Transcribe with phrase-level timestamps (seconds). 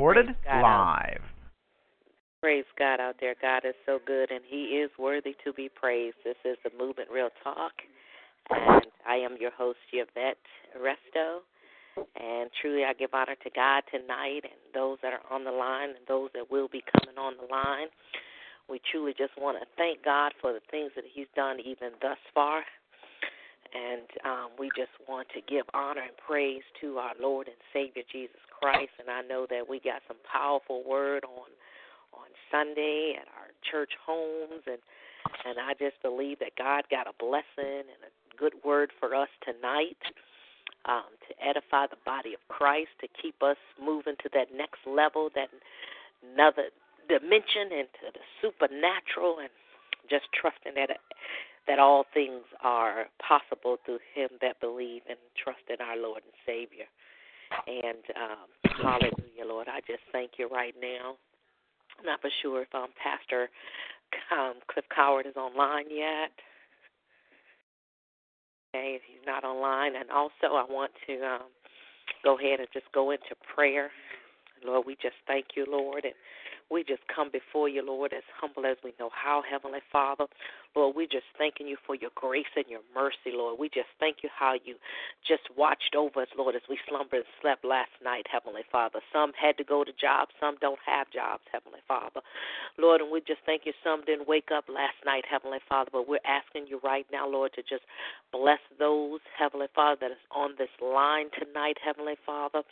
[0.00, 1.20] Recorded live.
[2.40, 3.34] Praise God out there.
[3.42, 6.16] God is so good and He is worthy to be praised.
[6.24, 7.72] This is the Movement Real Talk,
[8.48, 10.40] and I am your host, Yvette
[10.72, 11.40] Resto.
[12.16, 15.90] And truly, I give honor to God tonight and those that are on the line
[15.90, 17.88] and those that will be coming on the line.
[18.70, 22.16] We truly just want to thank God for the things that He's done even thus
[22.32, 22.62] far.
[23.76, 28.02] And um, we just want to give honor and praise to our Lord and Savior
[28.10, 28.92] Jesus Christ.
[28.98, 31.48] And I know that we got some powerful word on
[32.12, 34.78] on Sunday at our church homes, and
[35.46, 39.28] and I just believe that God got a blessing and a good word for us
[39.44, 40.00] tonight
[40.86, 45.28] um, to edify the body of Christ, to keep us moving to that next level,
[45.34, 45.48] that
[46.24, 46.72] another
[47.08, 49.50] dimension into the supernatural, and
[50.08, 50.90] just trusting that
[51.68, 56.34] that all things are possible through Him that believe and trust in our Lord and
[56.46, 56.88] Savior.
[57.66, 58.48] And um,
[58.82, 61.16] hallelujah, Lord, I just thank you right now.
[61.98, 63.48] I'm not for sure if um, Pastor
[64.32, 66.32] um, Cliff Coward is online yet.
[68.74, 71.48] Okay, if he's not online, and also I want to um,
[72.22, 73.90] go ahead and just go into prayer.
[74.64, 76.14] Lord, we just thank you, Lord, and
[76.70, 80.26] we just come before you, Lord, as humble as we know how, Heavenly Father.
[80.76, 83.58] Lord, we just thanking you for your grace and your mercy, Lord.
[83.58, 84.76] We just thank you how you
[85.26, 89.00] just watched over us, Lord, as we slumbered and slept last night, Heavenly Father.
[89.12, 92.20] Some had to go to jobs, some don't have jobs, Heavenly Father.
[92.78, 96.08] Lord, and we just thank you some didn't wake up last night, Heavenly Father, but
[96.08, 97.82] we're asking you right now, Lord, to just
[98.32, 102.62] bless those, Heavenly Father, that is on this line tonight, Heavenly Father.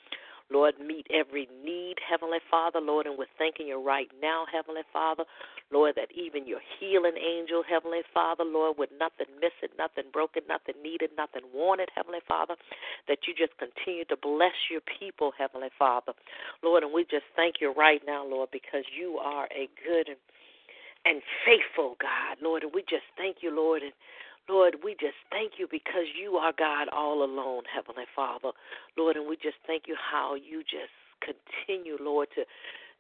[0.50, 5.25] Lord, meet every need, Heavenly Father, Lord, and we're thanking you right now, Heavenly Father,
[5.70, 10.81] Lord, that even your healing angel, Heavenly Father, Lord, with nothing missing, nothing broken, nothing
[10.82, 12.56] needed, nothing wanted, Heavenly Father,
[13.08, 16.12] that you just continue to bless your people, Heavenly Father,
[16.62, 20.19] Lord, and we just thank you right now, Lord, because you are a good and
[21.04, 23.92] and faithful God, Lord, and we just thank you, Lord, and
[24.48, 28.50] Lord, we just thank you because you are God all alone, Heavenly Father.
[28.97, 32.44] Lord, and we just thank you how you just continue, Lord, to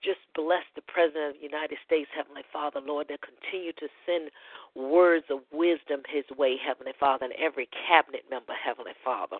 [0.04, 4.30] just bless the President of the United States, Heavenly Father, Lord, that continue to send
[4.74, 9.38] words of wisdom his way, Heavenly Father, and every cabinet member, Heavenly Father.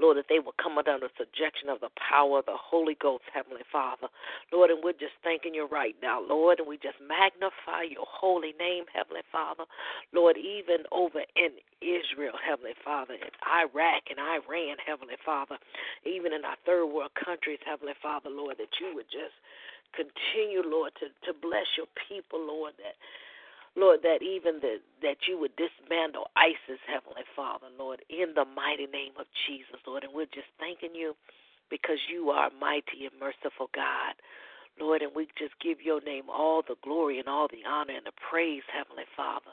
[0.00, 3.24] Lord, that they will come under the subjection of the power of the Holy Ghost,
[3.32, 4.08] Heavenly Father.
[4.52, 8.54] Lord, and we're just thanking you right now, Lord, and we just magnify your holy
[8.58, 9.64] name, Heavenly Father.
[10.12, 15.58] Lord, even over in Israel, Heavenly Father, in Iraq and Iran, Heavenly Father,
[16.02, 19.36] even in our third world countries, Heavenly Father, Lord, that you would just
[19.94, 22.98] continue, Lord, to, to bless your people, Lord, that
[23.76, 28.86] Lord, that even the, that you would dismantle ISIS, Heavenly Father, Lord, in the mighty
[28.86, 30.04] name of Jesus, Lord.
[30.04, 31.14] And we're just thanking you
[31.70, 34.14] because you are mighty and merciful God.
[34.78, 38.06] Lord, and we just give your name all the glory and all the honor and
[38.06, 39.50] the praise, Heavenly Father.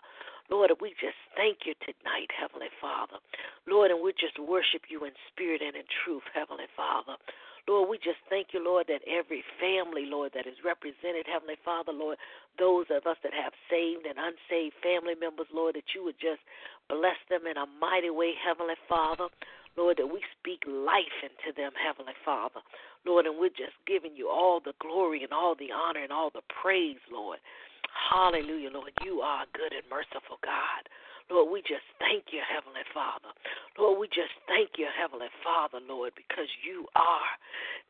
[0.52, 3.24] Lord, we just thank you tonight, Heavenly Father.
[3.72, 7.16] Lord, and we just worship you in spirit and in truth, Heavenly Father.
[7.72, 11.96] Lord, we just thank you, Lord, that every family, Lord, that is represented, Heavenly Father,
[11.96, 12.20] Lord,
[12.60, 16.44] those of us that have saved and unsaved family members, Lord, that you would just
[16.92, 19.32] bless them in a mighty way, Heavenly Father.
[19.80, 22.60] Lord, that we speak life into them, Heavenly Father.
[23.08, 26.28] Lord, and we're just giving you all the glory and all the honor and all
[26.28, 27.40] the praise, Lord.
[27.90, 28.92] Hallelujah, Lord.
[29.04, 30.84] You are a good and merciful God.
[31.32, 33.32] Lord, we just thank you, Heavenly Father.
[33.80, 37.32] Lord, we just thank you, Heavenly Father, Lord, because you are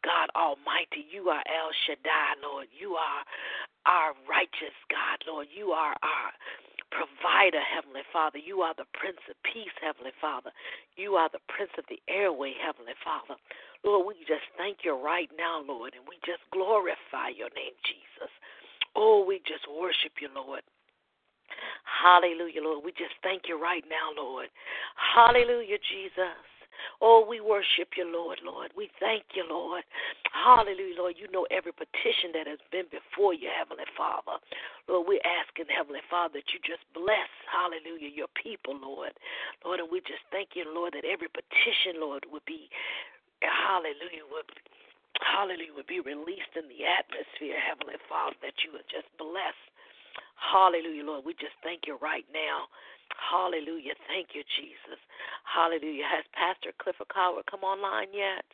[0.06, 1.10] God Almighty.
[1.10, 2.70] You are El Shaddai, Lord.
[2.70, 3.26] You are
[3.90, 5.50] our righteous God, Lord.
[5.50, 6.30] You are our
[6.94, 8.38] provider, Heavenly Father.
[8.38, 10.54] You are the Prince of Peace, Heavenly Father.
[10.94, 13.42] You are the Prince of the Airway, Heavenly Father.
[13.82, 18.30] Lord, we just thank you right now, Lord, and we just glorify your name, Jesus.
[19.02, 20.62] Oh, we just worship you, Lord.
[21.90, 22.86] Hallelujah, Lord.
[22.86, 24.54] We just thank you right now, Lord.
[24.94, 26.38] Hallelujah, Jesus.
[27.02, 28.70] Oh, we worship you, Lord, Lord.
[28.78, 29.82] We thank you, Lord.
[30.30, 31.18] Hallelujah, Lord.
[31.18, 34.38] You know every petition that has been before you, Heavenly Father.
[34.86, 39.18] Lord, we're asking, Heavenly Father, that you just bless, hallelujah, your people, Lord.
[39.66, 42.70] Lord, and we just thank you, Lord, that every petition, Lord, would be,
[43.42, 44.46] hallelujah, would
[45.22, 49.56] hallelujah, would be released in the atmosphere, Heavenly Father, that you would just bless.
[50.36, 51.26] Hallelujah, Lord.
[51.26, 52.68] We just thank you right now.
[53.16, 53.94] Hallelujah.
[54.10, 55.00] Thank you, Jesus.
[55.46, 56.08] Hallelujah.
[56.10, 58.46] Has Pastor Clifford Coward come online yet?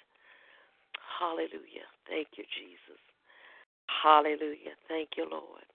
[1.19, 1.88] Hallelujah.
[2.06, 3.02] Thank you, Jesus.
[3.88, 4.75] Hallelujah.
[4.88, 5.66] Thank you, Lord.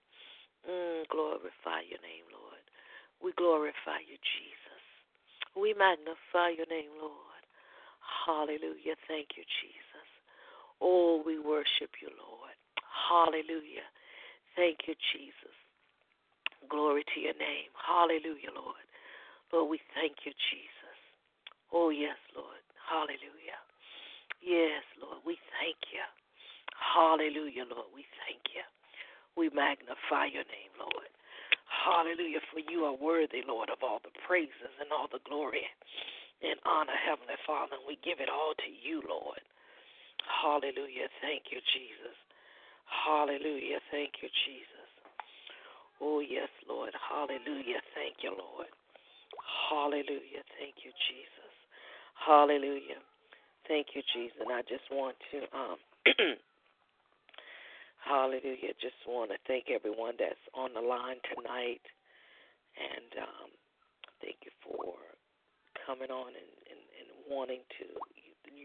[0.68, 2.62] Mm, glorify your name, Lord.
[3.22, 4.82] We glorify you, Jesus.
[5.56, 7.42] We magnify your name, Lord.
[8.26, 8.94] Hallelujah.
[9.08, 9.91] Thank you, Jesus.
[10.82, 12.58] Oh, we worship you, Lord.
[12.82, 13.86] Hallelujah.
[14.58, 15.54] Thank you, Jesus.
[16.66, 17.70] Glory to your name.
[17.78, 18.82] Hallelujah, Lord.
[19.54, 20.98] Lord, we thank you, Jesus.
[21.70, 22.60] Oh, yes, Lord.
[22.82, 23.62] Hallelujah.
[24.42, 26.02] Yes, Lord, we thank you.
[26.74, 28.66] Hallelujah, Lord, we thank you.
[29.38, 31.08] We magnify your name, Lord.
[31.70, 35.64] Hallelujah, for you are worthy, Lord, of all the praises and all the glory
[36.42, 37.78] and honor, Heavenly Father.
[37.80, 39.40] And we give it all to you, Lord.
[40.26, 41.08] Hallelujah.
[41.20, 42.16] Thank you, Jesus.
[42.86, 43.80] Hallelujah.
[43.90, 44.88] Thank you, Jesus.
[46.00, 46.92] Oh, yes, Lord.
[46.98, 47.80] Hallelujah.
[47.94, 48.70] Thank you, Lord.
[49.70, 50.42] Hallelujah.
[50.58, 51.54] Thank you, Jesus.
[52.18, 53.00] Hallelujah.
[53.68, 54.36] Thank you, Jesus.
[54.40, 55.78] And I just want to, um,
[58.04, 61.82] hallelujah, just want to thank everyone that's on the line tonight.
[62.74, 63.48] And um,
[64.20, 64.98] thank you for
[65.86, 67.86] coming on and, and, and wanting to,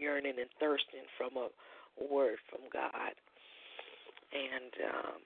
[0.00, 1.48] yearning and thirsting from a
[2.12, 3.14] word from God.
[4.32, 5.20] And um,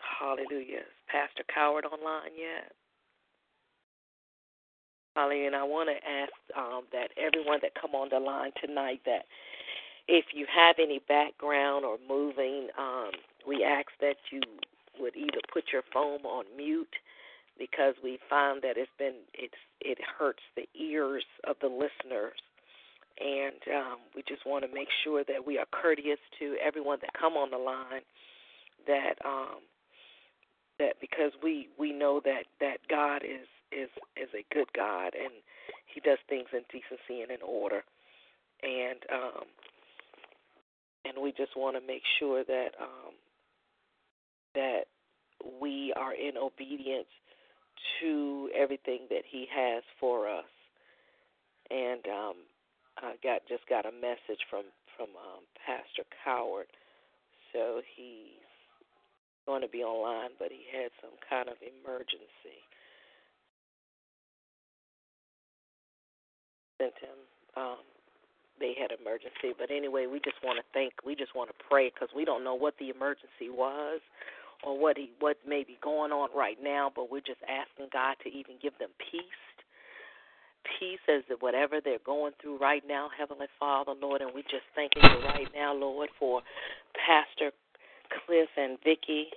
[0.00, 0.84] hallelujah.
[0.86, 2.72] Is Pastor Coward online yet?
[5.16, 9.00] Holly, and I want to ask um, that everyone that come on the line tonight
[9.04, 9.26] that
[10.08, 13.10] if you have any background or moving, um,
[13.46, 14.40] we ask that you
[14.98, 16.94] would either put your phone on mute
[17.58, 22.40] because we find that it's been it's it hurts the ears of the listeners,
[23.18, 27.10] and um, we just want to make sure that we are courteous to everyone that
[27.18, 28.02] come on the line.
[28.86, 29.60] That um,
[30.78, 35.32] that because we we know that that God is is is a good God and
[35.86, 37.82] He does things in decency and in order,
[38.62, 39.44] and um,
[41.04, 43.14] and we just want to make sure that um,
[44.54, 44.84] that
[45.60, 47.08] we are in obedience
[48.00, 50.44] to everything that He has for us.
[51.70, 52.34] And um,
[52.98, 56.68] I got just got a message from from um, Pastor Coward,
[57.52, 58.44] so he's
[59.46, 62.60] going to be online, but he had some kind of emergency.
[66.78, 67.18] Sent him.
[67.56, 67.82] Um,
[68.60, 70.92] they had emergency, but anyway, we just want to thank.
[71.04, 74.00] We just want to pray because we don't know what the emergency was
[74.62, 78.16] or what he what may be going on right now, but we're just asking God
[78.22, 79.42] to even give them peace.
[80.78, 84.92] Peace as whatever they're going through right now, Heavenly Father, Lord, and we just thank
[84.96, 86.42] you right now, Lord, for
[87.06, 87.50] Pastor
[88.26, 89.28] Cliff and Vicky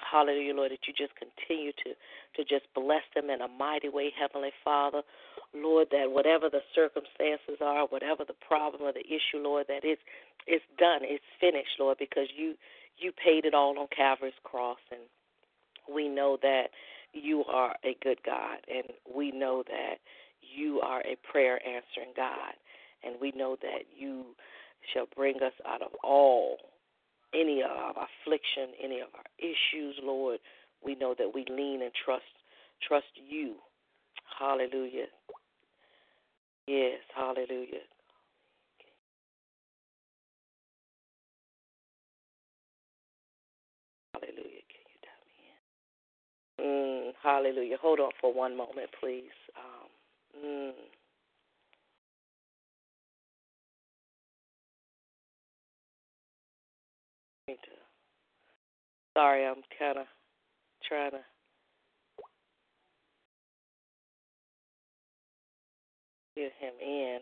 [0.00, 1.90] Hallelujah, Lord, that you just continue to,
[2.36, 5.02] to just bless them in a mighty way, Heavenly Father.
[5.54, 10.02] Lord, that whatever the circumstances are, whatever the problem or the issue, Lord, that it's
[10.46, 12.54] it's done, it's finished, Lord, because you
[12.96, 15.00] you paid it all on Calvary's cross and
[15.92, 16.70] we know that
[17.12, 18.84] you are a good God and
[19.14, 19.98] we know that
[20.54, 22.54] you are a prayer answering God
[23.04, 24.24] and we know that you
[24.92, 26.58] shall bring us out of all
[27.34, 30.38] any of our affliction, any of our issues, Lord,
[30.84, 32.24] we know that we lean and trust
[32.86, 33.56] trust you.
[34.38, 35.06] Hallelujah.
[36.66, 37.84] Yes, hallelujah.
[44.14, 44.64] Hallelujah.
[44.70, 45.36] Can you tap me
[46.58, 46.64] in?
[46.64, 47.76] Mm, hallelujah.
[47.80, 49.34] Hold on for one moment, please.
[49.56, 49.79] Um,
[50.44, 50.72] mm.
[59.16, 60.06] Sorry, I'm kind of
[60.88, 61.18] trying to.
[66.36, 67.18] Get him in.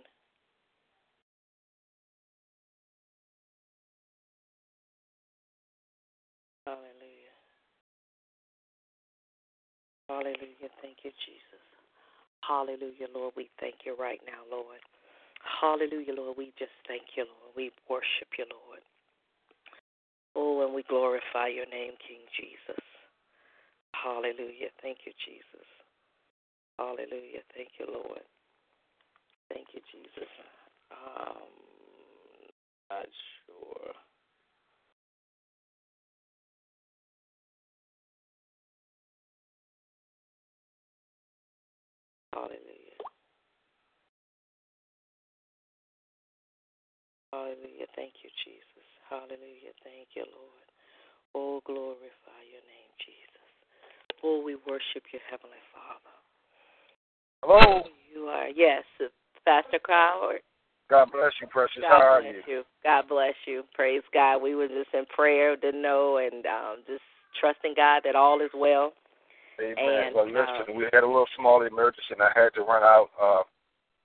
[6.67, 7.37] Hallelujah.
[10.09, 10.71] Hallelujah.
[10.83, 11.48] Thank you, Jesus.
[12.49, 13.35] Hallelujah, Lord.
[13.37, 14.81] We thank you right now, Lord.
[15.45, 16.39] Hallelujah, Lord.
[16.39, 17.53] We just thank you, Lord.
[17.55, 18.81] We worship you, Lord.
[20.35, 22.83] Oh, and we glorify your name, King Jesus.
[23.93, 24.73] Hallelujah.
[24.81, 25.69] Thank you, Jesus.
[26.79, 27.45] Hallelujah.
[27.53, 28.25] Thank you, Lord.
[29.53, 30.31] Thank you, Jesus.
[30.89, 31.45] Um,
[32.89, 33.07] not
[33.45, 33.93] sure.
[42.33, 42.99] Hallelujah.
[47.33, 47.89] Hallelujah.
[47.97, 48.89] Thank you, Jesus.
[49.09, 49.73] Hallelujah.
[49.85, 50.69] Thank you, Lord.
[51.35, 53.49] Oh, glorify your name, Jesus.
[54.25, 56.15] Oh, we worship you, Heavenly Father.
[57.45, 57.83] Oh,
[58.13, 58.83] You are, yes,
[59.45, 60.41] Pastor Crowder.
[60.91, 61.83] God bless you, precious.
[61.83, 62.43] God How are you?
[62.47, 62.63] you?
[62.83, 63.63] God bless you.
[63.75, 64.39] Praise God.
[64.39, 67.03] We were just in prayer to know and um, just
[67.39, 68.93] trusting God that all is well.
[69.61, 69.77] Amen.
[69.79, 73.11] And, well, listen, we had a little small emergency, and I had to run out.
[73.21, 73.43] Uh,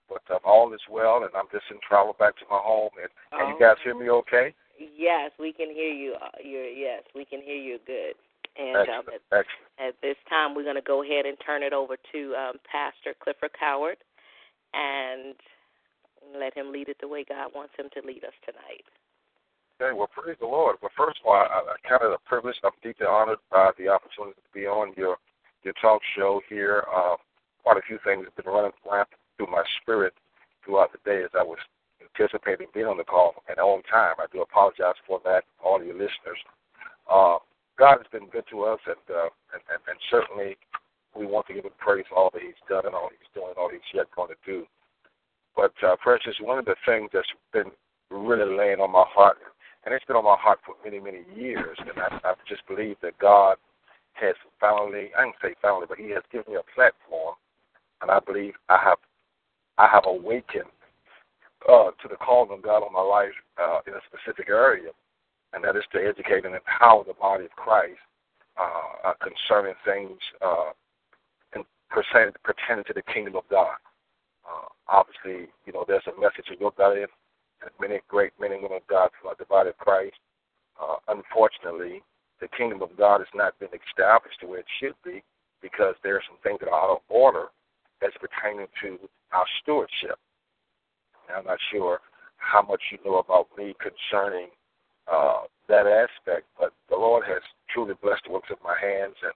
[0.09, 2.91] but uh, all is well, and I'm just in travel back to my home.
[3.01, 3.59] And can you Oh.
[3.59, 4.53] guys hear me okay?
[4.77, 6.15] Yes, we can hear you.
[6.15, 8.15] Uh, You're yes, we can hear you good.
[8.57, 9.21] And um, Excellent.
[9.31, 9.69] at, Excellent.
[9.79, 13.15] at this time, we're going to go ahead and turn it over to um, Pastor
[13.17, 13.97] Clifford Coward
[14.73, 15.35] and
[16.37, 18.85] let him lead it the way God wants him to lead us tonight.
[19.81, 20.77] Okay, well, praise the Lord.
[20.81, 22.55] Well, first of all, I, I count it a privilege.
[22.63, 25.17] I'm deeply honored by the opportunity to be on your
[25.63, 26.83] your talk show here.
[26.93, 27.15] Uh,
[27.63, 28.71] quite a few things have been running
[29.37, 30.13] through my spirit
[30.65, 31.59] throughout the day as I was
[32.01, 34.15] anticipating being on the call and on time.
[34.19, 36.39] I do apologize for that, all your listeners.
[37.09, 37.37] Uh,
[37.77, 40.57] God has been good to us, and, uh, and, and and certainly
[41.15, 43.53] we want to give him praise for all that He's done and all He's doing,
[43.57, 44.65] all He's yet going to do.
[45.55, 47.71] But uh, Precious, one of the things that's been
[48.09, 49.37] really laying on my heart,
[49.85, 52.97] and it's been on my heart for many, many years, and I, I just believe
[53.01, 53.57] that God
[54.13, 57.35] has finally, I didn't say finally, but He has given me a platform,
[58.01, 58.97] and I believe I have,
[59.77, 60.71] I have awakened
[61.67, 64.91] uh, to the calling of God on my life uh, in a specific area,
[65.53, 67.99] and that is to educate and empower the body of Christ
[68.59, 70.71] uh, uh, concerning things uh,
[71.55, 73.77] in, pertaining, pertaining to the kingdom of God.
[74.45, 78.61] Uh, obviously, you know, there's a message in your belly, and many great men and
[78.61, 80.15] women of God throughout the body of Christ.
[80.81, 82.03] Uh, unfortunately,
[82.43, 85.23] the kingdom of God has not been established the way it should be
[85.61, 87.47] because there are some things that are out of order
[88.03, 88.99] as pertaining to
[89.31, 90.19] our stewardship.
[91.31, 92.03] Now, I'm not sure
[92.35, 94.51] how much you know about me concerning
[95.07, 97.39] uh, that aspect, but the Lord has
[97.71, 99.31] truly blessed the works of my hands, and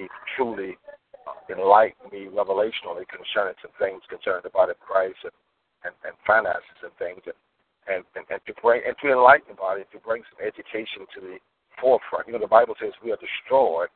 [0.00, 0.80] He truly
[1.28, 5.36] uh, enlightened me revelationally concerning some things concerning the body of Christ and,
[5.84, 7.36] and, and finances and things, and,
[7.84, 11.20] and, and, and to bring and to enlighten the body, to bring some education to
[11.20, 11.36] the
[11.80, 12.26] forefront.
[12.26, 13.88] You know, the Bible says we are destroyed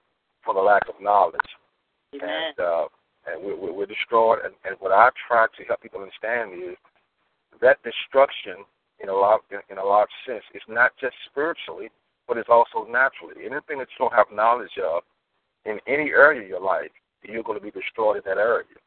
[0.45, 1.41] for the lack of knowledge
[2.15, 2.29] Amen.
[2.29, 2.87] and uh,
[3.27, 4.41] and we're, we're, destroyed.
[4.45, 6.77] And, and what I try to help people understand is
[7.61, 8.65] that destruction,
[9.03, 11.91] in a large in, a large sense, is not just spiritually,
[12.27, 13.45] but it's also naturally.
[13.45, 15.03] Anything that you don't have knowledge of
[15.67, 16.91] in any area of your life,
[17.23, 18.81] you're going to be destroyed in that area.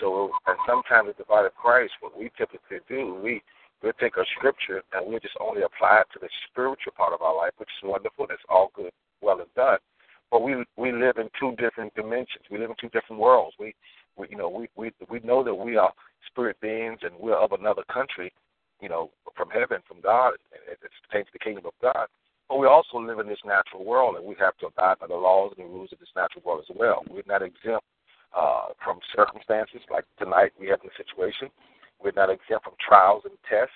[0.00, 3.42] So, and sometimes the body of Christ, what we typically do, we
[3.82, 7.22] we take a scripture and we just only apply it to the spiritual part of
[7.22, 8.26] our life, which is wonderful.
[8.28, 9.78] That's all good, well and done
[10.30, 12.44] but we we live in two different dimensions.
[12.50, 13.56] We live in two different worlds.
[13.58, 13.74] We,
[14.16, 15.92] we you know we we we know that we are
[16.26, 18.32] spirit beings and we're of another country,
[18.80, 20.34] you know, from heaven, from God.
[20.52, 22.06] It, it pertains to the kingdom of God.
[22.48, 25.14] But we also live in this natural world, and we have to abide by the
[25.14, 27.02] laws and the rules of this natural world as well.
[27.10, 27.84] We're not exempt
[28.36, 31.48] uh, from circumstances like tonight we have the situation.
[32.02, 33.74] We're not exempt from trials and tests,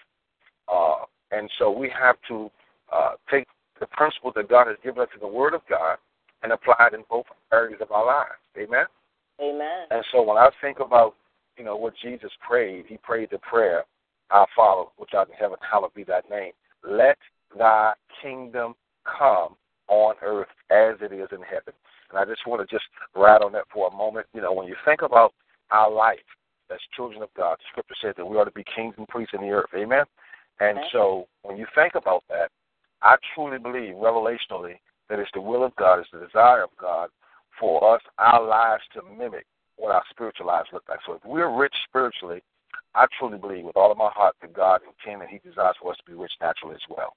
[0.73, 2.51] uh, and so we have to
[2.93, 3.47] uh, take
[3.81, 5.97] the principle that God has given us in the Word of God
[6.43, 8.39] and apply it in both areas of our lives.
[8.57, 8.87] Amen.
[9.41, 9.87] Amen.
[9.91, 11.15] And so when I think about,
[11.57, 13.85] you know, what Jesus prayed, he prayed the prayer,
[14.31, 16.53] Our Father, which art in heaven, hallowed be thy name.
[16.87, 17.19] Let
[17.59, 18.75] thy kingdom
[19.05, 19.57] come
[19.89, 21.75] on earth as it is in heaven.
[22.11, 22.85] And I just want to just
[23.15, 24.27] ride on that for a moment.
[24.35, 25.33] You know, when you think about
[25.71, 26.19] our life
[26.73, 29.35] as children of God, the scripture says that we are to be kings and priests
[29.35, 29.71] in the earth.
[29.75, 30.05] Amen.
[30.61, 30.89] And Okay.
[30.93, 32.51] so when you think about that,
[33.03, 37.11] I truly believe revelationally that it's the will of God, it's the desire of God
[37.59, 39.47] for us, our lives to mimic
[39.77, 41.01] what our spiritual lives look like.
[41.07, 42.43] So if we're rich spiritually,
[42.95, 45.93] I truly believe with all of my heart that God intends and He desires for
[45.93, 47.17] us to be rich naturally as well.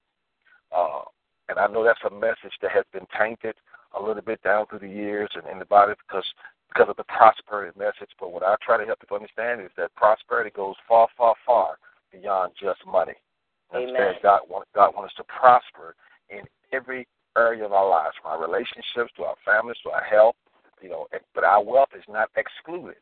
[0.71, 1.03] Uh,
[1.49, 3.55] and I know that's a message that has been tainted
[3.93, 6.25] a little bit down through the years and in the body because
[6.69, 8.09] because of the prosperity message.
[8.19, 11.77] But what I try to help people understand is that prosperity goes far, far, far
[12.11, 13.13] beyond just money.
[13.73, 13.89] Amen.
[13.89, 15.23] Understand God want God wants us to
[15.83, 15.95] prosper
[16.29, 20.35] in every area of our lives, from our relationships to our families to our health.
[20.81, 22.99] You know, but our wealth is not excluded.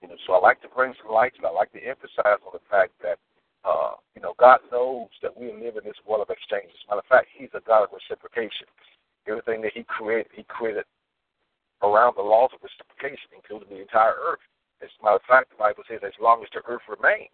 [0.00, 1.44] You know, so I like to bring some light it.
[1.44, 3.18] I like to emphasize on the fact that
[3.64, 6.68] uh, you know, God knows that we live in this world of exchange.
[6.68, 8.68] As a matter of fact, He's a God of reciprocation.
[9.28, 10.84] Everything that He created, He created
[11.80, 14.44] around the laws of reciprocation, including the entire earth.
[14.84, 17.32] As a matter of fact, the Bible says, as long as the earth remains,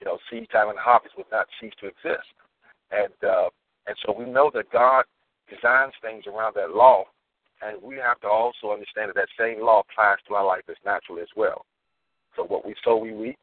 [0.00, 2.28] you know, seed time and harvest would not cease to exist.
[2.88, 3.49] And uh, and
[4.10, 5.04] so we know that God
[5.48, 7.04] designs things around that law,
[7.62, 10.76] and we have to also understand that that same law applies to our life as
[10.84, 11.64] naturally as well.
[12.36, 13.38] So what we sow, we reap.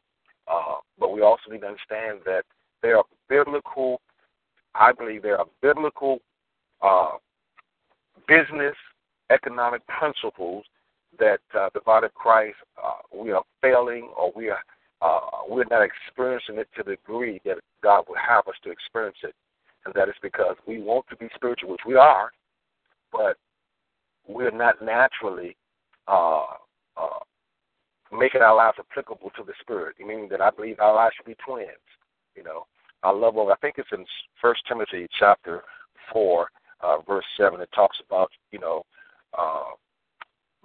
[0.47, 2.43] Uh, but we also need to understand that
[2.81, 4.01] there are biblical.
[4.75, 6.19] I believe there are biblical
[6.81, 7.17] uh,
[8.27, 8.75] business
[9.29, 10.63] economic principles
[11.19, 14.61] that uh, the body of Christ uh, we are failing or we are
[15.01, 19.17] uh, we're not experiencing it to the degree that God would have us to experience
[19.23, 19.35] it,
[19.97, 22.31] that is because we want to be spiritual, which we are,
[23.11, 23.35] but
[24.27, 25.57] we're not naturally
[26.07, 26.45] uh,
[26.95, 27.19] uh,
[28.11, 29.95] making our lives applicable to the Spirit.
[29.99, 31.69] Meaning that I believe our lives should be twins.
[32.35, 32.67] You know,
[33.03, 33.37] I love.
[33.37, 34.05] I think it's in
[34.39, 35.63] First Timothy chapter
[36.13, 36.49] four,
[36.81, 37.59] uh, verse seven.
[37.59, 38.83] It talks about you know,
[39.37, 39.71] uh,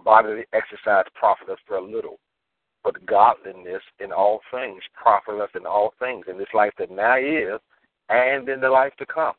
[0.04, 2.18] bodily exercise profiteth for a little,
[2.84, 7.60] but godliness in all things profiteth in all things in this life that now is,
[8.12, 9.34] and in the life to come.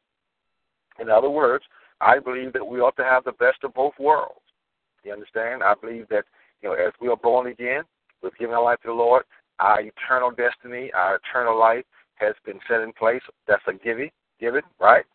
[0.99, 1.63] In other words,
[2.01, 4.39] I believe that we ought to have the best of both worlds.
[5.03, 5.63] You understand?
[5.63, 6.25] I believe that
[6.61, 7.83] you know, as we are born again,
[8.21, 9.23] we've given our life to the Lord.
[9.59, 13.21] Our eternal destiny, our eternal life has been set in place.
[13.47, 15.05] That's a giving, given, right?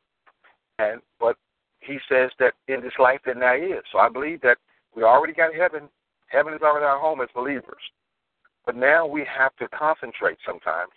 [0.79, 1.37] And but
[1.81, 3.83] he says that in this life that now is.
[3.91, 4.59] So I believe that
[4.95, 5.89] we already got heaven.
[6.29, 7.83] Heaven is already our home as believers.
[8.67, 10.93] But now we have to concentrate sometimes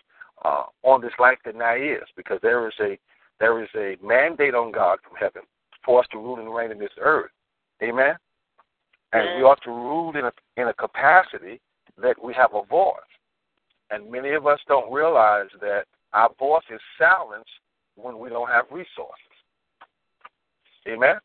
[0.84, 2.98] on this life that now is, because there is a
[3.40, 5.42] there is a mandate on God from heaven
[5.84, 7.32] for us to rule and reign in this earth.
[7.82, 8.16] Amen.
[9.14, 11.60] And we ought to rule in a in a capacity
[12.02, 12.96] that we have a voice.
[13.90, 17.50] And many of us don't realize that our voice is silenced
[17.96, 19.18] when we don't have resources.
[20.88, 21.18] Amen.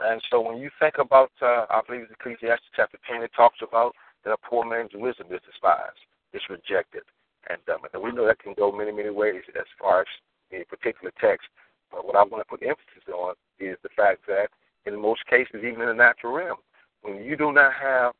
[0.00, 3.58] And so when you think about, uh, I believe it's Ecclesiastes chapter 10, it talks
[3.62, 3.94] about
[4.24, 5.98] that a poor man's wisdom is despised,
[6.34, 7.02] is rejected.
[7.48, 10.06] And, um, and we know that can go many, many ways as far as
[10.52, 11.46] a particular text.
[11.90, 14.48] But what I want to put emphasis on is the fact that
[14.84, 16.58] in most cases, even in the natural realm,
[17.02, 18.14] when you do not have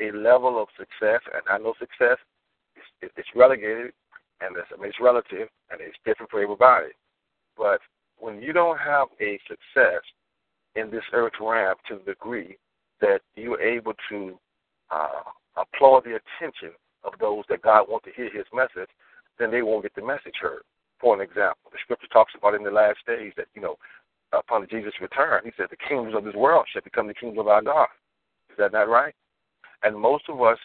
[0.00, 2.18] a level of success, and I know success
[2.76, 3.92] is it's relegated
[4.40, 6.90] and it's, I mean, it's relative and it's different for everybody.
[7.56, 7.80] But
[8.18, 10.02] when you don't have a success
[10.74, 12.56] in this earth realm to the degree
[13.00, 14.38] that you're able to
[14.90, 15.22] uh,
[15.56, 16.70] applaud the attention
[17.22, 18.90] those that God wants to hear His message,
[19.38, 20.62] then they won't get the message heard.
[21.00, 23.76] For an example, the Scripture talks about in the last days that you know,
[24.34, 27.48] upon Jesus' return, He said, "The kingdoms of this world shall become the kingdoms of
[27.48, 27.88] our God."
[28.50, 29.14] Is that not right?
[29.82, 30.58] And most of us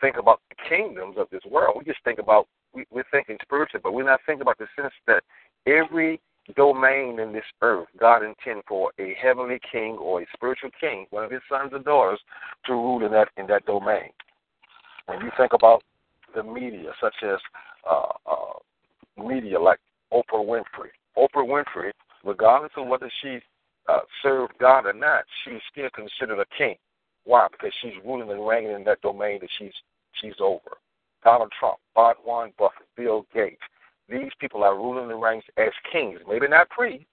[0.00, 1.76] think about the kingdoms of this world.
[1.78, 4.94] We just think about we, we're thinking spiritually, but we're not thinking about the sense
[5.06, 5.22] that
[5.66, 6.20] every
[6.56, 11.24] domain in this earth, God intended for a heavenly king or a spiritual king, one
[11.24, 12.20] of his sons or daughters,
[12.66, 14.10] to rule in that in that domain.
[15.06, 15.82] When you think about
[16.34, 17.38] the media, such as
[17.88, 19.78] uh, uh, media like
[20.12, 21.92] Oprah Winfrey, Oprah Winfrey,
[22.24, 23.38] regardless of whether she
[23.88, 26.76] uh, served God or not, she's still considered a king.
[27.24, 27.46] Why?
[27.50, 29.72] Because she's ruling and reigning in that domain that she's
[30.20, 30.78] she's over.
[31.22, 33.62] Donald Trump, Bart Warren Buffett, Bill Gates,
[34.08, 36.20] these people are ruling and reigning as kings.
[36.28, 37.06] Maybe not priests,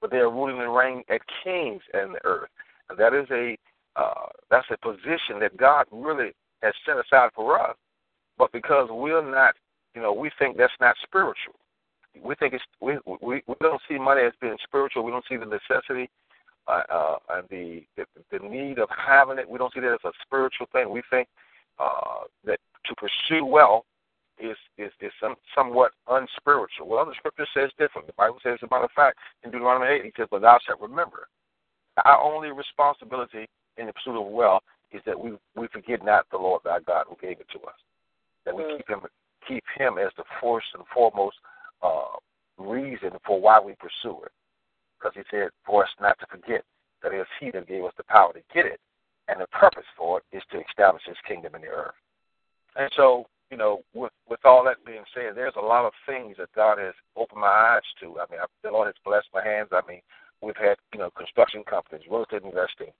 [0.00, 2.48] but they are ruling and reigning as kings in the earth.
[2.88, 3.56] And that is a
[3.96, 7.76] uh, that's a position that God really has set aside for us.
[8.38, 9.54] But because we're not,
[9.94, 11.54] you know, we think that's not spiritual.
[12.22, 15.04] We think it's we we, we don't see money as being spiritual.
[15.04, 16.08] We don't see the necessity
[16.68, 19.48] uh, uh, and the, the the need of having it.
[19.48, 20.90] We don't see that as a spiritual thing.
[20.90, 21.28] We think
[21.78, 23.84] uh, that to pursue wealth
[24.38, 26.88] is is, is some, somewhat unspiritual.
[26.88, 28.06] Well, the scripture says different.
[28.06, 30.58] The Bible says, as a matter of fact, in Deuteronomy 8, he says, But thou
[30.66, 31.28] shalt remember.
[32.04, 36.38] Our only responsibility in the pursuit of wealth is that we we forget not the
[36.38, 37.74] Lord thy God who gave it to us.
[38.44, 38.76] That we mm.
[38.76, 39.00] keep him
[39.46, 41.36] keep him as the first and foremost
[41.82, 42.16] uh,
[42.58, 44.32] reason for why we pursue it.
[44.98, 46.64] Because he said for us not to forget
[47.02, 48.80] that it is he that gave us the power to get it,
[49.28, 51.94] and the purpose for it is to establish his kingdom in the earth.
[52.76, 56.36] And so you know, with with all that being said, there's a lot of things
[56.38, 58.18] that God has opened my eyes to.
[58.18, 59.68] I mean, I, the Lord has blessed my hands.
[59.72, 60.00] I mean,
[60.40, 62.92] we've had you know construction companies, real estate investing,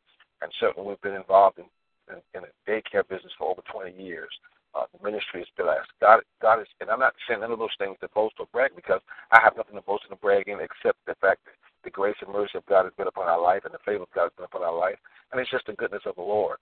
[0.42, 1.64] and certainly we've been involved in
[2.12, 4.30] in, in a daycare business for over 20 years.
[4.74, 5.86] Uh, the ministry is blessed.
[6.00, 8.72] God, God is, and I'm not saying none of those things to boast or brag
[8.74, 12.16] because I have nothing to boast and brag in except the fact that the grace
[12.20, 14.36] and mercy of God has been upon our life and the favor of God has
[14.36, 14.98] been upon our life,
[15.30, 16.58] and it's just the goodness of the Lord.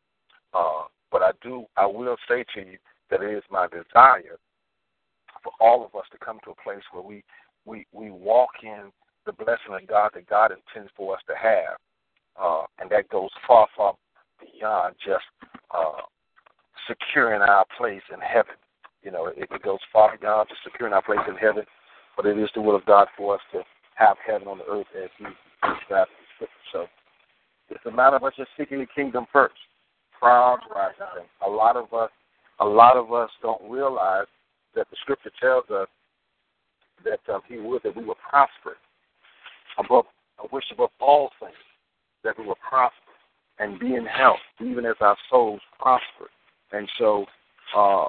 [0.53, 2.77] Uh, but I do, I will say to you
[3.11, 4.37] that it is my desire
[5.42, 7.25] for all of us to come to a place where we
[7.64, 8.90] we we walk in
[9.27, 11.77] the blessing of God that God intends for us to have,
[12.40, 13.94] uh, and that goes far far
[14.40, 15.25] beyond just
[15.70, 16.03] uh,
[16.88, 18.55] securing our place in heaven.
[19.03, 21.64] You know, it, it goes far beyond just securing our place in heaven,
[22.16, 23.62] but it is the will of God for us to
[23.95, 26.47] have heaven on the earth as He describes in.
[26.73, 26.87] So
[27.71, 29.55] it's a matter of us just seeking the kingdom first.
[30.18, 30.95] Proud, right?
[31.45, 32.11] A lot of us
[32.61, 34.27] a lot of us don't realize
[34.75, 35.88] that the scripture tells us
[37.05, 38.77] that uh, He would that we will prosper
[39.79, 40.05] above,
[40.38, 41.55] I wish above all things
[42.25, 42.97] that we will prosper
[43.59, 46.31] and be in health, even as our souls prosper.
[46.72, 47.26] And so,
[47.76, 48.06] uh,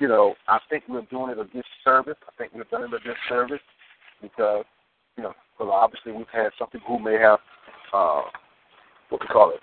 [0.00, 2.16] you know, I think we're doing it a disservice.
[2.26, 3.62] I think we've done it a disservice
[4.22, 4.64] because,
[5.16, 7.38] you know, well, obviously we've had some people who may have,
[7.92, 8.22] uh,
[9.10, 9.60] what we call it,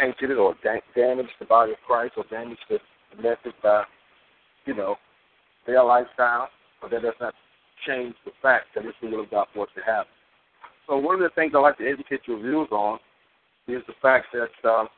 [0.00, 2.78] tainted it or da- damaged the body of Christ or damaged the
[3.20, 3.84] message by,
[4.66, 4.96] you know,
[5.66, 6.48] their lifestyle,
[6.80, 7.34] but that does not
[7.86, 10.12] change the fact that it's the will of God for it to happen.
[10.86, 12.98] So one of the things I like to educate your viewers on
[13.66, 14.88] is the fact that um,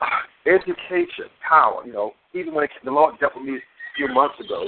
[0.46, 4.38] education, power, you know, even when it, the Lord dealt with me a few months
[4.40, 4.66] ago,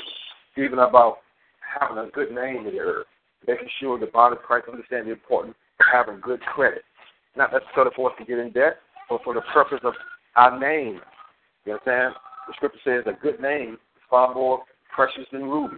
[0.57, 1.19] even about
[1.79, 3.07] having a good name in the earth,
[3.47, 6.83] making sure the body of Christ understand the importance of having good credit.
[7.37, 8.79] Not necessarily for us to get in debt,
[9.11, 9.95] but for the purpose of
[10.37, 11.01] our name.
[11.65, 12.15] You understand?
[12.47, 14.63] The scripture says a good name is far more
[14.95, 15.77] precious than ruby.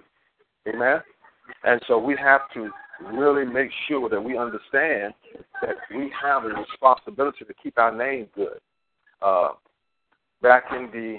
[0.68, 1.00] Amen?
[1.64, 2.70] And so we have to
[3.12, 5.14] really make sure that we understand
[5.62, 8.58] that we have a responsibility to keep our name good.
[9.20, 9.50] Uh,
[10.42, 11.18] back in the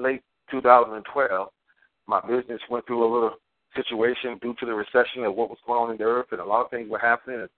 [0.00, 1.48] late 2012,
[2.06, 3.36] my business went through a little
[3.74, 6.44] situation due to the recession and what was going on in the earth, and a
[6.44, 7.48] lot of things were happening, and,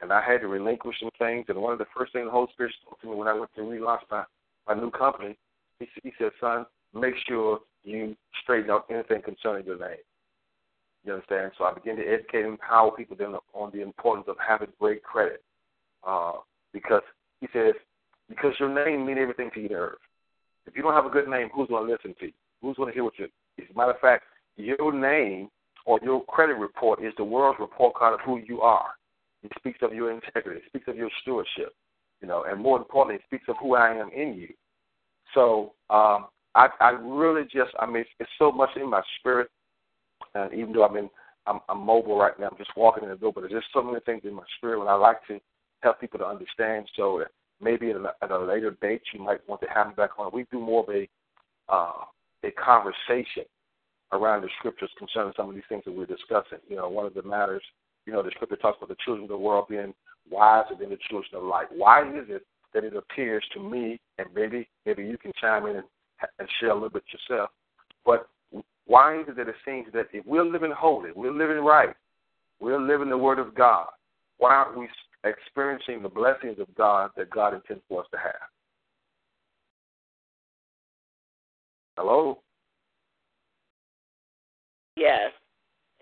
[0.00, 1.46] and I had to relinquish some things.
[1.48, 3.50] And one of the first things the Holy Spirit spoke to me when I went
[3.56, 4.24] to relaunch my,
[4.68, 5.36] my new company,
[5.78, 9.98] he, he said, son, make sure you straighten out anything concerning your name.
[11.04, 11.52] You understand?
[11.58, 15.02] So I began to educate and empower people then on the importance of having great
[15.02, 15.42] credit.
[16.06, 16.34] Uh,
[16.72, 17.02] because
[17.40, 17.74] he says,
[18.28, 19.98] because your name means everything to you on earth.
[20.66, 22.32] If you don't have a good name, who's going to listen to you?
[22.62, 23.26] Who's going to hear what you?
[23.58, 24.24] As a matter of fact,
[24.56, 25.48] your name
[25.86, 28.88] or your credit report is the world's report card of who you are.
[29.42, 30.60] It speaks of your integrity.
[30.60, 31.74] It speaks of your stewardship.
[32.22, 34.48] You know, and more importantly, it speaks of who I am in you.
[35.34, 39.50] So um, I, I really just, I mean, it's so much in my spirit
[40.34, 41.10] and even though I'm in,
[41.46, 43.82] I'm, I'm mobile right now, I'm just walking in the door, but there's just so
[43.82, 45.38] many things in my spirit, and I like to
[45.80, 46.88] help people to understand.
[46.96, 47.22] So
[47.60, 50.30] maybe at a, at a later date, you might want to have me back on.
[50.32, 51.08] We do more of a
[51.68, 52.04] uh,
[52.44, 53.44] a conversation
[54.12, 56.58] around the scriptures concerning some of these things that we're discussing.
[56.68, 57.62] You know, one of the matters,
[58.06, 59.94] you know, the scripture talks about the children of the world being
[60.30, 61.66] wiser than the children of light.
[61.74, 65.76] Why is it that it appears to me, and maybe maybe you can chime in
[65.76, 65.84] and,
[66.38, 67.50] and share a little bit yourself,
[68.04, 68.28] but
[68.86, 71.94] why is it that it seems that if we're living holy, we're living right,
[72.60, 73.88] we're living the Word of God,
[74.38, 74.88] why aren't we
[75.24, 78.48] experiencing the blessings of God that God intends for us to have?
[81.96, 82.38] Hello?
[84.96, 85.30] Yes.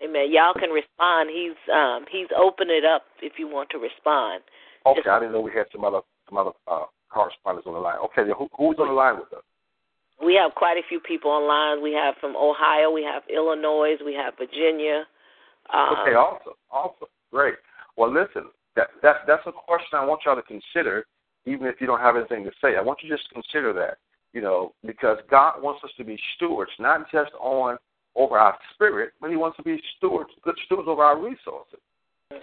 [0.03, 0.27] Amen.
[0.31, 1.29] Y'all can respond.
[1.31, 4.43] He's um he's opened it up if you want to respond.
[4.85, 7.79] Okay, Just, I didn't know we had some other some other uh, correspondents on the
[7.79, 7.97] line.
[8.05, 9.43] Okay, who, who's on the line with us?
[10.23, 11.81] we have quite a few people online.
[11.81, 15.03] We have from Ohio, we have Illinois, we have Virginia.
[15.73, 17.55] Um, okay, awesome, awesome, great.
[17.97, 21.05] Well, listen, that, that that's a question I want y'all to consider,
[21.45, 22.75] even if you don't have anything to say.
[22.75, 23.97] I want you to just consider that,
[24.33, 27.77] you know, because God wants us to be stewards, not just on
[28.15, 31.79] over our spirit, but He wants to be stewards, good stewards over our resources.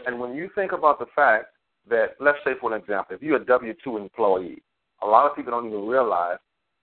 [0.07, 1.47] And when you think about the fact
[1.89, 4.63] that, let's say, for an example, if you're a W two employee,
[5.03, 6.39] a lot of people don't even realize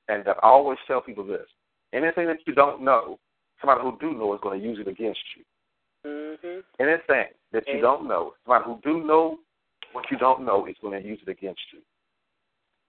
[0.10, 1.48] and I always tell people this
[1.94, 3.20] anything that you don't know,
[3.62, 5.44] somebody who do know is going to use it against you.
[6.08, 6.60] Mm-hmm.
[6.80, 9.40] Anything that you don't know, somebody who do know
[9.92, 11.80] what you don't know is going to use it against you.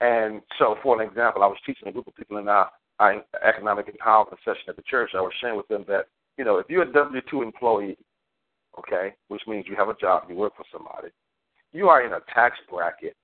[0.00, 3.22] And so, for an example, I was teaching a group of people in our, our
[3.46, 5.11] economic empowerment session at the church.
[5.14, 7.96] I was sharing with them that, you know, if you're a W 2 employee,
[8.78, 11.09] okay, which means you have a job, you work for somebody,
[11.72, 13.16] you are in a tax bracket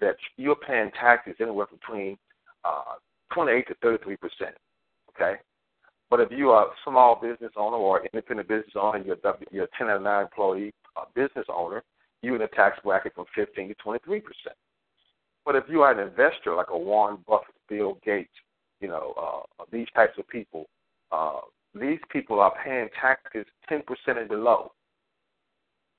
[0.00, 2.16] that you're paying taxes anywhere between
[2.64, 2.94] uh,
[3.34, 4.54] 28 to 33 percent.
[5.10, 5.38] Okay,
[6.10, 9.64] but if you are a small business owner or independent business owner, you're a, you're
[9.64, 11.82] a 1099 employee uh, business owner,
[12.22, 14.56] you're in a tax bracket from 15 to 23 percent.
[15.44, 18.30] But if you are an investor like a Warren Buffett, Bill Gates,
[18.80, 19.14] you know
[19.60, 20.66] uh, these types of people,
[21.12, 21.40] uh,
[21.74, 24.72] these people are paying taxes 10 percent and below.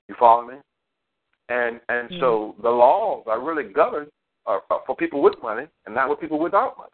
[0.08, 0.56] You follow me?
[1.48, 2.20] And and mm-hmm.
[2.20, 4.10] so the laws are really governed
[4.46, 6.90] uh, for people with money and not with people without money.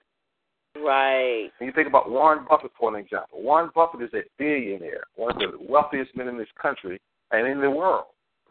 [0.76, 1.50] Right.
[1.60, 3.42] And you think about Warren Buffett for an example.
[3.42, 7.60] Warren Buffett is a billionaire, one of the wealthiest men in this country and in
[7.60, 8.06] the world.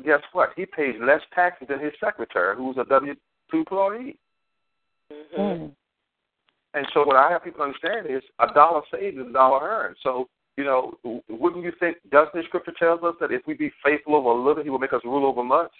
[0.05, 0.49] Guess what?
[0.55, 3.15] He pays less taxes than his secretary, who's a W
[3.49, 4.17] two employee.
[5.11, 5.67] Mm-hmm.
[6.73, 9.97] And so what I have people understand is a dollar saved is a dollar earned.
[10.03, 10.93] So, you know,
[11.29, 14.43] wouldn't you think doesn't the scripture tells us that if we be faithful over a
[14.43, 15.71] little, he will make us rule over much?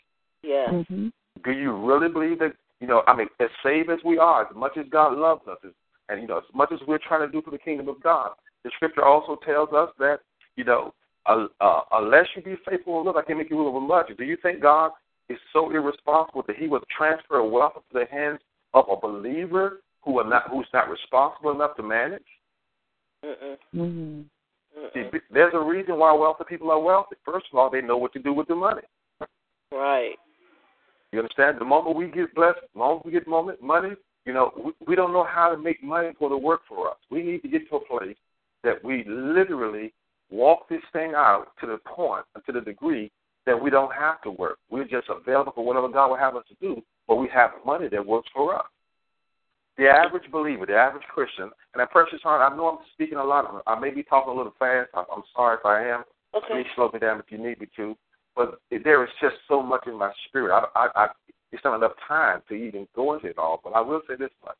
[0.44, 0.68] Yeah.
[0.70, 1.08] Mm-hmm.
[1.44, 4.56] Do you really believe that you know, I mean, as saved as we are, as
[4.56, 5.72] much as God loves us, as
[6.12, 8.32] and, you know, as much as we're trying to do for the kingdom of God,
[8.64, 10.20] the scripture also tells us that,
[10.56, 10.94] you know,
[11.26, 14.12] uh, uh, unless you be faithful in little, I can make you rule over much.
[14.18, 14.92] Do you think God
[15.30, 18.40] is so irresponsible that He would transfer wealth into the hands
[18.74, 22.24] of a believer who are not who's not responsible enough to manage?
[23.24, 23.58] Mm-mm.
[23.76, 24.22] Mm-hmm.
[24.94, 27.16] See, there's a reason why wealthy people are wealthy.
[27.24, 28.82] First of all, they know what to do with the money.
[29.72, 30.16] Right.
[31.12, 31.60] You understand?
[31.60, 33.92] The moment we get blessed, the moment we get moment, money,
[34.26, 36.98] you know, we, we don't know how to make money for the work for us.
[37.10, 38.18] We need to get to a place
[38.64, 39.94] that we literally
[40.30, 43.12] walk this thing out to the point, to the degree
[43.46, 44.60] that we don't have to work.
[44.70, 47.88] We're just available for whatever God will have us to do, but we have money
[47.90, 48.66] that works for us.
[49.78, 53.24] The average believer, the average Christian, and at Precious Heart, I know I'm speaking a
[53.24, 53.46] lot.
[53.46, 54.90] Of I may be talking a little fast.
[54.94, 56.04] I'm, I'm sorry if I am.
[56.36, 56.48] Okay.
[56.52, 57.96] Please slow me down if you need me to.
[58.36, 60.54] But there is just so much in my spirit.
[60.54, 61.08] I, I, I,
[61.52, 63.60] it's not enough time to even go into it all.
[63.64, 64.58] But I will say this much: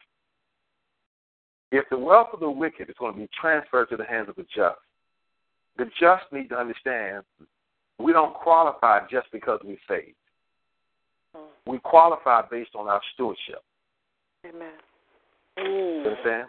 [1.72, 4.36] if the wealth of the wicked is going to be transferred to the hands of
[4.36, 4.80] the just,
[5.78, 7.24] the just need to understand
[8.00, 10.16] we don't qualify just because we're saved.
[11.68, 13.64] We qualify based on our stewardship.
[14.46, 14.74] Amen.
[15.58, 16.06] You Mm.
[16.08, 16.48] understand?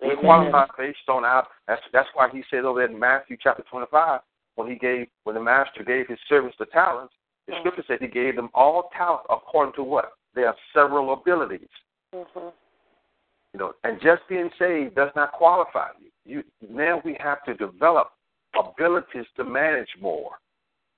[0.00, 0.24] We Amen.
[0.24, 1.46] qualify based on our.
[1.68, 4.20] That's that's why he said over there in Matthew chapter twenty-five,
[4.56, 7.14] when he gave when the master gave his servants the talents,
[7.46, 7.58] the Mhm.
[7.60, 11.70] scripture said he gave them all talents according to what their several abilities.
[12.12, 12.52] Mhm.
[13.52, 16.10] You know, and just being saved does not qualify you.
[16.24, 18.12] You now we have to develop
[18.54, 20.38] abilities to manage more.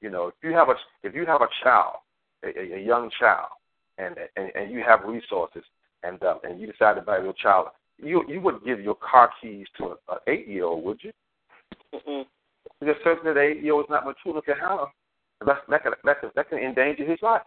[0.00, 1.96] You know, if you have a if you have a child,
[2.42, 3.50] a, a, young child,
[3.98, 5.64] and, and and you have resources,
[6.02, 9.30] and uh, and you decide to buy your child, you you wouldn't give your car
[9.40, 11.12] keys to an eight year old, would you?
[11.92, 12.26] Mm-mm.
[12.80, 14.90] Because certainly the eight year old is not mature enough to handle.
[15.46, 17.42] That that can that can, that can endanger his life.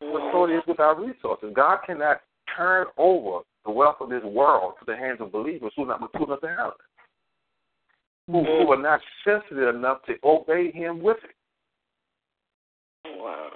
[0.00, 1.52] But so it is with our resources.
[1.54, 2.20] God cannot
[2.56, 6.00] turn over the wealth of this world to the hands of believers who are not
[6.00, 11.16] mature enough to handle it, who, who are not sensitive enough to obey Him with
[11.24, 11.34] it.
[13.04, 13.50] Wow.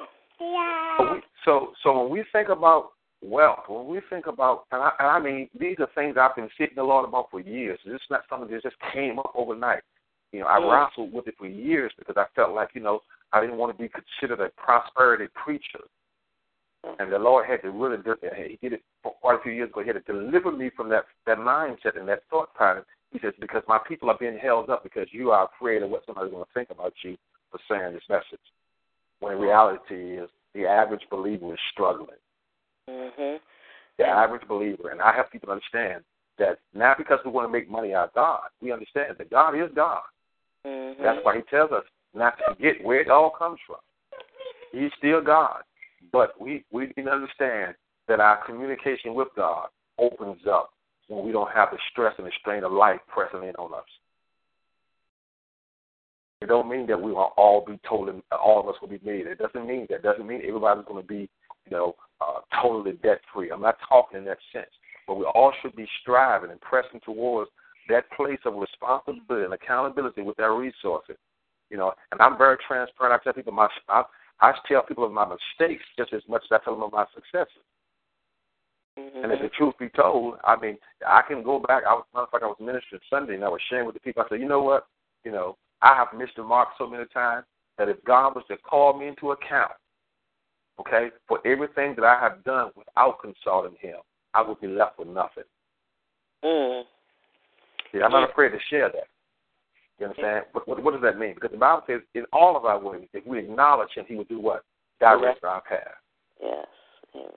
[0.98, 4.90] So, we, so, so when we think about wealth, when we think about, and I,
[4.98, 7.79] and I mean, these are things I've been seeking the Lord about for years.
[7.85, 9.83] This is not something that just came up overnight.
[10.32, 10.70] You know, I Mm.
[10.70, 13.82] wrestled with it for years because I felt like, you know, I didn't want to
[13.82, 15.84] be considered a prosperity preacher.
[16.98, 19.70] And the Lord had to really, do, He did it for quite a few years
[19.70, 19.82] ago.
[19.82, 22.84] He had to deliver me from that that mindset and that thought pattern.
[23.12, 26.04] He says, because my people are being held up because you are afraid of what
[26.06, 27.16] somebody's going to think about you
[27.50, 28.40] for saying this message.
[29.20, 32.18] When in reality is the average believer is struggling.
[32.88, 33.40] Mhm.
[33.98, 36.04] The average believer, and I have people understand
[36.38, 39.54] that not because we want to make money out of God, we understand that God
[39.54, 40.02] is God.
[40.66, 40.98] Mhm.
[40.98, 43.81] That's why He tells us not to forget where it all comes from.
[44.72, 45.62] He's still God,
[46.12, 47.75] but we we need to understand
[48.09, 50.72] that our communication with God opens up
[51.09, 53.85] when we don't have the stress and the strain of life pressing in on us.
[56.40, 59.27] It don't mean that we will all be totally, all of us will be made.
[59.27, 59.96] It doesn't mean that.
[59.96, 61.29] It doesn't mean everybody's going to be,
[61.66, 63.51] you know, uh, totally debt free.
[63.51, 64.70] I'm not talking in that sense,
[65.07, 67.51] but we all should be striving and pressing towards
[67.88, 71.16] that place of responsibility and accountability with our resources.
[71.70, 73.18] You know, and I'm very transparent.
[73.18, 74.02] I tell people my, I,
[74.40, 77.06] I tell people of my mistakes just as much as I tell them of my
[77.14, 77.62] successes.
[78.98, 79.24] Mhm.
[79.24, 81.84] And if the truth be told, I mean, I can go back.
[81.88, 84.22] I was, fact, I was ministering Sunday, and I was sharing with the people.
[84.22, 84.86] I said, you know what?
[85.24, 87.46] You know, I have missed the mark so many times
[87.78, 89.72] that if God was to call me into account,
[90.78, 93.96] okay, for everything that I have done without consulting Him,
[94.34, 95.44] I would be left with nothing.
[96.44, 96.82] Mm.
[97.92, 99.09] See, I'm not afraid to share that.
[99.98, 100.46] You understand?
[100.52, 101.35] What, what, what does that mean?
[101.35, 104.24] Because the Bible says, in all of our ways, if we acknowledge Him, He will
[104.24, 104.64] do what?
[105.00, 105.81] Direct our path.
[106.42, 106.66] Yes.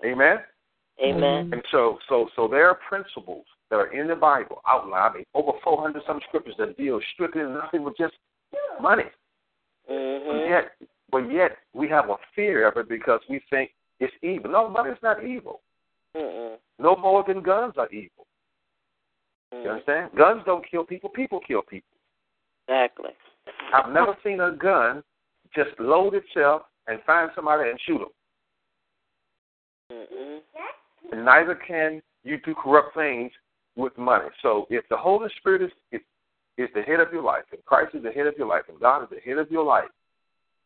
[0.03, 0.37] Amen.
[1.03, 1.17] Amen.
[1.17, 1.49] Amen.
[1.51, 5.25] And so, so, so there are principles that are in the Bible outlined, I mean,
[5.33, 8.13] over 400 some scriptures that deal strictly and nothing with just
[8.81, 9.03] money.
[9.87, 10.49] But Mhm.
[10.49, 10.71] yet,
[11.11, 14.49] but yet we have a fear of it because we think it's evil.
[14.51, 15.61] No, money's not evil.
[16.15, 16.57] Mm-mm.
[16.79, 18.25] No more than guns are evil.
[19.51, 19.69] You Mm.
[19.69, 20.15] understand?
[20.15, 21.09] Guns don't kill people.
[21.09, 21.95] People kill people.
[22.67, 23.11] Exactly.
[23.73, 25.03] I've never seen a gun
[25.53, 28.09] just load itself and find somebody and shoot them.
[29.91, 30.41] Mm-mm.
[31.11, 33.31] And neither can you do corrupt things
[33.75, 34.29] with money.
[34.41, 36.01] So if the Holy Spirit is, is
[36.57, 38.79] is the head of your life, and Christ is the head of your life, and
[38.79, 39.89] God is the head of your life,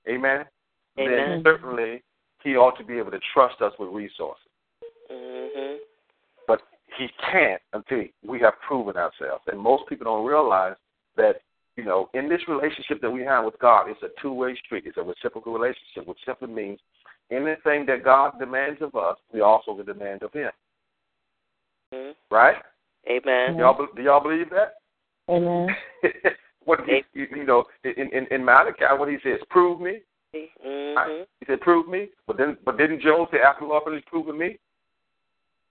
[0.07, 0.45] amen,
[0.95, 2.03] then certainly
[2.43, 4.48] He ought to be able to trust us with resources.
[6.99, 9.43] But He can't until we have proven ourselves.
[9.47, 10.75] And most people don't realize
[11.17, 11.41] that,
[11.75, 14.83] you know, in this relationship that we have with God, it's a two way street.
[14.85, 16.79] It's a reciprocal relationship, which simply means
[17.31, 20.51] anything that God demands of us, we also can demand of Him.
[21.93, 22.15] Mhm.
[22.29, 22.57] Right?
[23.09, 23.57] Amen.
[23.57, 24.75] Y'all, do y'all believe that?
[25.29, 25.75] Amen.
[26.65, 30.01] What he, you know, in in, in Malachi, what he says, prove me.
[30.35, 31.23] Mm-hmm.
[31.39, 32.09] He said, prove me.
[32.27, 34.59] But then, but didn't Job say, after the Lord finished proving me?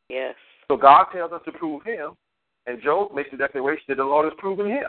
[0.08, 0.34] Yes.
[0.70, 2.12] So God tells us to prove Him,
[2.66, 4.88] and Job makes the declaration that the Lord is proving Him.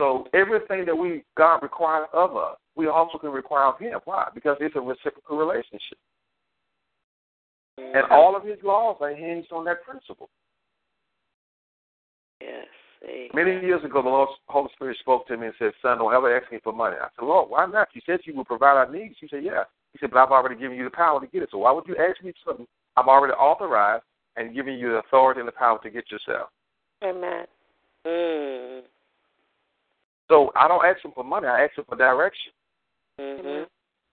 [0.00, 3.98] So everything that we God requires of us, we also can require of Him.
[4.04, 4.28] Why?
[4.34, 5.98] Because it's a reciprocal relationship.
[7.78, 10.28] And all of his laws are hinged on that principle.
[12.40, 12.66] Yes.
[13.02, 13.28] Amen.
[13.32, 16.36] Many years ago, the Lord, Holy Spirit spoke to me and said, Son, don't ever
[16.36, 16.96] ask me for money.
[17.00, 17.88] I said, Lord, why not?
[17.94, 19.14] You said you would provide our needs.
[19.20, 19.64] He said, Yeah.
[19.92, 21.48] He said, But I've already given you the power to get it.
[21.50, 22.66] So why would you ask me something
[23.00, 24.04] I've already authorized
[24.36, 26.50] and giving you the authority and the power to get yourself?
[27.02, 27.46] Amen.
[28.06, 28.82] Mm.
[30.28, 31.46] So I don't ask him for money.
[31.46, 32.52] I ask him for direction.
[33.18, 33.64] Mm-hmm.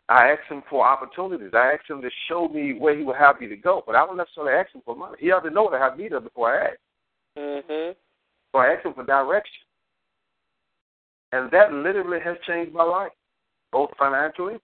[0.10, 1.52] I ask him for opportunities.
[1.54, 3.84] I ask him to show me where he would have me to go.
[3.86, 5.18] But I don't necessarily ask him for money.
[5.20, 6.80] He already know what I have need of before I ask.
[7.38, 7.92] Mm-hmm.
[8.52, 9.52] So I ask him for direction.
[11.34, 13.12] And that literally has changed my life,
[13.74, 14.56] both financially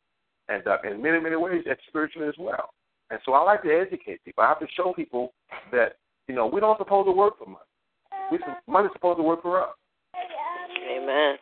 [0.48, 2.70] and uh, in many, many ways, and spiritually as well.
[3.14, 4.44] And so I like to educate people.
[4.44, 5.34] I have to show people
[5.72, 5.98] that,
[6.28, 7.60] you know, we don't supposed to work for money.
[8.32, 9.70] We, money's supposed to work for us.
[10.16, 11.38] Amen.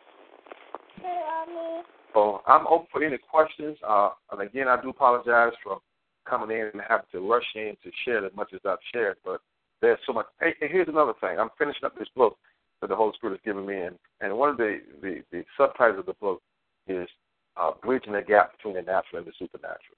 [1.00, 1.82] Amen.
[2.12, 3.78] So I'm open for any questions.
[3.88, 5.80] Uh, and again, I do apologize for
[6.28, 9.16] coming in and having to rush in to share as much as I've shared.
[9.24, 9.40] But
[9.80, 10.26] there's so much.
[10.42, 11.38] Hey, here's another thing.
[11.38, 12.36] I'm finishing up this book
[12.82, 16.00] that the Holy Spirit has given me, and, and one of the, the, the subtitles
[16.00, 16.42] of the book
[16.86, 17.08] is
[17.56, 19.96] uh, Bridging the Gap Between the Natural and the Supernatural.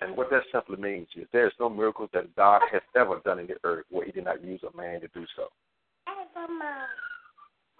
[0.00, 3.46] And what that simply means is there's no miracles that God has ever done in
[3.46, 5.48] the earth where He did not use a man to do so.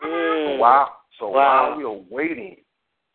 [0.05, 0.47] Mm.
[0.47, 1.69] So while so Wow.
[1.69, 2.57] while we are waiting,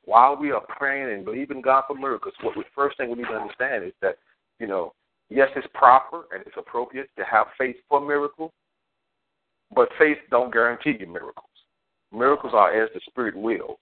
[0.05, 3.27] while we are praying and believing God for miracles, what we first thing we need
[3.27, 4.17] to understand is that,
[4.59, 4.93] you know,
[5.29, 8.51] yes, it's proper and it's appropriate to have faith for miracles,
[9.75, 11.43] but faith don't guarantee you miracles.
[12.13, 13.79] Miracles are as the Spirit wills.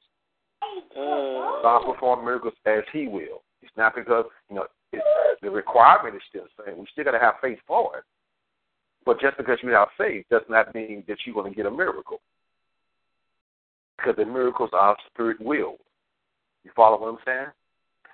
[0.98, 1.62] Mm.
[1.62, 3.44] God perform miracles as He will.
[3.66, 5.04] It's not because you know it's,
[5.42, 6.78] the requirement is still the same.
[6.78, 8.04] We still got to have faith for it.
[9.06, 11.72] But just because you have faith does not mean that you're going to get a
[11.72, 12.22] miracle.
[13.98, 15.80] Because the miracles are Spirit willed.
[16.64, 17.48] You follow what I'm saying?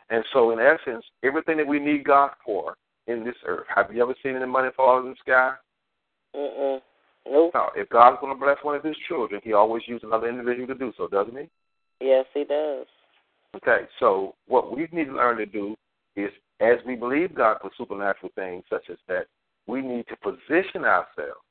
[0.10, 2.76] And so, in essence, everything that we need God for
[3.08, 3.66] in this earth.
[3.74, 5.54] Have you ever seen any money fall in the sky?
[6.36, 6.80] Mm-mm.
[7.26, 7.52] Nope.
[7.54, 7.70] No.
[7.76, 10.76] If God's going to bless one of His children, He always uses another individual to
[10.76, 11.50] do so, doesn't He?
[12.02, 12.88] Yes, he does.
[13.56, 15.76] Okay, so what we need to learn to do
[16.16, 19.28] is, as we believe God for supernatural things such as that,
[19.68, 21.42] we need to position ourselves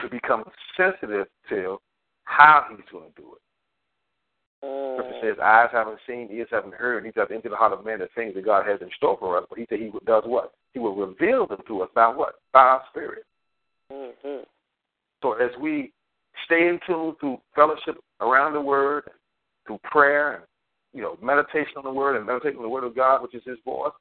[0.00, 0.44] to become
[0.76, 1.78] sensitive to
[2.24, 4.64] how He's going to do it.
[4.64, 4.96] Mm.
[4.96, 7.84] Scripture says, "Eyes haven't seen, ears haven't heard, and neither have entered the heart of
[7.84, 10.24] man the things that God has in store for us." But He said He does
[10.26, 10.52] what?
[10.72, 12.36] He will reveal them to us by what?
[12.52, 13.24] By our Spirit.
[13.92, 14.44] Mm-hmm.
[15.22, 15.92] So as we
[16.46, 19.10] stay in tune through fellowship around the Word,
[19.66, 20.44] through prayer, and
[20.94, 23.42] you know, meditation on the Word and meditation on the Word of God, which is
[23.44, 23.92] His voice,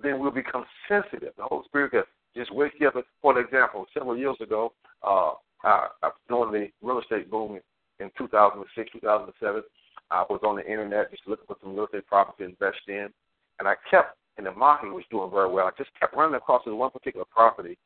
[0.00, 1.32] then we'll become sensitive.
[1.36, 2.02] The Holy Spirit can
[2.36, 2.94] just wake you up.
[3.20, 5.32] For example, several years ago, uh,
[5.64, 7.58] I, I during the real estate boom
[7.98, 9.62] in 2006, 2007,
[10.10, 13.08] I was on the internet just looking for some real estate property to invest in,
[13.58, 15.66] and I kept, and the market was doing very well.
[15.66, 17.76] I just kept running across this one particular property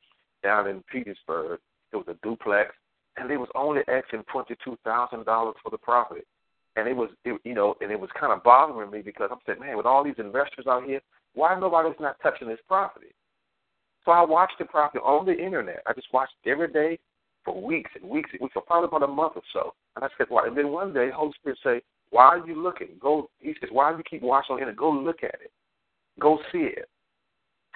[0.42, 1.61] down in Petersburg.
[1.92, 2.70] It was a duplex,
[3.16, 6.23] and they was only asking twenty two thousand dollars for the property,
[6.76, 9.38] and it was, it, you know, and it was kind of bothering me because I'm
[9.46, 11.00] saying, man, with all these investors out here,
[11.35, 13.14] why nobody's not touching this property?
[14.04, 15.83] So I watched the property on the internet.
[15.87, 16.98] I just watched it every day
[17.44, 19.74] for weeks and weeks and weeks, for probably about a month or so.
[19.96, 20.46] And I said, why?
[20.46, 22.88] And then one day, Holy Spirit say, why are you looking?
[23.00, 23.30] Go.
[23.38, 24.78] He says, why do you keep watching on the internet?
[24.78, 25.52] Go look at it.
[26.18, 26.88] Go see it.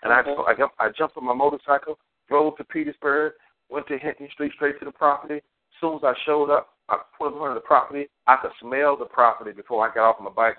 [0.02, 0.46] And I, Mhm.
[0.46, 3.34] I, jumped, I jumped on my motorcycle, drove to Petersburg,
[3.68, 5.36] went to Hinton Street straight to the property.
[5.36, 8.08] As soon as I showed up, I put in front of the property.
[8.26, 10.56] I could smell the property before I got off my bike.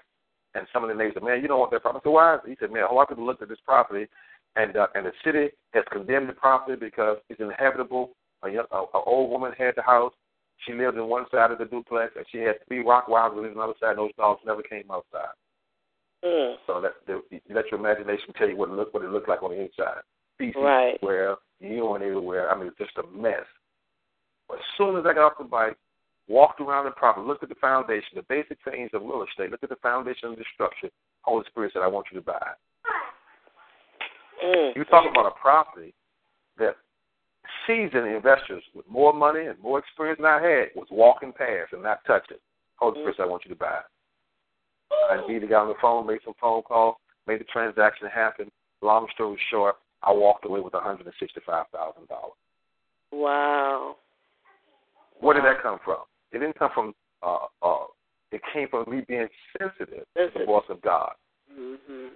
[0.55, 2.37] And some of the neighbors said, "Man, you don't want that property." I said, "Why?"
[2.47, 4.07] He said, "Man, a lot of people looked at this property,
[4.55, 8.11] and uh, and the city has condemned the property because it's inhabitable.
[8.43, 10.13] A, young, a, a old woman had the house.
[10.65, 13.51] She lived in one side of the duplex, and she had three rock wilds living
[13.51, 13.89] on the other side.
[13.91, 15.35] And those dogs never came outside.
[16.23, 16.55] Mm.
[16.65, 17.21] So let the,
[17.53, 20.01] let your imagination tell you what it looked what it looked like on the inside.
[20.37, 20.97] Feces Right.
[21.01, 22.49] where urine everywhere.
[22.49, 23.45] I mean, it's just a mess.
[24.47, 25.75] But as soon as I got off the bike,
[26.27, 29.63] walked around the property, looked at the foundation, the basic things of real estate, looked
[29.63, 30.89] at the foundation of the structure.
[31.21, 32.53] Holy Spirit said, "I want you to buy."
[34.43, 34.75] Mm.
[34.75, 35.93] You talk about a property
[36.57, 36.75] that
[37.65, 41.83] seasoned investors with more money and more experience than I had was walking past and
[41.83, 42.37] not touching.
[42.77, 43.85] Holy Spirit said, "I want you to buy." it."
[45.09, 46.97] I immediately got on the phone, made some phone calls,
[47.27, 48.51] made the transaction happen.
[48.81, 52.37] Long story short, I walked away with one hundred and sixty-five thousand dollars.
[53.11, 53.97] Wow.
[55.19, 56.03] Where did that come from?
[56.35, 56.93] It didn't come from.
[57.23, 57.85] Uh, uh,
[58.31, 59.27] it came from me being
[59.57, 61.13] sensitive to the voice of God.
[61.57, 62.07] Mm-hmm.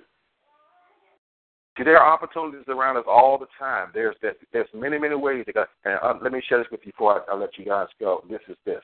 [1.78, 3.92] See, there are opportunities around us all the time.
[3.94, 4.36] There's that.
[4.52, 5.66] There's many, many ways to go.
[5.86, 8.24] And uh, let me share this with you before I, I let you guys go.
[8.30, 8.82] This is this.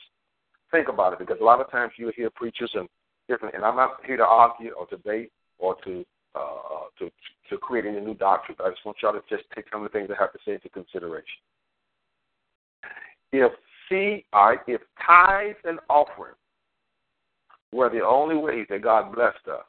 [0.72, 2.88] Think about it, because a lot of times you hear preachers and
[3.28, 3.56] different.
[3.56, 7.12] And I'm not here to argue or debate or to uh, to
[7.50, 8.58] to create any new doctrine.
[8.64, 10.54] I just want y'all to just take some of the things I have to say
[10.54, 11.44] into consideration.
[13.34, 13.52] If
[13.90, 16.38] see, all right, if tithes and offerings
[17.72, 19.64] were the only ways that God blessed us,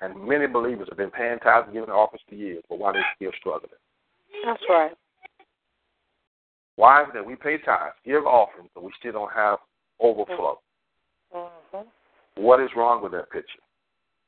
[0.00, 2.92] and many believers have been paying tithes and giving offerings for years, but why are
[2.92, 3.70] they still struggling?
[4.44, 4.92] That's right.
[6.76, 9.58] Why is that we pay tithes, give offerings, but we still don't have
[10.00, 10.60] overflow?
[11.34, 11.88] Mm-hmm.
[12.36, 13.60] What is wrong with that picture?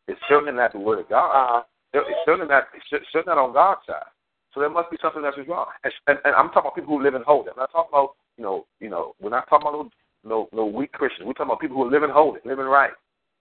[0.09, 1.59] It's certainly not the word of God.
[1.59, 2.69] Uh, It's certainly not.
[2.75, 4.09] It's certainly not on God's side.
[4.55, 5.67] So there must be something that's wrong.
[5.85, 7.51] And, and, and I'm talking about people who live in holy.
[7.51, 9.91] I'm not talking about you know you know we're not talking about no
[10.25, 11.27] no, no weak Christians.
[11.27, 12.91] We're talking about people who are living holy, living right,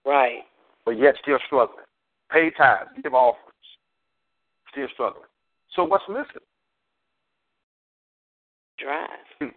[0.06, 0.42] right.
[0.86, 1.86] but yet still struggling.
[2.32, 3.54] Pay tithes, give offerings,
[4.72, 5.26] still struggling.
[5.76, 6.46] So what's missing?
[8.80, 9.52] Drive.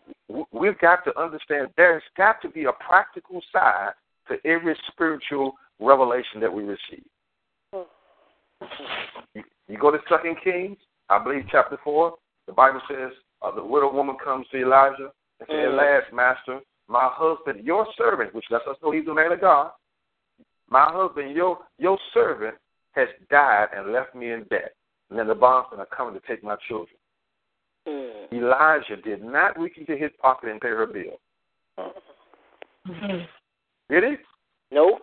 [0.52, 3.90] We've got to understand there's got to be a practical side
[4.28, 7.04] to every spiritual revelation that we receive.
[9.34, 10.78] You, you go to Second Kings,
[11.08, 12.14] I believe chapter four.
[12.46, 13.10] The Bible says
[13.42, 15.76] uh, the widow woman comes to Elijah and says, Mm.
[15.76, 19.72] "Last master, my husband, your servant, which lets us know he's a man of God,
[20.68, 22.56] my husband, your your servant,
[22.92, 24.74] has died and left me in debt,
[25.08, 26.96] and then the bondsmen are coming to take my children."
[27.86, 28.32] Mm.
[28.32, 31.18] Elijah did not reach into his pocket and pay her bill.
[33.88, 34.16] Did he?
[34.70, 35.00] Nope.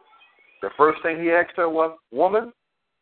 [0.61, 2.53] The first thing he asked her was, Woman,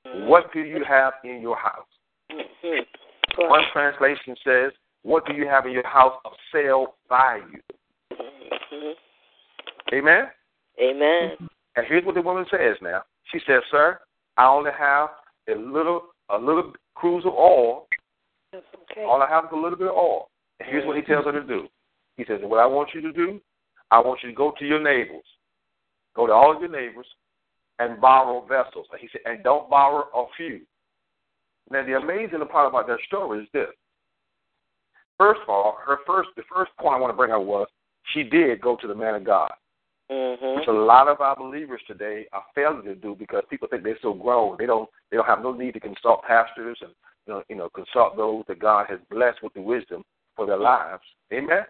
[0.06, 0.28] Mm-hmm.
[0.28, 1.88] what do you have in your house?
[2.32, 3.50] Mm-hmm.
[3.50, 4.72] One translation says,
[5.06, 7.62] What do you have in your house of sale value?
[8.12, 9.94] Mm-hmm.
[9.94, 10.24] Amen?
[10.82, 11.50] Amen.
[11.76, 13.04] And here's what the woman says now.
[13.32, 14.00] She says, Sir,
[14.36, 15.10] I only have
[15.48, 17.86] a little a little cruse of oil.
[18.56, 19.04] Okay.
[19.04, 20.30] All I have is a little bit of oil.
[20.60, 21.68] And here's what he tells her to do.
[22.18, 23.40] He says, What I want you to do,
[23.92, 25.24] I want you to go to your neighbors.
[26.16, 27.06] Go to all of your neighbors
[27.78, 28.88] and borrow vessels.
[28.92, 30.62] And he said, and don't borrow a few.
[31.70, 33.68] Now the amazing part about that story is this.
[35.18, 37.68] First of all, her first the first point I want to bring out was
[38.14, 39.52] she did go to the man of God.
[40.12, 40.60] Mm-hmm.
[40.60, 43.98] Which a lot of our believers today are failing to do because people think they're
[44.02, 44.56] so grown.
[44.60, 46.92] They don't they don't have no need to consult pastors and
[47.26, 50.04] you know, you know, consult those that God has blessed with the wisdom
[50.36, 51.02] for their lives.
[51.34, 51.64] Amen.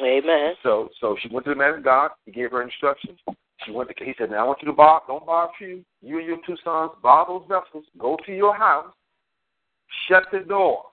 [0.00, 0.54] Amen.
[0.62, 2.12] So so she went to the man of God.
[2.26, 3.18] He gave her instructions.
[3.66, 5.84] She went to he said, Now I want you to borrow don't borrow a few.
[6.00, 8.92] You and your two sons, borrow those vessels, go to your house,
[10.08, 10.84] shut the door.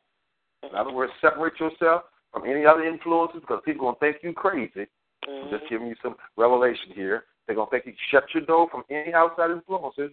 [0.63, 4.33] In other words, separate yourself from any other influences because people are gonna think you
[4.33, 4.87] crazy.
[5.27, 5.65] I'm just mm-hmm.
[5.69, 7.25] giving you some revelation here.
[7.45, 10.11] They're gonna think you shut your door from any outside influences.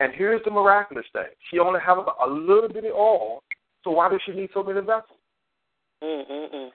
[0.00, 1.24] And here's the miraculous thing.
[1.50, 3.42] She only have a, a little bit of oil,
[3.82, 5.18] so why does she need so many vessels?
[6.02, 6.68] Mm-mm-mm.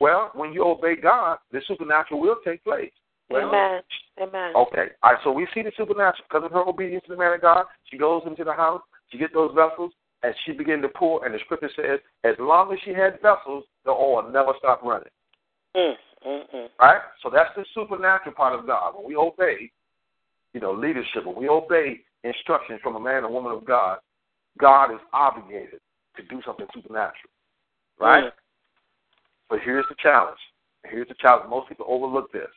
[0.00, 2.90] Well, when you obey God, the supernatural will take place.
[3.30, 3.82] Well, Amen.
[4.20, 4.52] Amen.
[4.56, 4.86] Okay.
[5.02, 7.40] All right, so we see the supernatural because of her obedience to the man of
[7.40, 7.66] God.
[7.90, 9.92] She goes into the house, she gets those vessels,
[10.22, 13.64] and she began to pour, and the scripture says, as long as she had vessels,
[13.84, 15.08] the oil never stopped running.
[15.76, 15.94] Mm,
[16.26, 16.68] mm-mm.
[16.80, 17.00] Right?
[17.22, 18.94] So that's the supernatural part of God.
[18.96, 19.70] When we obey,
[20.54, 23.98] you know, leadership, when we obey instructions from a man or woman of God,
[24.58, 25.80] God is obligated
[26.16, 27.30] to do something supernatural.
[27.98, 28.24] Right?
[28.24, 28.30] Mm.
[29.48, 30.38] But here's the challenge.
[30.84, 31.48] Here's the challenge.
[31.48, 32.48] Most people overlook this.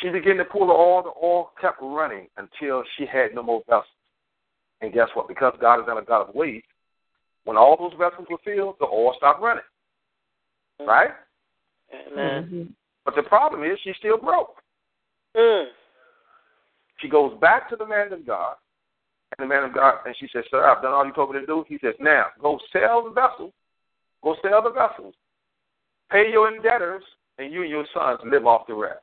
[0.00, 1.02] She began to pour the oil.
[1.02, 3.86] The oil kept running until she had no more vessels.
[4.82, 5.28] And guess what?
[5.28, 6.66] Because God is not a God of waste,
[7.44, 9.62] when all those vessels were filled, the oil stopped running.
[10.80, 11.10] Right?
[12.12, 12.74] Amen.
[13.04, 14.56] But the problem is she's still broke.
[15.36, 15.66] Mm.
[16.98, 18.56] She goes back to the man of God,
[19.36, 21.40] and the man of God, and she says, Sir, I've done all you told me
[21.40, 21.64] to do.
[21.68, 23.52] He says, Now, go sell the vessels.
[24.22, 25.14] Go sell the vessels.
[26.10, 27.02] Pay your indebtors,
[27.38, 29.00] and you and your sons live off the rest.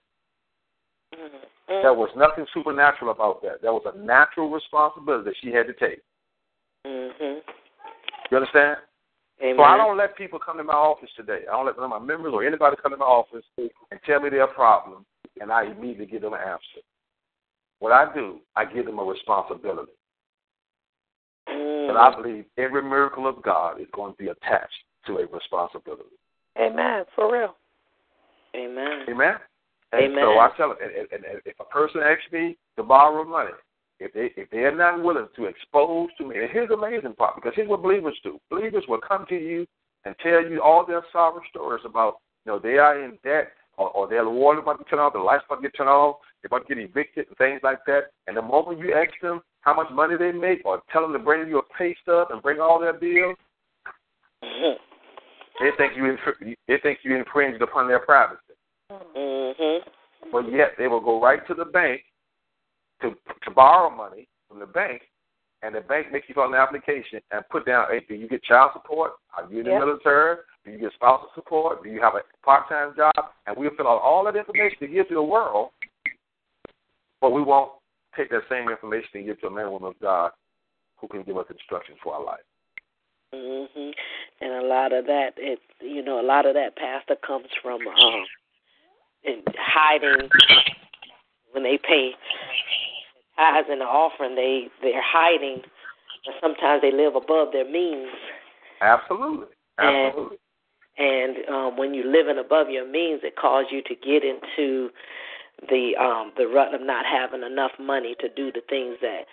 [1.16, 1.82] Mm.
[1.82, 3.62] There was nothing supernatural about that.
[3.62, 6.01] That was a natural responsibility that she had to take.
[6.86, 7.39] Mm-hmm.
[8.32, 8.78] You understand?
[9.41, 9.55] Amen.
[9.57, 11.41] So I don't let people come to my office today.
[11.49, 14.47] I don't let my members or anybody come to my office and tell me their
[14.47, 15.05] problem,
[15.39, 16.82] and I immediately give them an answer.
[17.80, 19.93] What I do, I give them a responsibility.
[21.47, 21.89] Mm.
[21.89, 24.74] And I believe every miracle of God is going to be attached
[25.07, 26.03] to a responsibility.
[26.60, 27.05] Amen.
[27.16, 27.55] For real.
[28.55, 29.05] Amen.
[29.10, 29.36] Amen?
[29.92, 30.24] And Amen.
[30.24, 33.52] so I tell them, and, and, and if a person asks me to borrow money,
[34.00, 37.36] if they if they're not willing to expose to me, and here's the amazing part,
[37.36, 38.40] because here's what believers do.
[38.50, 39.66] Believers will come to you
[40.06, 43.90] and tell you all their sorrow stories about, you know, they are in debt or,
[43.90, 46.48] or their water about to turn off, the lights about to get turned off, they're
[46.48, 48.12] about to get evicted and things like that.
[48.28, 51.20] And the moment you ask them how much money they make, or tell them to
[51.20, 53.36] bring you a pay stub and bring all their bills,
[54.44, 54.80] Mhm.
[55.60, 56.18] they think you
[56.68, 58.49] they think you infringed upon their privacy.
[58.92, 59.84] Mhm.
[60.32, 62.04] But yet they will go right to the bank
[63.02, 65.10] to to borrow money from the bank,
[65.62, 68.44] and the bank makes you fill an application and put down, hey, do you get
[68.44, 69.14] child support?
[69.36, 69.80] Are you in the Yep.
[69.80, 70.38] military?
[70.66, 71.84] Do you get spousal support?
[71.84, 73.14] Do you have a part-time job?
[73.46, 75.72] And we'll fill out all that information to give to the world,
[77.22, 77.72] but we won't
[78.16, 80.32] take that same information and give to a man or woman of God
[80.98, 82.44] who can give us instructions for our life.
[83.32, 83.96] Mhm.
[84.42, 87.88] And a lot of that, it you know, a lot of that pastor comes from
[87.88, 88.26] um,
[89.24, 90.30] in hiding
[91.51, 92.11] when they pay
[93.36, 94.36] tithes and the offering.
[94.36, 95.61] They they're hiding,
[96.26, 98.09] and sometimes they live above their means.
[98.82, 99.47] Absolutely.
[99.80, 100.38] Absolutely.
[100.97, 104.89] And um, when you're living above your means, it causes you to get into
[105.70, 109.24] the um, the rut of not having enough money to do the things that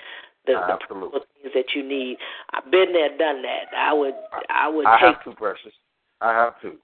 [0.46, 1.20] the, the Absolutely.
[1.42, 2.18] things that you need.
[2.52, 3.76] I've been there, done that.
[3.76, 4.14] I would
[4.48, 5.72] I would I take have to, precious.
[6.20, 6.76] I have to.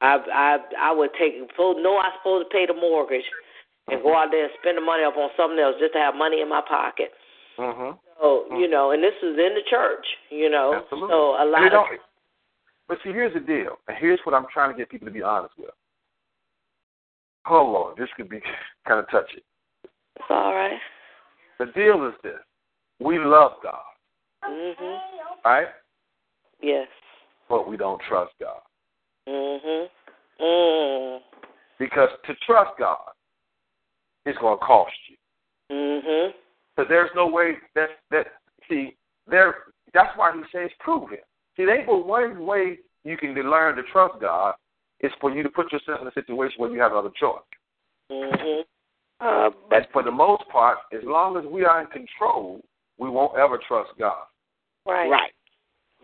[0.00, 0.58] I I
[0.90, 3.24] I would take full know I'm supposed to pay the mortgage
[3.88, 6.14] and go out there and spend the money up on something else just to have
[6.14, 7.12] money in my pocket.
[7.58, 7.96] Mm-hmm.
[8.20, 10.74] So you know, and this is in the church, you know.
[10.82, 11.08] Absolutely.
[11.08, 11.86] So a lot of
[12.88, 15.22] but see, here's the deal, and here's what I'm trying to get people to be
[15.22, 15.70] honest with.
[17.48, 18.40] Oh Lord, this could be
[18.86, 19.42] kind of touchy.
[19.84, 20.78] it's all right.
[21.58, 22.38] The deal is this:
[23.00, 23.80] we love God,
[24.44, 24.98] Mhm.
[25.44, 25.68] right?
[26.60, 26.88] Yes.
[27.48, 28.60] But we don't trust God
[29.28, 29.88] Mhm.
[30.40, 31.20] Mm.
[31.78, 33.12] because to trust God
[34.26, 35.16] is going to cost you.
[35.70, 36.34] Mhm.
[36.74, 38.26] Because there's no way that that
[38.68, 38.96] see
[39.26, 39.72] there.
[39.94, 41.20] That's why He says prove Him.
[41.56, 44.54] See, there ain't but one way you can learn to trust God
[45.00, 47.42] is for you to put yourself in a situation where you have another choice.
[48.10, 48.64] Mhm.
[49.20, 52.62] Uh, But but for the most part, as long as we are in control,
[52.98, 54.26] we won't ever trust God.
[54.84, 55.10] right.
[55.10, 55.32] Right.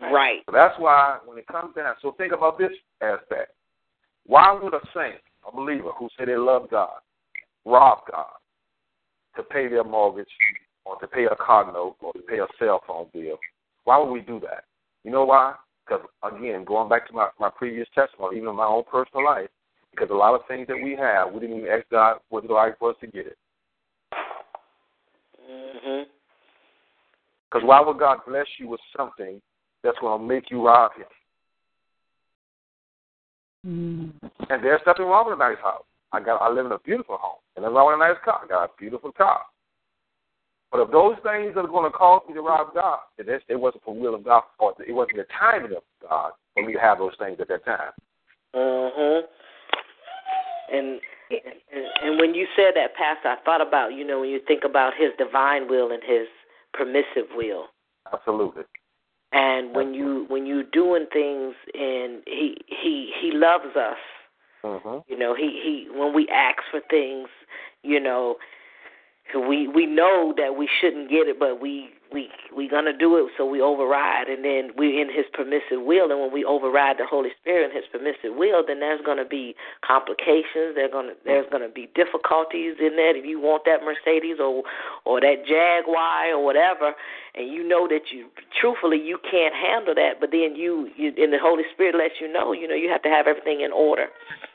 [0.01, 0.41] Right.
[0.45, 2.71] So that's why when it comes down, so think about this
[3.01, 3.51] aspect.
[4.25, 6.99] Why would a saint, a believer who say they love God,
[7.65, 8.25] rob God
[9.35, 10.27] to pay their mortgage
[10.85, 13.37] or to pay a car note or to pay a cell phone bill?
[13.83, 14.63] Why would we do that?
[15.03, 15.55] You know why?
[15.85, 19.49] Because again, going back to my, my previous testimony, even in my own personal life,
[19.91, 22.51] because a lot of things that we have, we didn't even ask God was it
[22.51, 23.37] right for us to get it.
[25.51, 26.03] Mm-hmm.
[27.51, 29.41] Because why would God bless you with something
[29.83, 31.05] that's going to make you rob Him?
[33.63, 35.83] And there's nothing wrong with a nice house.
[36.11, 38.41] I got I live in a beautiful home, and there's wrong with a nice car.
[38.43, 39.41] I got a beautiful car.
[40.71, 43.55] But if those things are going to cause me to rob God, then it, it
[43.55, 46.73] wasn't for the will of God, or it wasn't the timing of God for me
[46.73, 47.91] to have those things at that time.
[48.55, 49.21] Mhm.
[50.71, 54.39] And, and and when you said that, Pastor, I thought about you know when you
[54.47, 56.27] think about His divine will and His
[56.73, 57.67] permissive will,
[58.11, 58.63] Absolutely.
[59.33, 63.97] And when you when you're doing things and He He He loves us.
[64.63, 67.27] hmm You know, He He when we ask for things,
[67.81, 68.37] you know,
[69.35, 73.31] we we know that we shouldn't get it, but we we we gonna do it,
[73.35, 77.09] so we override, and then we're in His permissive will, and when we override the
[77.09, 80.77] Holy Spirit and His permissive will, then there's gonna be complications.
[80.77, 83.17] There's gonna there's gonna be difficulties in that.
[83.17, 84.63] If you want that Mercedes or
[85.05, 86.93] or that Jaguar or whatever,
[87.35, 88.29] and you know that you
[88.61, 92.31] truthfully you can't handle that, but then you you and the Holy Spirit lets you
[92.31, 94.07] know, you know, you have to have everything in order.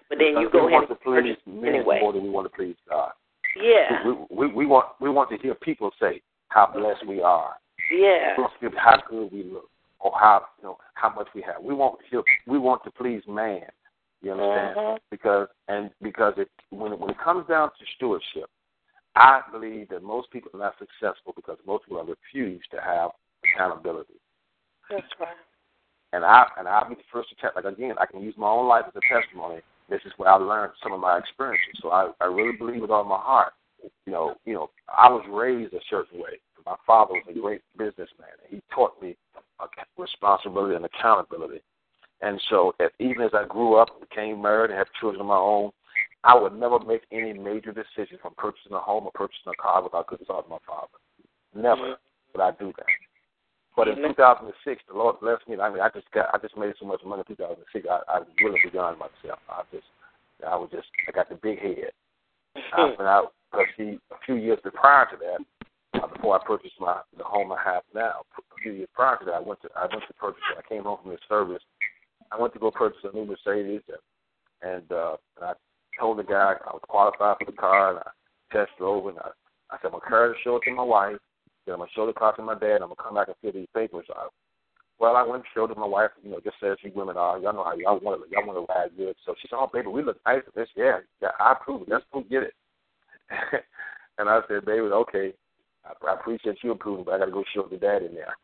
[0.08, 1.98] But then you go ahead and please purchase anyway.
[2.00, 3.12] more than we want to please God.
[3.56, 7.54] Yeah, We, we we want we want to hear people say how blessed we are.
[7.92, 8.34] yeah.
[8.36, 9.70] We want to how good we look,
[10.00, 11.62] or how you know how much we have.
[11.62, 13.62] We want to we want to please man.
[14.22, 14.76] You understand?
[14.76, 14.98] Mhm.
[15.10, 18.50] Because and because it when it, when it comes down to stewardship,
[19.14, 23.10] I believe that most people are not successful because most people have refused to have
[23.44, 24.14] accountability.
[24.90, 25.36] That's right.
[26.12, 27.52] And I and I'll be the first to tell.
[27.54, 29.60] Like again, I can use my own life as a testimony.
[29.88, 31.78] This is where I learned some of my experiences.
[31.82, 33.52] So I I really believe with all my heart.
[34.06, 36.40] You know, you know, I was raised a certain way.
[36.66, 38.28] My father was a great businessman.
[38.48, 39.16] He taught me
[39.96, 41.60] responsibility and accountability.
[42.20, 45.70] And so, even as I grew up, became married, and had children of my own,
[46.24, 49.82] I would never make any major decision from purchasing a home or purchasing a car
[49.82, 50.98] without consulting my father.
[51.54, 51.96] Never
[52.34, 52.86] would I do that.
[53.76, 55.56] But in 2006, the Lord blessed me.
[55.60, 57.86] I mean, I just got, I just made so much money in 2006.
[57.88, 59.38] I, I was really beyond myself.
[59.48, 59.86] I just,
[60.44, 61.92] I was just, I got the big head.
[62.74, 66.74] I went out because see, a few years prior to that, uh, before I purchased
[66.80, 69.68] my the home I have now, a few years prior to that, I went to
[69.76, 70.42] I went to purchase.
[70.56, 71.62] I came home from the service.
[72.30, 75.52] I went to go purchase a new Mercedes, and, and uh, and I
[75.98, 78.10] told the guy I was qualified for the car, and I
[78.52, 79.30] test drove, and I,
[79.70, 81.16] I said, I'm going to show it to my wife,
[81.66, 83.36] then I'm to show the car to my dad, and I'm to come back and
[83.42, 84.32] fill these papers out.
[84.98, 87.16] Well, I went and showed it to my wife, you know, just as you women
[87.16, 87.38] are.
[87.38, 89.14] Y'all know how y'all want to, y'all want to ride good.
[89.24, 90.68] So she said, oh, baby, we look nice at this.
[90.76, 91.86] Yeah, yeah, I approve.
[91.86, 92.54] Let's go get it.
[94.18, 95.32] and I said, baby, okay,
[95.84, 98.36] I, I appreciate you approving, but I got to go show the dad in there.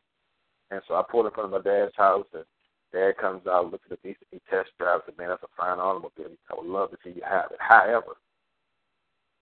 [0.71, 2.45] And so I pulled in front of my dad's house, and
[2.93, 5.19] dad comes out, looks at the piece, he test drives it.
[5.19, 6.37] Man, that's a fine automobile.
[6.51, 7.59] I would love to see you have it.
[7.59, 8.17] However,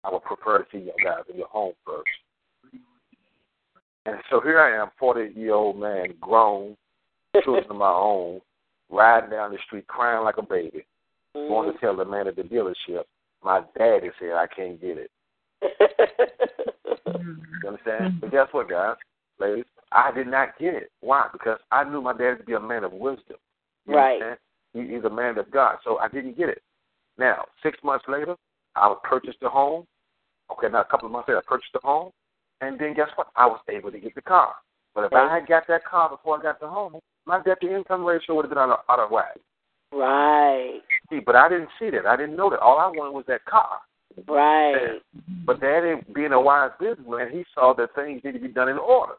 [0.04, 2.08] I would prefer to see you guys in your home first.
[4.04, 6.76] And so here I am, 40 year old man, grown,
[7.42, 8.40] children of my own,
[8.88, 10.86] riding down the street crying like a baby,
[11.36, 11.48] mm-hmm.
[11.48, 13.02] going to tell the man at the dealership,
[13.42, 15.10] my daddy said I can't get it.
[15.62, 15.68] you
[17.66, 18.04] understand?
[18.04, 18.18] Mm-hmm.
[18.20, 18.96] But guess what, guys,
[19.38, 19.64] ladies?
[19.92, 20.90] I did not get it.
[21.00, 21.28] Why?
[21.32, 23.36] Because I knew my dad to be a man of wisdom.
[23.86, 24.20] You right.
[24.20, 24.38] Understand?
[24.74, 25.76] He, he's a man of God.
[25.84, 26.62] So I didn't get it.
[27.18, 28.36] Now, six months later,
[28.74, 29.86] I purchased a home.
[30.52, 32.10] Okay, now a couple of months later, I purchased a home.
[32.60, 33.28] And then guess what?
[33.36, 34.54] I was able to get the car.
[34.94, 37.74] But if I had got that car before I got the home, my debt to
[37.74, 39.36] income ratio would have been out of, out of whack.
[39.92, 40.80] Right.
[41.10, 42.06] See, but I didn't see that.
[42.06, 42.60] I didn't know that.
[42.60, 43.80] All I wanted was that car.
[44.28, 45.00] Right.
[45.44, 48.78] But Daddy, being a wise businessman, he saw that things need to be done in
[48.78, 49.14] order.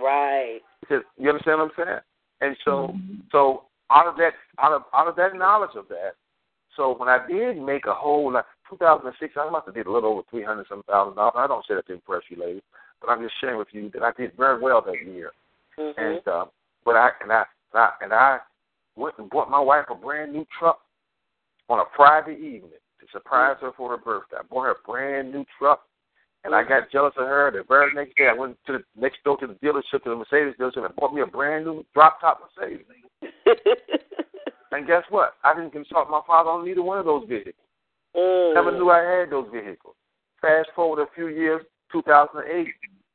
[0.00, 0.60] Right.
[0.80, 1.98] Because you understand what I'm saying?
[2.40, 3.14] And so, mm-hmm.
[3.32, 6.12] so out of that, out of out of that knowledge of that,
[6.76, 10.12] so when I did make a whole like 2006, I must have did a little
[10.12, 11.34] over three hundred some thousand dollars.
[11.36, 12.62] I don't say that to impress you, ladies,
[13.00, 15.32] but I'm just sharing with you that I did very well that year.
[15.78, 16.00] Mm-hmm.
[16.00, 16.44] And uh,
[16.84, 18.38] but I and I, I and I
[18.94, 20.78] went and bought my wife a brand new truck
[21.68, 24.36] on a Friday evening to surprise her for her birthday.
[24.38, 25.82] I bought her a brand new truck,
[26.44, 27.50] and I got jealous of her.
[27.50, 30.16] The very next day, I went to the next door to the dealership, to the
[30.16, 32.86] Mercedes dealership, and bought me a brand new drop top Mercedes.
[34.72, 35.34] and guess what?
[35.44, 37.54] I didn't consult my father on either one of those vehicles.
[38.16, 38.54] Mm.
[38.54, 39.94] Never knew I had those vehicles.
[40.40, 42.66] Fast forward a few years, 2008,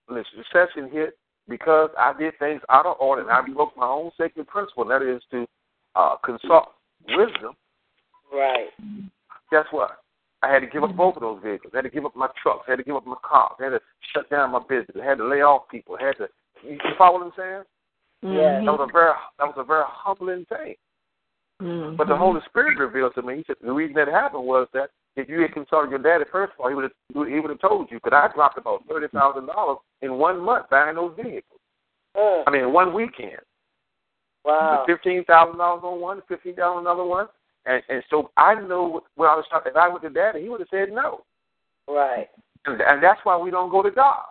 [0.07, 1.17] when the recession hit,
[1.47, 4.91] because I did things out of order and I broke my own sacred principle, and
[4.91, 5.45] that is to
[5.95, 6.69] uh, consult
[7.07, 7.53] wisdom.
[8.31, 8.67] Right.
[9.54, 9.99] Guess what?
[10.41, 11.74] I had to give up both of those vehicles.
[11.76, 12.66] I had to give up my trucks.
[12.68, 13.54] I had to give up my cars.
[13.60, 13.82] I had to
[14.12, 14.97] shut down my business.
[14.99, 15.95] I had to lay off people.
[16.01, 16.28] I had to.
[16.68, 17.64] You follow what I'm saying?
[18.36, 18.66] Yeah.
[18.66, 20.74] That was a very that was a very humbling thing.
[21.62, 21.97] Mm-hmm.
[21.97, 23.38] But the Holy Spirit revealed to me.
[23.38, 26.54] He said the reason that happened was that if you had consulted your daddy first
[26.54, 27.99] of all, he would have he would have told you.
[28.04, 31.62] Because I dropped about thirty thousand dollars in one month buying those vehicles.
[32.18, 32.43] Mm.
[32.47, 33.45] I mean, one weekend.
[34.43, 34.84] Wow.
[34.88, 37.28] Fifteen thousand dollars on one, fifteen dollars on another one,
[37.66, 39.72] and and so I know when I was talking.
[39.72, 41.22] If I went to daddy, he would have said no.
[41.88, 42.28] Right.
[42.66, 44.24] And, and that's why we don't go to God.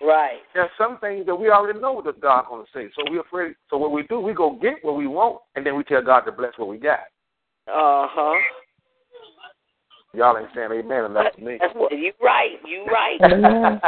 [0.00, 0.38] Right.
[0.54, 2.88] There's some things that we already know what God's going to say.
[2.94, 3.54] So we're afraid.
[3.68, 6.20] So what we do, we go get what we want, and then we tell God
[6.20, 7.00] to bless what we got.
[7.66, 8.38] Uh huh.
[10.14, 11.58] Y'all ain't saying amen enough to me.
[11.60, 12.58] That's what you right.
[12.66, 13.18] You right.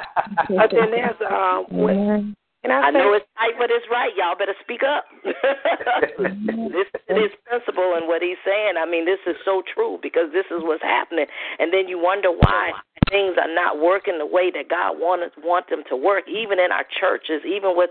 [0.49, 4.13] but then there's um when, and I, I know it's tight, but it's right.
[4.17, 5.09] Y'all better speak up.
[5.25, 8.75] this is principle and what he's saying.
[8.77, 11.25] I mean, this is so true because this is what's happening.
[11.59, 12.73] And then you wonder why
[13.09, 16.71] things are not working the way that God wants want them to work, even in
[16.71, 17.91] our churches, even with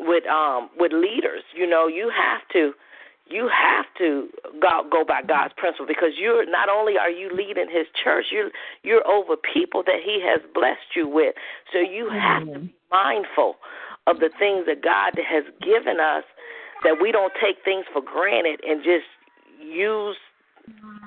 [0.00, 1.44] with um with leaders.
[1.52, 2.72] You know, you have to
[3.28, 4.28] you have to
[4.62, 8.48] go, go by God's principle because you're not only are you leading His church, you're
[8.82, 11.34] you're over people that He has blessed you with.
[11.70, 13.56] So you have to be mindful
[14.06, 16.24] of the things that God has given us
[16.84, 19.06] that we don't take things for granted and just
[19.60, 20.16] use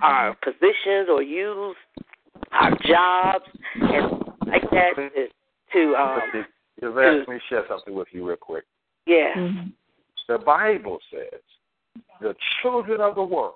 [0.01, 1.75] our positions or use
[2.51, 3.45] our jobs
[3.75, 4.11] and
[4.47, 5.27] like that to,
[5.73, 6.45] to um
[6.79, 8.63] Just let me share something with you real quick.
[9.05, 9.33] Yeah.
[9.35, 9.69] Mm-hmm.
[10.27, 11.41] The Bible says
[12.21, 13.53] the children of the world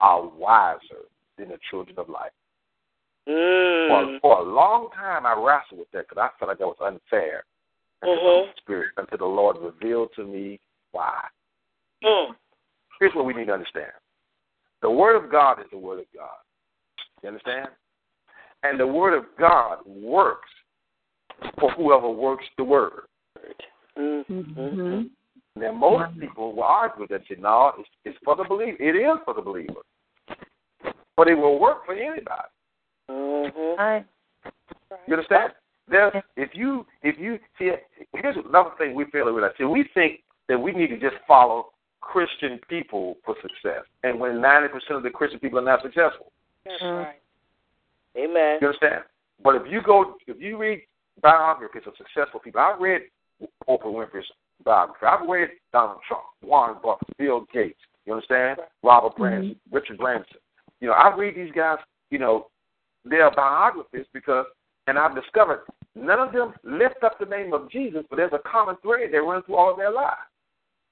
[0.00, 1.06] are wiser
[1.38, 2.32] than the children of light.
[3.28, 3.88] Mm.
[3.88, 6.76] For, for a long time, I wrestled with that because I felt like that was
[6.80, 7.44] unfair
[8.04, 8.50] mm-hmm.
[8.58, 10.60] Spirit until the Lord revealed to me
[10.92, 11.20] why.
[12.04, 12.28] Mm.
[13.00, 13.92] Here's what we need to understand.
[14.82, 16.28] The Word of God is the Word of God.
[17.22, 17.68] You understand?
[18.62, 20.48] And the Word of God works
[21.58, 23.02] for whoever works the Word.
[23.98, 25.02] Mm-hmm.
[25.58, 27.22] Now, most people will argue that.
[27.30, 28.76] you know it's, it's for the believer.
[28.78, 29.80] It is for the believer.
[31.16, 32.48] But it will work for anybody.
[33.10, 34.04] Mm-hmm.
[35.06, 35.52] You understand?
[35.88, 37.70] There, if you if you see,
[38.14, 39.52] here's another thing we fail to realize.
[39.56, 41.70] See, we think that we need to just follow
[42.00, 46.32] Christian people for success, and when ninety percent of the Christian people are not successful.
[46.64, 46.96] That's mm-hmm.
[46.96, 47.20] right.
[48.16, 48.58] Amen.
[48.60, 49.04] You understand?
[49.42, 50.82] But if you go, if you read
[51.22, 53.02] biographies of successful people, I read
[53.68, 54.26] Oprah Winfrey's
[54.64, 55.06] biography.
[55.06, 57.78] I've read Donald Trump, Warren Buffett, Bill Gates.
[58.06, 58.60] You understand?
[58.82, 59.22] Robert mm-hmm.
[59.22, 60.38] Branson, Richard Branson.
[60.80, 61.78] You know, I read these guys,
[62.10, 62.48] you know,
[63.04, 64.46] their biographies because,
[64.86, 65.62] and I've discovered
[65.96, 69.18] none of them lift up the name of Jesus, but there's a common thread they
[69.18, 70.16] run through all of their lives.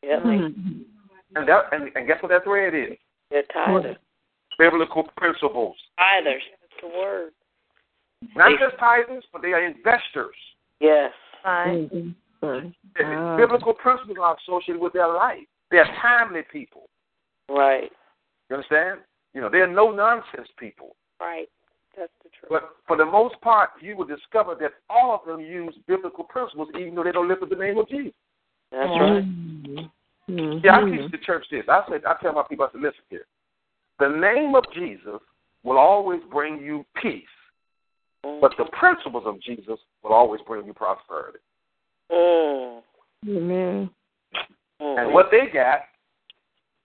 [0.02, 0.20] Yeah.
[0.20, 0.82] Mm-hmm.
[1.36, 2.96] And that, and, and guess what that thread is?
[3.30, 3.96] They're tithers.
[4.58, 5.76] Biblical principles.
[5.98, 6.40] Tithers.
[6.60, 7.32] That's the word.
[8.36, 10.36] Not just tithers, but they are investors.
[10.80, 11.12] Yes.
[11.44, 12.10] Mm-hmm.
[12.40, 15.46] The Biblical principles are associated with their life.
[15.70, 16.88] They're timely people.
[17.48, 17.90] Right.
[18.48, 19.00] You understand?
[19.32, 20.94] You know, they're no nonsense people.
[21.20, 21.48] Right.
[21.96, 22.48] That's the truth.
[22.50, 26.68] But for the most part, you will discover that all of them use biblical principles,
[26.78, 28.12] even though they don't lift up the name of Jesus.
[28.72, 29.22] That's right.
[30.30, 30.58] Mm-hmm.
[30.64, 31.64] Yeah, I teach the church this.
[31.68, 33.26] I said, I tell my people, I said, listen here.
[34.00, 35.20] The name of Jesus
[35.62, 37.22] will always bring you peace,
[38.22, 41.38] but the principles of Jesus will always bring you prosperity.
[42.10, 42.80] Mm.
[43.28, 43.90] Amen.
[44.82, 44.98] Mm.
[45.04, 45.80] And what they got,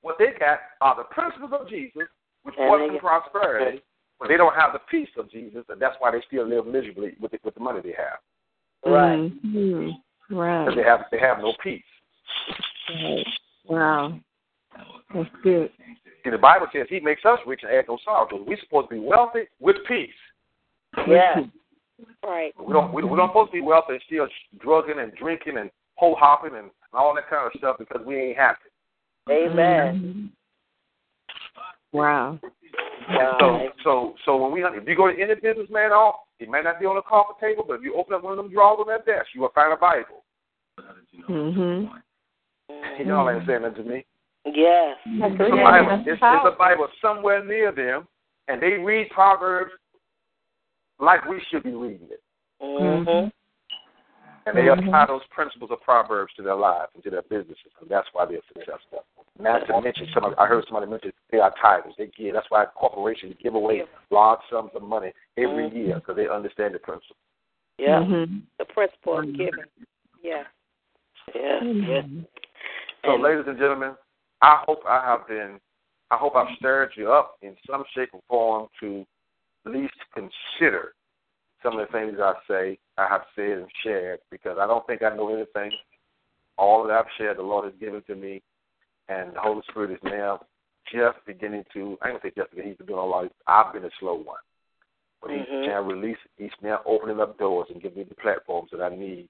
[0.02, 2.04] what they got are the principles of Jesus,
[2.44, 3.82] which And brought they them get- prosperity,
[4.20, 7.14] but they don't have the peace of Jesus, and that's why they still live miserably
[7.22, 8.20] with the, with the money they have.
[8.86, 9.32] Right.
[9.46, 9.94] Mhm.
[10.30, 10.66] Right.
[10.66, 11.84] Because they have they have no peace.
[12.90, 13.26] Right.
[13.66, 14.20] Wow.
[15.14, 15.72] That's good.
[16.24, 18.28] See, the Bible says He makes us rich and add no sorrow.
[18.30, 20.10] So we're supposed to be wealthy with peace.
[21.08, 21.42] Yeah.
[22.24, 22.54] Right.
[22.60, 24.28] We don't we, we don't supposed to be wealthy and still
[24.60, 28.38] drugging and drinking and hoe hopping and all that kind of stuff because we ain't
[28.38, 28.70] happy.
[29.30, 30.32] Amen.
[31.94, 31.98] Mhm.
[31.98, 32.40] Wow.
[33.10, 33.38] Wow.
[33.40, 36.80] So so so when we if you go to any businessman off, it may not
[36.80, 38.88] be on the coffee table, but if you open up one of them drawers on
[38.88, 40.24] that desk, you will find a Bible.
[41.30, 41.90] Mhm.
[42.98, 44.06] You know what I'm saying that to me?
[44.46, 44.98] Yes.
[45.20, 45.56] That's It's a.
[45.56, 46.04] Bible.
[46.06, 48.08] It's, it's a Bible somewhere near them,
[48.48, 49.72] and they read Proverbs
[51.00, 52.22] like we should be reading it.
[52.62, 53.30] Mm-hmm.
[54.46, 57.90] And they apply those principles of Proverbs to their lives and to their businesses, and
[57.90, 59.06] that's why they're successful.
[59.40, 61.96] Not to mention, some I heard somebody mention they are tithers.
[61.98, 62.34] They give.
[62.34, 66.80] That's why corporations give away large sums of money every year because they understand the
[66.80, 67.16] principle.
[67.78, 68.00] Yeah.
[68.00, 68.42] Mhm.
[68.58, 69.64] The principle of giving.
[70.22, 70.44] Yeah.
[71.34, 71.64] Yeah.
[71.64, 72.06] Yes.
[73.06, 73.96] So, And- ladies and gentlemen,
[74.42, 75.62] I hope I have been,
[76.12, 79.06] I hope I've stirred you up in some shape or form to
[79.66, 80.96] at least consider
[81.64, 85.04] some of the things I say, I have said and shared, because I don't think
[85.04, 85.72] I know anything.
[86.58, 88.42] All that I've shared, the Lord has given to me,
[89.10, 90.40] and the Holy Spirit is now
[90.92, 91.98] just beginning to.
[92.02, 93.32] I don't say just beginning; He's been doing a lot.
[93.48, 94.40] I've been a slow one,
[95.22, 95.68] but He's Mhm.
[95.68, 96.32] now releasing.
[96.38, 99.28] He's now opening up doors and giving me the platforms that I need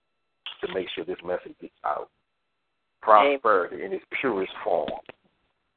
[0.61, 2.09] to make sure this message gets out.
[3.01, 4.89] Prosperity in its purest form.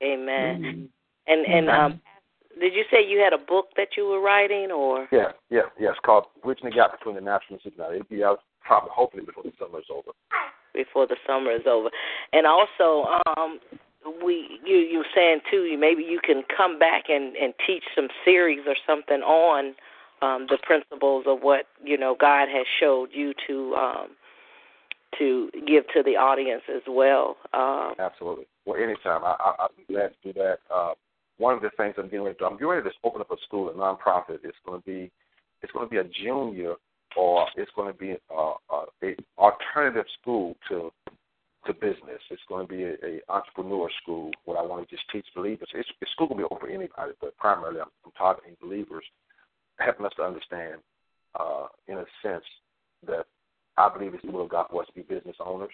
[0.02, 0.90] Amen.
[1.28, 2.00] And and um,
[2.58, 5.90] did you say you had a book that you were writing, or Yeah, yeah, yeah.
[5.90, 8.00] It's called Bridging the Gap Between the Natural and Supernatural.
[8.00, 10.10] It'll be out probably, hopefully, before the summer is over.
[10.74, 11.90] before the summer is over?
[12.32, 13.60] And also, um,
[14.24, 17.84] we you you were saying too, you maybe you can come back and and teach
[17.94, 19.74] some series or something on
[20.22, 24.08] um, the principles of what you know God has showed you to um,
[25.18, 27.36] to give to the audience as well.
[27.52, 28.46] Um, Absolutely.
[28.64, 29.24] Well, anytime.
[29.24, 30.58] I, I, I'd be glad to do that.
[30.72, 30.92] Uh,
[31.38, 33.30] one of the things I'm getting ready to do, I'm getting ready to open up
[33.30, 34.38] a school, a nonprofit.
[34.44, 35.10] It's going to be,
[35.62, 36.74] it's going to be a junior,
[37.16, 40.92] or it's going to be uh, uh, a alternative school to
[41.66, 42.20] to business.
[42.30, 45.68] It's going to be a, a entrepreneur school where I want to just teach believers.
[45.74, 49.04] It's, it's school to be open for anybody, but primarily I'm, I'm targeting believers,
[49.78, 50.80] helping us to understand,
[51.38, 52.44] uh, in a sense,
[53.06, 53.26] that
[53.76, 55.72] I believe it's the will of God for us to be business owners.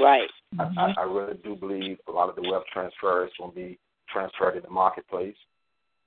[0.00, 0.28] right.
[0.58, 3.56] I, I, I really do believe a lot of the wealth transfer is going to
[3.56, 3.78] be
[4.12, 5.36] transferred in the marketplace.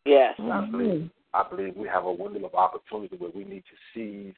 [0.06, 0.34] Yes.
[0.40, 4.36] I believe I believe we have a window of opportunity where we need to seize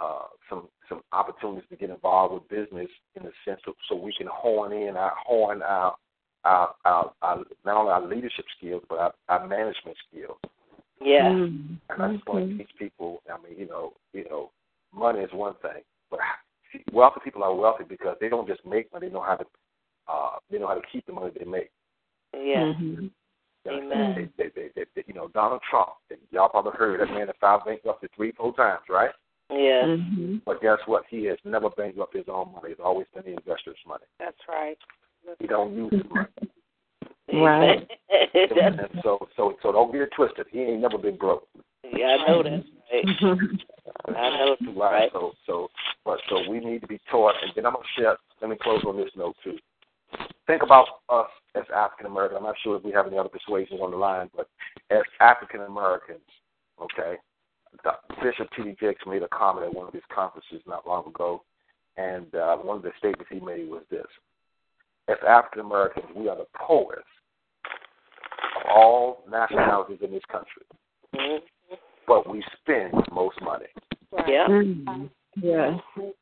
[0.00, 4.14] uh, some some opportunities to get involved with business in the sense of so we
[4.16, 5.96] can hone in our hone our
[6.44, 10.38] our, our, our not only our leadership skills but our, our management skills.
[11.00, 11.28] Yeah.
[11.28, 11.74] Mm-hmm.
[11.90, 13.22] And I just want to teach people.
[13.30, 14.50] I mean, you know, you know,
[14.92, 16.20] money is one thing, but
[16.92, 19.44] wealthy people are wealthy because they don't just make money; they know how to
[20.08, 21.70] uh, they know how to keep the money they make.
[22.32, 22.74] Yes.
[22.80, 23.10] Mhm.
[23.66, 24.30] Amen.
[24.36, 25.90] They, they, they, they, they, you know, Donald Trump.
[26.30, 29.10] Y'all probably heard that man that filed bankruptcy three, four times, right?
[29.50, 29.84] Yes.
[29.86, 30.42] Mhm.
[30.44, 31.04] But guess what?
[31.08, 32.70] He has never bankrupted his own money.
[32.72, 34.04] It's always been the investor's money.
[34.18, 34.76] That's right.
[35.38, 36.28] He don't use his money.
[37.32, 37.88] Right.
[38.10, 40.46] and so, so, so don't get it twisted.
[40.50, 41.46] He ain't never been broke.
[41.84, 42.64] yeah, I know that.
[42.92, 43.04] Right.
[44.16, 44.92] I know that's Right.
[44.92, 45.10] right.
[45.12, 45.68] So, so,
[46.04, 47.34] but so we need to be taught.
[47.42, 48.16] And then I'm gonna share.
[48.40, 49.58] Let me close on this note too.
[50.46, 52.38] Think about us as African Americans.
[52.38, 54.48] I'm not sure if we have any other persuasions on the line, but
[54.90, 56.20] as African Americans,
[56.80, 57.16] okay.
[58.22, 58.76] Bishop T.D.
[58.80, 61.42] Jakes made a comment at one of his conferences not long ago,
[61.96, 64.06] and uh, one of the statements he made was this:
[65.08, 67.06] As African Americans, we are the poorest
[68.56, 70.62] of all nationalities in this country,
[71.14, 71.74] Mm-hmm.
[72.06, 73.66] but we spend the most money.
[74.26, 74.46] Yeah.
[74.48, 75.04] Mm-hmm.
[75.40, 75.78] Yes.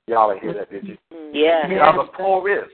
[0.06, 0.96] Y'all didn't hear that, did you?
[1.32, 1.68] Yeah.
[1.68, 2.70] We are the poorest,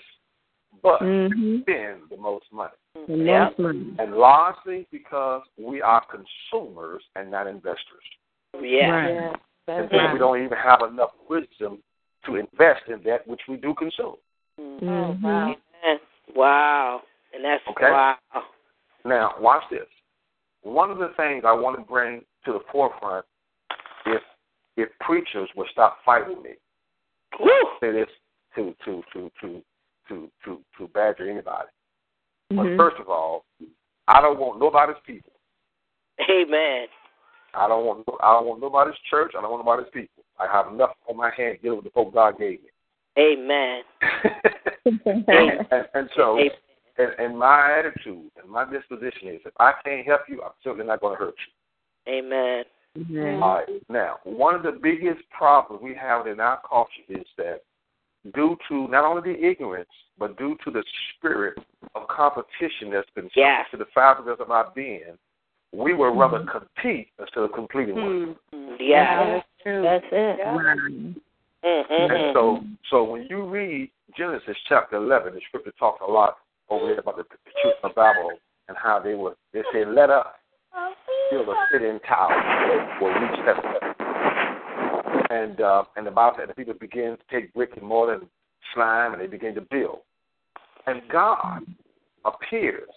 [0.83, 1.61] but Mm-hmm.
[1.62, 2.72] spend the most money.
[3.09, 3.45] The Yeah.
[3.47, 3.95] most money.
[3.99, 8.05] And largely because we are consumers and not investors.
[8.61, 8.90] Yeah.
[8.90, 9.36] Right.
[9.68, 11.78] And so we don't even have enough wisdom
[12.26, 14.16] to invest in that which we do consume.
[14.61, 15.26] Mm-hmm.
[15.26, 15.57] Amen.
[16.34, 17.03] Wow.
[17.34, 17.90] And that's Okay.
[17.90, 18.16] wow.
[19.05, 19.86] Now, watch this.
[20.62, 23.24] One of the things I want to bring to the forefront
[24.07, 24.20] is
[24.76, 26.50] if preachers would stop fighting me.
[27.40, 27.50] Woo.
[27.80, 28.09] Say this
[28.57, 29.62] to to to to
[30.09, 31.68] to to to badger anybody.
[32.50, 32.76] But Mhm.
[32.76, 33.44] first of all,
[34.09, 35.32] I don't want nobody's people.
[36.28, 36.88] Amen.
[37.55, 39.32] I don't want I don't want nobody's church.
[39.36, 40.24] I don't want nobody's people.
[40.38, 42.68] I have enough on my hands dealing with the folk God gave me.
[43.18, 43.82] Amen.
[45.07, 46.50] and, and, and so, Amen.
[46.98, 50.86] and, and my attitude and my disposition is, if I can't help you, I'm certainly
[50.86, 52.12] not going to hurt you.
[52.12, 52.64] Amen.
[52.98, 53.42] Mhm.
[53.42, 53.68] All right.
[53.88, 57.61] Now, one of the biggest problems we have in our culture is that
[58.34, 59.88] due to not only the ignorance,
[60.18, 60.84] but due to the
[61.16, 61.59] spirit
[61.94, 63.66] of competition that's been Yes.
[63.70, 65.18] to the fabric of our being,
[65.73, 68.37] we would rather compete instead of completing one.
[68.79, 69.41] Yeah.
[69.62, 69.83] true.
[69.83, 70.41] That's it.
[70.45, 70.79] Right.
[70.79, 71.16] And
[71.64, 72.33] Mm-hmm.
[72.35, 72.61] so,
[72.91, 77.16] so when you read Genesis chapter 11, the scripture talks a lot over there about
[77.16, 78.33] the, the children of Babel
[78.68, 80.27] and how they were, they said, let us
[81.31, 83.95] build a city tower will reach that level.
[85.31, 88.27] And, uh, and the Bible said the people began to take brick and mortar and
[88.75, 90.01] slime and they began to build.
[90.87, 91.62] And God
[92.25, 92.91] appears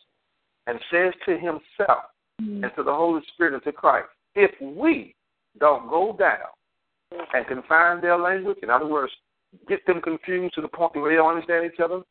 [0.68, 2.06] and says to himself
[2.40, 5.16] and to the Holy Spirit and to Christ, if we
[5.60, 6.48] don't go down
[7.34, 9.12] and confine their language, in other words,
[9.68, 12.02] get them confused to the point where they don't understand each other,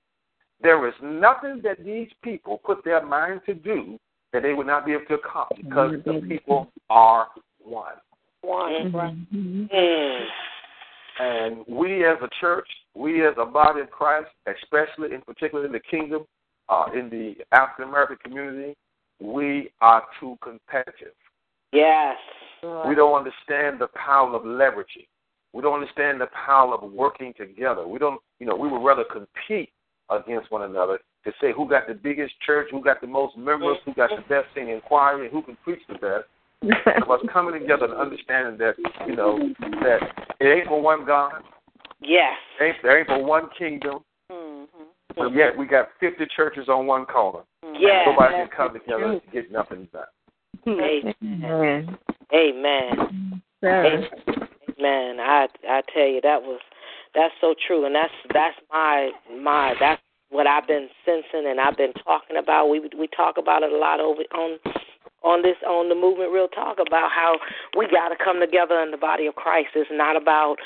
[0.62, 3.98] there is nothing that these people put their mind to do
[4.32, 7.28] that they would not be able to accomplish because the people are
[7.62, 7.94] one.
[8.40, 9.26] One.
[9.32, 9.70] Mhm.
[9.70, 10.26] Mm.
[11.18, 15.72] And we as a church, we as a body of Christ, especially in particular in
[15.72, 16.26] the kingdom,
[16.68, 18.76] uh, in the African American community,
[19.24, 21.14] we are too competitive.
[21.72, 22.16] Yes.
[22.62, 25.06] We don't understand the power of leveraging.
[25.52, 27.86] We don't understand the power of working together.
[27.86, 29.70] We don't, you know, we would rather compete
[30.10, 33.78] against one another to say who got the biggest church, who got the most members,
[33.84, 36.24] who got the best singing choir, and who can preach the best.
[37.02, 38.74] Of us coming together and understanding that,
[39.06, 39.38] you know,
[39.82, 39.98] that
[40.40, 41.42] it ain't for one God,
[42.00, 42.32] Yes.
[42.58, 43.98] it ain't, there ain't for one kingdom,
[45.16, 47.40] but yet we got 50 churches on one corner.
[47.64, 47.76] Mm-hmm.
[47.80, 48.06] Yes.
[48.06, 50.04] Nobody can come together and get nothing done.
[50.66, 51.14] Amen.
[51.22, 51.98] Amen.
[52.32, 53.42] Amen.
[53.60, 54.08] Sir.
[54.78, 55.20] Amen.
[55.20, 56.60] I I tell you that was
[57.14, 59.10] that's so true, and that's that's my
[59.40, 60.00] my that's
[60.30, 62.68] what I've been sensing and I've been talking about.
[62.68, 64.58] We we talk about it a lot over on
[65.22, 67.38] on this on the movement real talk about how
[67.76, 69.68] we got to come together in the body of Christ.
[69.74, 70.56] It's not about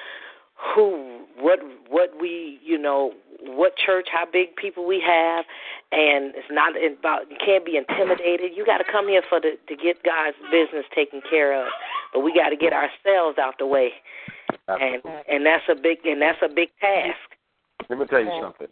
[0.58, 5.44] who what what we you know what church how big people we have
[5.92, 9.52] and it's not about you can't be intimidated you got to come here for the
[9.68, 11.68] to get god's business taken care of
[12.12, 13.92] but we got to get ourselves out the way
[14.68, 17.38] and and that's a big and that's a big task
[17.88, 18.66] Let me tell you something.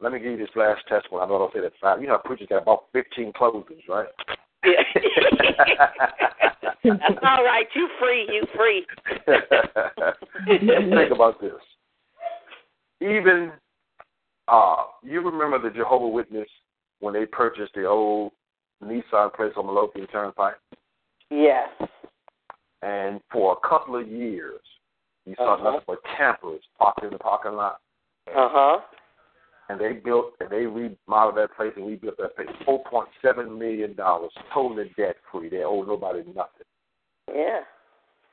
[0.00, 1.24] Let me give you this last testimony.
[1.24, 2.00] I know I don't say that five.
[2.00, 4.08] You know, how preachers got about 15 closings, right?
[4.64, 4.82] Yeah.
[6.84, 8.86] that's all right you free you free
[10.46, 11.52] Think about this.
[13.00, 13.52] Even
[14.48, 16.48] uh, you remember the Jehovah Witness
[17.00, 18.32] when they purchased the old
[18.82, 20.54] Nissan place on Midlothian Turnpike,
[21.30, 21.68] yes
[22.82, 24.60] and for a couple of years,
[25.24, 25.64] you saw Uh-huh.
[25.64, 27.80] nothing but campers parked in the parking lot.
[28.28, 28.80] uh-huh
[29.68, 32.48] And they built and they remodeled that place and rebuilt that place.
[32.64, 35.48] Four point seven million dollars, totally debt free.
[35.48, 36.66] They owe nobody nothing.
[37.34, 37.60] yeah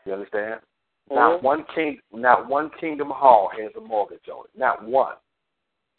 [0.06, 0.62] You understand?
[1.12, 1.16] Mhm.
[1.16, 4.58] Not one king, not one Kingdom Hall has a mortgage on it.
[4.60, 5.16] Not one.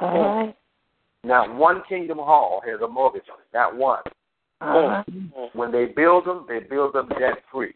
[0.01, 0.57] All right.
[1.25, 3.47] Not one Kingdom Hall has a mortgage on it.
[3.53, 4.03] Not one.
[4.61, 5.03] Uh-huh.
[5.53, 7.75] When they build them, they build them debt free.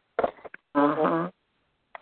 [0.75, 1.31] Uh-huh.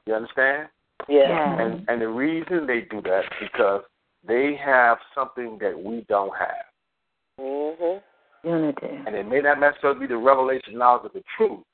[0.07, 0.69] You understand?
[1.09, 1.61] yeah.
[1.61, 3.83] And and the reason they do that is because
[4.27, 6.65] they have something that we don't have.
[7.41, 8.03] mhm
[8.45, 8.87] Unity.
[9.07, 11.65] And it may not necessarily be the revelation knowledge of the truth,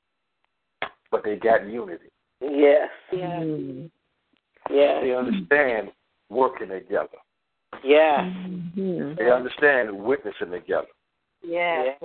[1.11, 2.09] but they got unity.
[2.41, 3.91] yes Mhm.
[4.69, 5.91] yes They understand
[6.29, 7.17] working together.
[7.83, 8.23] yes
[8.75, 9.15] Mhm.
[9.17, 10.87] They understand witnessing together.
[11.43, 11.97] yes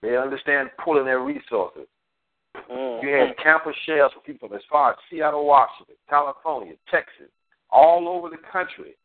[0.00, 1.86] They understand pulling their resources.
[2.54, 3.02] Mhm.
[3.02, 7.30] You had campus shares for people from as far as Seattle, Washington, California, Texas,
[7.70, 8.96] all over the country.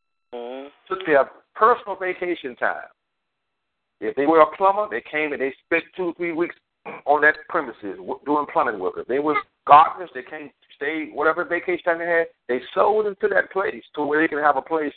[0.88, 2.88] Took their personal vacation time
[4.00, 6.56] If they were a plumber, they came and they spent two, three weeks
[7.06, 8.94] on that premises doing plumbing work.
[8.98, 13.28] If they were gardeners, they came, stayed, whatever vacation time they had, they sold into
[13.30, 14.94] that place to where they can have a place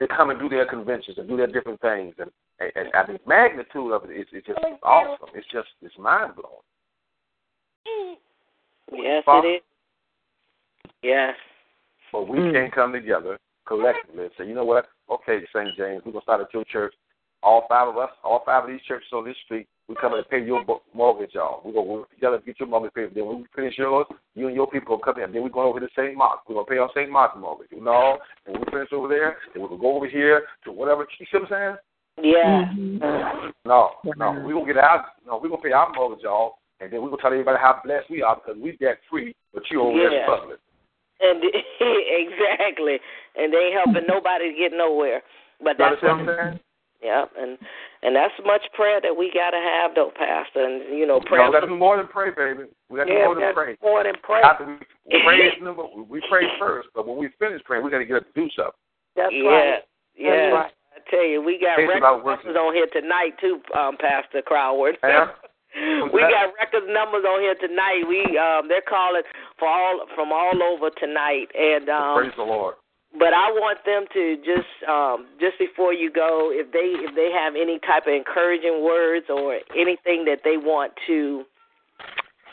[0.00, 2.14] to come and do their conventions and do their different things.
[2.18, 5.28] And, and, and I think magnitude of it is, is just awesome.
[5.34, 8.16] It's just it's mind blowing.
[8.92, 9.62] Yes, Father- it is.
[11.02, 11.34] Yes.
[12.10, 12.52] But we Mm.
[12.52, 14.86] can come together collectively and say, you know what?
[15.10, 15.76] Okay, St.
[15.76, 16.94] James, we're gonna start at your church.
[17.42, 20.28] All five of us, all five of these churches on this street, we come and
[20.28, 21.60] pay your mortgage, y'all.
[21.64, 23.14] We're gonna work together to get your mortgage paid.
[23.14, 25.32] Then when we finish yours, you and your people will come in.
[25.32, 26.16] Then we're going over to St.
[26.16, 26.48] Mark.
[26.48, 27.10] We're gonna pay our St.
[27.10, 27.68] Mark's mortgage.
[27.72, 30.72] You know, and when we finish over there, then we're gonna go over here to
[30.72, 31.06] whatever.
[31.18, 31.76] You see what I'm
[32.16, 32.32] saying?
[32.32, 32.64] Yeah.
[32.72, 33.52] Mhm.
[33.64, 35.06] No, no, we gonna get out.
[35.26, 38.08] No, we gonna pay our mortgage, y'all, and then we gonna tell everybody how blessed
[38.10, 40.24] we are because we debt free, but you over there Yeah.
[40.24, 40.58] struggling.
[41.22, 41.42] And
[41.80, 42.98] exactly.
[43.36, 45.22] And they ain't helping nobody to get nowhere.
[45.62, 46.60] But You that's understand what I'm saying?
[47.02, 47.58] yeah, and
[48.02, 50.64] and that's much prayer that we gotta have though, Pastor.
[50.64, 52.68] And you know, No, prayer we gotta do more than pray, baby.
[52.90, 53.76] We gotta do more than pray.
[53.82, 54.44] more than prayer.
[54.44, 54.74] After we
[55.06, 58.04] we pray is number we pray first, but when we finish praying, we got to
[58.06, 58.72] get up to do something.
[59.16, 59.82] That's yeah, right.
[60.16, 60.30] yeah.
[60.30, 60.72] That's right.
[60.94, 62.52] I tell you, we got It's record about working.
[62.52, 64.94] numbers on here tonight too, um, Pastor Croward.
[65.02, 65.30] Yeah.
[66.12, 68.04] We got record numbers on here tonight.
[68.08, 69.22] We um, they're calling
[69.58, 72.74] for all from all over tonight, and um, Praise the Lord.
[73.18, 77.30] but I want them to just um, just before you go, if they if they
[77.32, 81.44] have any type of encouraging words or anything that they want to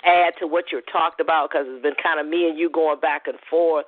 [0.05, 2.99] add to what you're talked about, because it's been kind of me and you going
[2.99, 3.85] back and forth.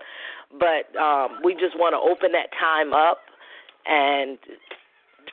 [0.52, 3.20] But um, we just want to open that time up
[3.88, 4.38] and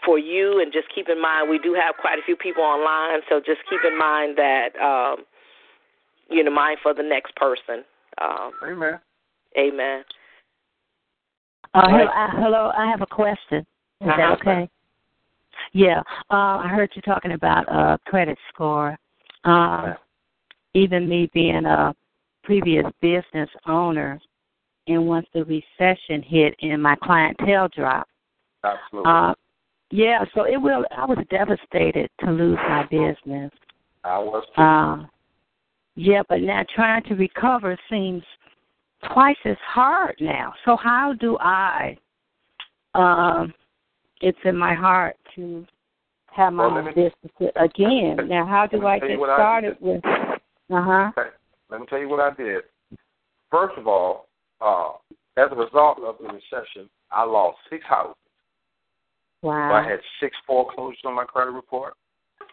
[0.04, 3.20] for you, and just keep in mind we do have quite a few people online,
[3.28, 5.24] so just keep in mind that um,
[6.30, 7.84] you know, mind for the next person.
[8.20, 9.00] Um, Amen.
[9.56, 10.04] amen.
[11.74, 11.90] Uh, Right.
[11.90, 13.58] hello, uh, hello, I have a question.
[14.00, 14.32] Is that Uh-huh.
[14.34, 14.68] okay?
[15.72, 18.98] Yeah, uh, I heard you talking about uh, credit score.
[19.44, 19.94] Uh,
[20.74, 21.94] even me being a
[22.42, 24.20] previous business owner,
[24.86, 28.10] and once the recession hit and my clientele dropped,
[28.64, 29.10] Absolutely.
[29.10, 29.34] uh,
[29.90, 30.84] yeah, so it will.
[30.96, 33.50] I was devastated to lose my business.
[34.04, 34.62] I was too.
[34.62, 35.06] Uh,
[35.96, 38.22] yeah, but now trying to recover seems
[39.12, 40.52] twice as hard now.
[40.64, 41.96] So how do I?
[42.94, 43.52] Um,
[44.20, 45.66] it's in my heart to
[46.26, 48.16] have my Well, me- business again.
[48.28, 50.04] Now, how do I get what I started with?
[50.04, 51.10] Uh huh.
[51.16, 51.30] Okay.
[51.70, 52.64] Let me tell you what I did.
[53.50, 54.26] First of all,
[54.60, 54.90] uh,
[55.36, 58.14] as a result of the recession, I lost six houses.
[59.42, 59.68] Wow.
[59.70, 61.94] So I had six foreclosures on my credit report.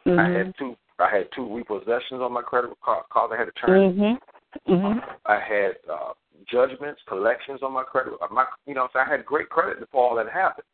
[0.05, 0.35] I mhm.
[0.37, 0.75] had two.
[0.99, 3.03] I had two repossessions on my credit card.
[3.09, 3.93] card I had to turn.
[3.97, 4.19] Mhm.
[4.67, 5.17] Mhm.
[5.25, 6.13] I had uh,
[6.45, 8.13] judgments, collections on my credit.
[8.21, 10.65] uh, My, you know, so I had great credit before all that happened.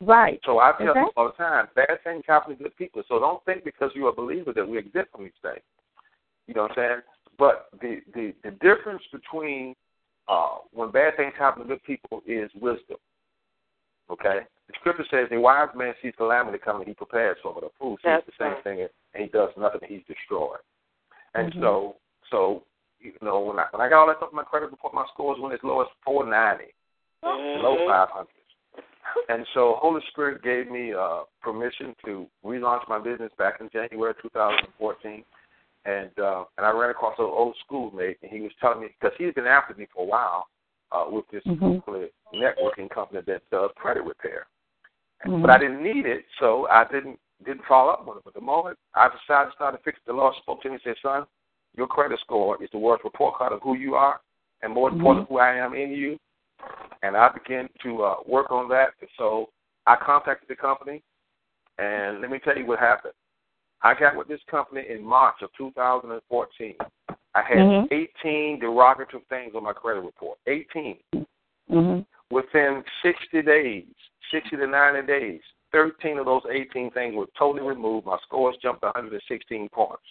[0.00, 0.40] Right.
[0.44, 1.00] So I tell Okay.
[1.00, 3.02] people all the time, bad things happen to good people.
[3.06, 5.62] So don't think because you're a believer that we exempt from these things.
[6.46, 7.02] You know what I'm saying?
[7.38, 9.76] But the the, the difference between
[10.26, 12.96] uh, when bad things happen to good people is wisdom.
[14.10, 14.46] Okay?
[14.70, 17.64] The scripture says a wise man sees calamity coming, he prepares for it.
[17.64, 18.64] A fool sees That's the same right.
[18.64, 18.80] thing
[19.14, 20.60] and he does nothing, he's destroyed.
[21.34, 21.60] And Mhm.
[21.60, 21.96] so
[22.30, 22.62] so
[23.00, 25.06] you know, when I when I got all that stuff on my credit report, my
[25.12, 26.72] scores went as low as four ninety
[27.24, 27.86] low Mhm.
[27.86, 28.36] five hundreds.
[29.28, 34.14] And so Holy Spirit gave me uh, permission to relaunch my business back in January
[34.22, 35.24] 2014.
[35.84, 39.16] And uh, and I ran across an old schoolmate, and he was telling me because
[39.18, 40.46] he's been after me for a while
[40.92, 41.82] uh, with this Mhm.
[42.32, 44.46] networking company that does credit repair.
[45.26, 45.42] Mhm.
[45.42, 48.24] But I didn't need it, so I didn't didn't follow up with it.
[48.24, 50.74] But the moment I decided to start to fix it, the Lord spoke to me
[50.74, 51.26] and said, "Son,
[51.74, 54.20] your credit score is the worst report card of who you are,
[54.62, 56.18] and more important, who I am in you."
[57.02, 58.90] And I began to uh, work on that.
[59.00, 59.48] And so
[59.86, 61.02] I contacted the company,
[61.78, 63.14] and let me tell you what happened.
[63.82, 66.76] I got with this company in March of 2014.
[67.34, 67.88] I had Mhm.
[67.90, 70.38] 18 derogatory things on my credit report.
[70.46, 70.98] 18
[71.70, 72.04] Mhm.
[72.30, 73.86] within 60 days,
[74.30, 75.40] 60 to 90 days,
[75.72, 78.06] 13 of those 18 things were totally removed.
[78.06, 80.02] My scores jumped 116 points.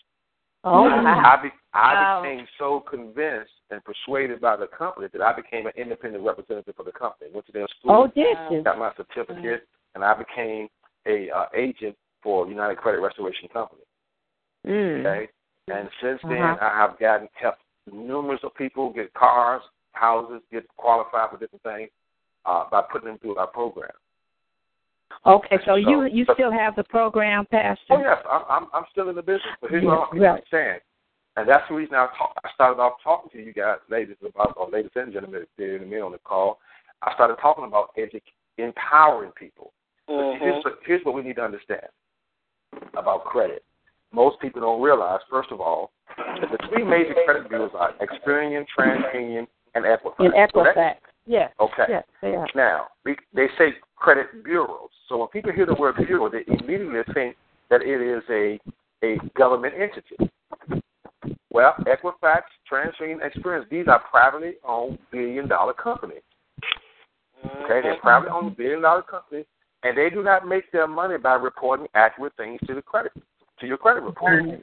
[0.64, 1.22] Oh wow.
[1.26, 2.22] I, be, I Wow.
[2.22, 6.84] became so convinced and persuaded by the company that I became an independent representative for
[6.84, 7.32] the company.
[7.34, 8.62] Went to their school, Oh, did you?
[8.64, 10.68] got my certificate, and I became
[11.06, 13.84] a uh, agent for United Credit Restoration Company.
[14.68, 15.00] Mm.
[15.00, 15.30] Okay,
[15.70, 16.58] and since then Uh-huh.
[16.62, 17.62] I have gotten helped
[17.92, 19.62] numerous of people get cars,
[19.94, 21.90] houses, get qualified for different things
[22.46, 23.90] uh, by putting them through our program.
[25.26, 27.84] Okay, so you So- you still have the program, Pastor?
[27.92, 30.44] Oh yes, I'm I'm, I'm still in the business, but here's Yeah, what I'm right.
[30.52, 30.80] saying,
[31.36, 34.54] and that's the reason I talk, I started off talking to you guys, ladies about
[34.56, 36.60] or ladies and gentlemen, there and men on the call.
[37.02, 38.22] I started talking about edu-
[38.58, 39.72] empowering people.
[40.08, 40.40] But Mhm.
[40.40, 41.88] here's, what, here's what we need to understand.
[42.98, 43.64] about credit.
[44.12, 48.66] Most people don't realize, first of all, that the three major credit bureaus are Experian,
[48.78, 50.14] TransUnion, and Equifax.
[50.20, 50.74] And Equifax.
[50.74, 51.06] correct?
[51.30, 51.52] Yes.
[51.60, 51.84] Okay.
[51.88, 52.48] Yes, they are.
[52.56, 54.90] Now, we, they say credit bureaus.
[55.08, 57.36] So when people hear the word bureau, they immediately think
[57.70, 58.60] that it is a
[59.04, 60.32] a government entity.
[61.52, 66.22] Well, Equifax, TransUnion, Experian, these are privately owned billion dollar companies.
[67.46, 69.46] Okay, they're privately owned billion dollar companies,
[69.84, 73.12] and they do not make their money by reporting accurate things to the credit
[73.60, 74.44] to your credit report.
[74.44, 74.62] Mm-hmm.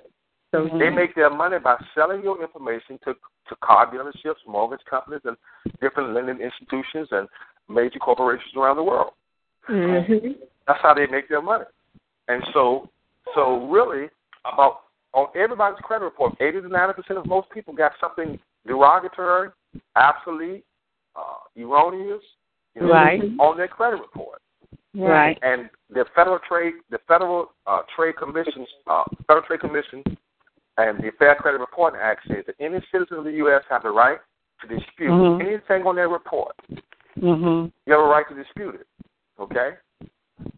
[0.57, 3.14] So They make their money by selling your information to
[3.48, 5.36] to car dealerships, mortgage companies, and
[5.80, 7.28] different lending institutions and
[7.68, 9.12] major corporations around the world.
[9.66, 10.32] hmm
[10.66, 11.64] That's how they make their money.
[12.26, 12.90] And so,
[13.34, 14.09] so really,
[14.44, 14.80] about
[15.14, 19.50] on everybody's credit report, eighty to ninety percent of most people got something derogatory,
[19.94, 20.64] obsolete,
[21.14, 22.22] uh, erroneous,
[22.74, 23.20] you know, Right.
[23.38, 24.40] on their credit report.
[24.94, 25.38] Right.
[25.42, 30.02] And the federal trade, the federal uh, trade commissions, uh, federal trade commission,
[30.79, 33.62] and the Fair Credit Reporting Act says that any citizen of the U.S.
[33.70, 34.18] have the right
[34.61, 35.41] to dispute Mhm.
[35.41, 36.55] anything on their report.
[37.18, 37.72] Mhm.
[37.87, 38.87] You have a right to dispute it.
[39.39, 39.77] Okay?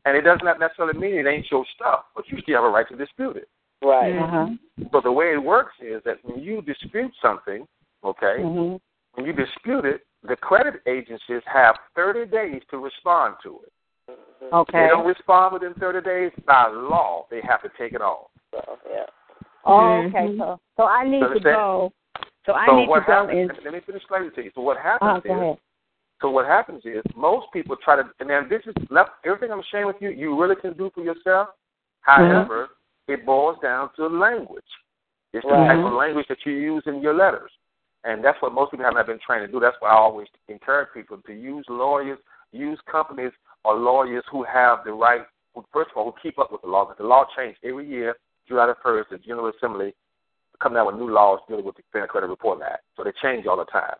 [0.05, 2.69] And it does not necessarily mean it ain't your stuff, but you still have a
[2.69, 3.49] right to dispute it.
[3.81, 4.17] Right.
[4.17, 4.49] Uh-huh.
[4.91, 7.67] So the way it works is that when you dispute something,
[8.03, 8.81] okay, Mhm.
[9.13, 13.73] when you dispute it, the credit agencies have 30 days to respond to it.
[14.41, 14.83] If Okay.
[14.83, 18.31] they don't respond within 30 days, by law, they have to take it off.
[18.51, 19.07] So, yeah.
[19.65, 20.29] Oh, okay.
[20.29, 20.39] Mhm.
[20.39, 21.93] So, so I need to go.
[22.47, 23.51] So I so need what to go happens?
[23.51, 23.65] and.
[23.65, 24.51] Let me finish explaining to you.
[24.55, 25.59] So what Uh, happens go is, ahead.
[26.23, 29.63] so what happens is, most people try to, and then this is not- everything I'm
[29.63, 30.11] sharing with you.
[30.11, 31.51] You really can do for yourself.
[32.03, 32.71] However,
[33.09, 34.65] it boils down to language.
[35.35, 35.77] It's the Right.
[35.77, 37.51] type of language that you use in your letters,
[38.05, 39.61] and that's what most people have not been trained to do.
[39.61, 42.19] That's why I always encourage people to use lawyers,
[42.53, 43.33] use companies
[43.65, 45.27] or lawyers who have the right.
[45.55, 46.85] Who, first of all, who keep up with the law.
[46.87, 48.17] Because the law changes every year.
[48.49, 49.95] July the first, the General Assembly
[50.61, 52.83] coming out with new laws dealing with the Fair Credit Reporting Act.
[52.97, 53.95] So they change all the time.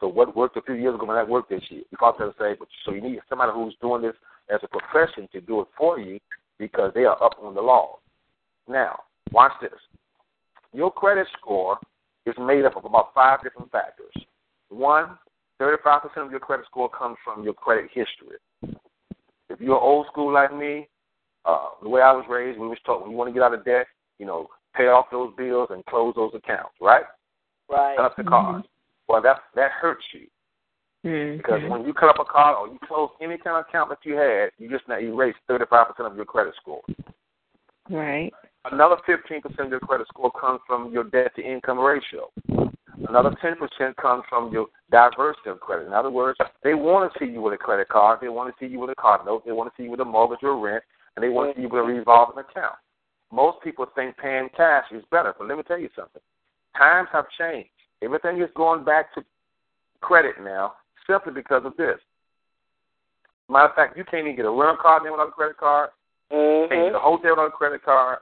[0.00, 1.82] So what worked a few years ago may not work this year.
[1.90, 4.14] You call to say, but so you need somebody who's doing this
[4.52, 6.18] as a profession to do it for you
[6.58, 7.98] because they are up on the law.
[8.68, 9.00] Now,
[9.32, 9.70] watch this.
[10.72, 11.78] Your credit score
[12.26, 14.12] is made up of about five different factors.
[14.68, 15.16] One,
[15.60, 18.38] 35% of your credit score comes from your credit history.
[19.48, 20.88] If you're old school like me,
[21.44, 23.54] uh, the way I was raised, we was taught when you want to get out
[23.54, 23.86] of debt,
[24.18, 27.04] you know, pay off those bills and close those accounts, right?
[27.70, 27.96] Right.
[27.96, 28.66] Cut up the cards.
[29.08, 30.26] Well, that that hurts you
[31.04, 33.98] because when you cut up a card or you close any kind of account that
[34.04, 36.80] you had, you just now erase 35% of your credit score.
[37.90, 38.32] Right.
[38.72, 42.30] Another 15% of your credit score comes from your debt to income ratio.
[43.06, 45.86] Another 10% comes from your diversity of credit.
[45.86, 48.64] In other words, they want to see you with a credit card, they want to
[48.64, 50.58] see you with a card note, they want to see you with a mortgage or
[50.58, 50.82] rent,
[51.16, 52.76] and they want to you with a revolving account.
[53.32, 56.22] Most people think paying cash is better, but let me tell you something.
[56.76, 57.70] Times have changed.
[58.02, 59.24] Everything is going back to
[60.00, 60.74] credit now
[61.06, 61.98] simply because of this.
[63.48, 65.90] Matter of fact, you can't even get a rental card now without a credit card.
[66.30, 68.18] You can't get a hotel without a credit card.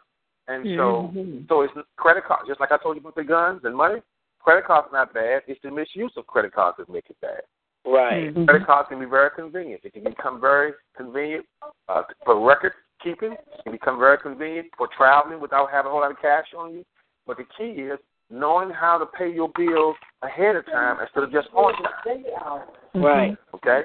[0.49, 1.49] And so, Mhm.
[1.49, 2.49] so it's credit cards.
[2.49, 4.03] Just like I told you about the guns and money,
[4.41, 5.45] credit cards not bad.
[5.47, 7.43] It's the misuse of credit cards that make it bad.
[7.85, 8.35] Right.
[8.35, 8.47] Mhm.
[8.47, 9.81] Credit cards can be very convenient.
[9.85, 11.47] It can become very convenient
[11.89, 13.33] uh, for record keeping.
[13.33, 16.75] It can become very convenient for traveling without having a whole lot of cash on
[16.75, 16.85] you.
[17.27, 17.99] But the key is
[18.31, 22.25] knowing how to pay your bills ahead of time instead of just on time.
[22.95, 23.37] Right.
[23.55, 23.83] Okay,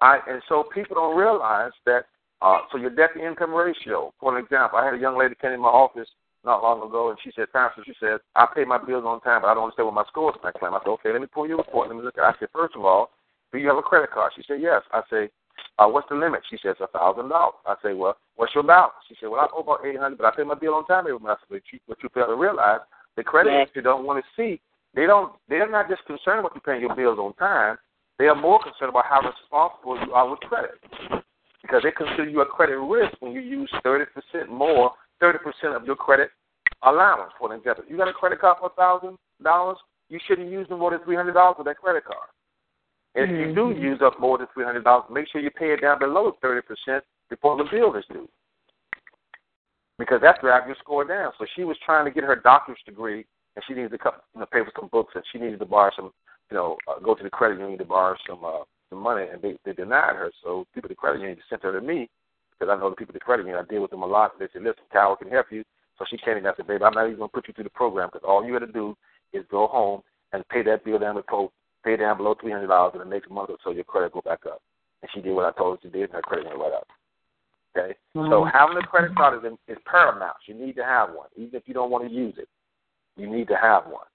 [0.00, 2.06] I and so people don't realize that.
[2.42, 4.14] Uh, so your debt to income ratio.
[4.18, 6.08] For an example, I had a young lady came in my office
[6.42, 9.42] not long ago, and she said, "Pastor, she said I pay my bills on time,
[9.42, 11.26] but I don't understand what my score is." I claim, I said, "Okay, let me
[11.26, 11.88] pull your report.
[11.88, 12.34] Let me look at." it.
[12.36, 13.10] I said, first of all,
[13.52, 15.30] do you have a credit card?" She said, "Yes." I say,
[15.78, 18.94] uh, "What's the limit?" She says, "A thousand dollars." I say, "Well, what's your balance?"
[19.08, 21.06] She said, "Well, I owe about eight hundred, but I pay my bill on time
[21.06, 22.80] every month." "But you, what you fail to realize,
[23.16, 23.62] the credit Yeah.
[23.62, 24.60] agency don't want to see.
[24.94, 25.34] They don't.
[25.48, 27.78] They're not just concerned about you paying your bills on time.
[28.18, 30.78] They are more concerned about how responsible you are with credit,
[31.62, 35.74] because they consider you a credit risk when you use thirty percent more, thirty percent
[35.74, 36.30] of your credit
[36.82, 37.32] allowance.
[37.38, 39.78] For example, you got a credit card for a thousand dollars,
[40.08, 42.28] you shouldn't use no more than three hundred dollars with that credit card.
[43.14, 45.72] And if you do use up more than three hundred dollars, make sure you pay
[45.72, 48.28] it down below thirty percent before the bill is due,
[49.98, 51.32] because that drives your score down.
[51.38, 53.24] So she was trying to get her doctor's degree,
[53.56, 55.66] and she needed to come, you know, pay for some books, and she needed to
[55.66, 56.12] borrow some,
[56.50, 59.42] you know, uh, go to the credit union to borrow some uh, some money, and
[59.42, 60.30] they they denied her.
[60.44, 62.08] So people at the credit union sent her to me
[62.52, 63.64] because I know the people at the credit union.
[63.64, 64.38] I deal with them a lot.
[64.38, 65.64] They said, "Listen, Cal can help you."
[65.98, 67.54] So she came in and I said, "Babe, I'm not even going to put you
[67.54, 68.96] through the program because all you got to do
[69.32, 71.52] is go home and pay that bill down below,
[71.84, 73.70] pay down below three hundred dollars in the next month or so.
[73.70, 74.62] Your credit go back up."
[75.02, 76.86] And she did what I told her to do, and her credit went right up.
[77.76, 77.94] Okay.
[78.14, 80.36] So having a credit card is, is paramount.
[80.46, 82.48] You need to have one, even if you don't want to use it.
[83.16, 84.06] You need to have one.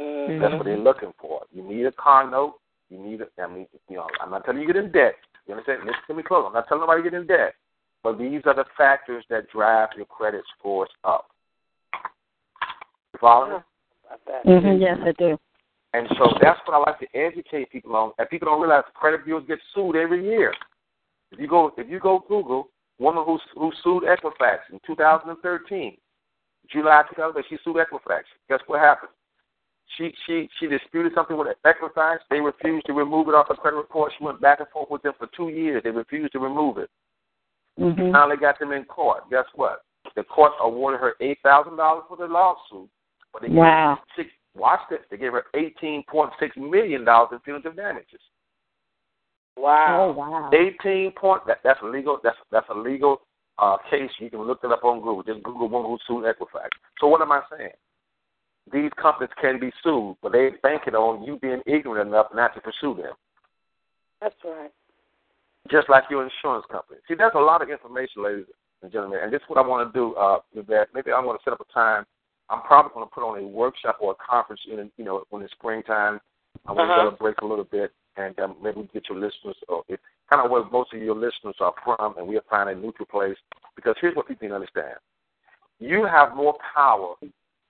[0.00, 0.42] Mm-hmm.
[0.42, 1.42] That's what they're looking for.
[1.52, 2.56] You need a car note.
[2.90, 3.20] You need.
[3.20, 5.14] A, I mean, you know, I'm not telling you get in debt.
[5.46, 5.80] You understand?
[5.80, 6.44] Listen to me close.
[6.46, 7.54] I'm not telling nobody to get in debt.
[8.02, 11.26] But these are the factors that drive your credit scores up.
[13.12, 13.64] You follow me?
[14.46, 15.38] Mm-hmm, yes, I do.
[15.94, 18.12] And so that's what I like to educate people on.
[18.18, 20.52] And people don't realize credit bureaus get sued every year.
[21.30, 22.68] If you go, if you go Google,
[22.98, 25.96] woman who who sued Equifax in 2013,
[26.70, 28.22] July 2013, she sued Equifax.
[28.48, 29.12] Guess what happened?
[29.96, 32.18] She she she disputed something with Equifax.
[32.28, 34.12] They refused to remove it off her credit report.
[34.18, 35.82] She went back and forth with them for two years.
[35.84, 36.90] They refused to remove it.
[37.78, 38.10] Mm-hmm.
[38.10, 39.30] Finally got them in court.
[39.30, 39.82] Guess what?
[40.16, 42.88] The court awarded her eight thousand dollars for the lawsuit,
[43.32, 43.98] but they gave Wow.
[44.00, 44.30] her six.
[44.56, 45.00] Watch this.
[45.10, 48.20] They gave her eighteen point six million dollars in punitive damages.
[49.56, 50.08] Wow.
[50.08, 50.50] Oh wow.
[50.52, 51.42] Eighteen point.
[51.46, 52.18] That, that's a legal.
[52.22, 53.22] That's that's a legal
[53.58, 54.10] uh, case.
[54.18, 55.22] You can look it up on Google.
[55.22, 56.68] Just Google woman who sued Equifax.
[57.00, 57.70] So what am I saying?
[58.72, 62.60] These companies can be sued, but they banking on you being ignorant enough not to
[62.60, 63.12] pursue them.
[64.20, 64.70] That's right.
[65.70, 67.00] just like your insurance company.
[67.08, 68.44] See, there's a lot of information, ladies
[68.82, 70.14] and gentlemen, and this is what I want to do.
[70.14, 72.04] Uh, is that maybe I'm going to set up a time.
[72.50, 75.42] I'm probably going to put on a workshop or a conference in, you know, when
[75.42, 76.20] it's springtime.
[76.66, 77.04] I'm going to Uh-huh.
[77.04, 79.98] go to break a little bit, and um, maybe get your listeners, or if,
[80.30, 83.36] kind of where most of your listeners are from, and we'll find a neutral place.
[83.76, 84.96] Because here's what people need to understand:
[85.80, 87.14] you have more power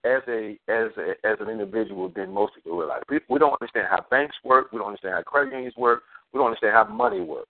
[0.05, 3.03] as a as a, as an individual than most people realize.
[3.09, 4.71] We, we don't understand how banks work.
[4.73, 6.03] We don't understand how credit unions work.
[6.33, 7.49] We don't understand how money works.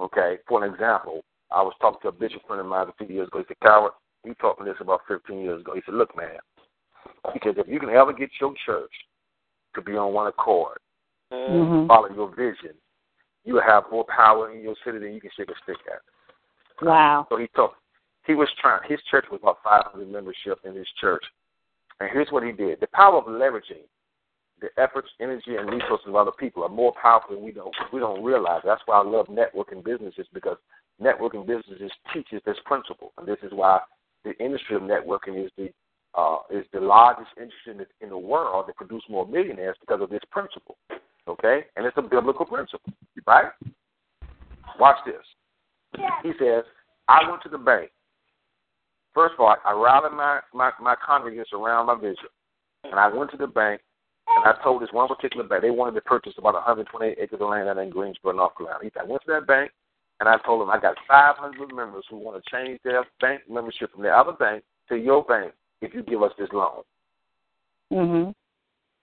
[0.00, 3.14] Okay, for an example, I was talking to a bishop friend of mine a few
[3.14, 3.40] years ago.
[3.40, 3.92] He said, Coward,
[4.24, 5.74] he taught me this about 15 years ago.
[5.74, 6.38] He said, Look, man,
[7.42, 8.92] said, if you can ever get your church
[9.74, 10.78] to be on one accord,
[11.32, 11.86] Mm-hmm.
[11.86, 12.76] follow your vision,
[13.44, 16.86] you will have more power in your city than you can shake a stick at.
[16.86, 17.26] Wow.
[17.30, 17.70] So he told,
[18.26, 21.24] he was trying, his church was about 500 membership in his church.
[22.00, 23.86] And here's what he did the power of leveraging
[24.60, 28.00] the efforts, energy, and resources of other people are more powerful than we don't we
[28.00, 28.60] don't realize.
[28.64, 30.56] That's why I love networking businesses because
[31.00, 33.80] networking businesses teaches this principle, and this is why
[34.24, 35.70] the industry of networking is the
[36.14, 40.02] uh, is the largest industry in the, in the world that produce more millionaires because
[40.02, 40.76] of this principle.
[41.28, 42.92] Okay, and it's a biblical principle,
[43.26, 43.52] right?
[44.78, 45.22] Watch this.
[46.22, 46.64] He says,
[47.08, 47.90] I went to the bank.
[49.14, 52.28] First of all, I rallied my, my, my congregants around my vision.
[52.84, 53.80] And I went to the bank
[54.26, 57.48] and I told this one particular bank, they wanted to purchase about 128 acres of
[57.48, 58.80] land out in Greensboro, North Carolina.
[58.82, 59.70] He said, I went to that bank
[60.20, 63.92] and I told them I got 500 members who want to change their bank membership
[63.92, 65.52] from their other bank to your bank
[65.82, 66.82] if you give us this loan.
[67.92, 68.30] Mm-hmm.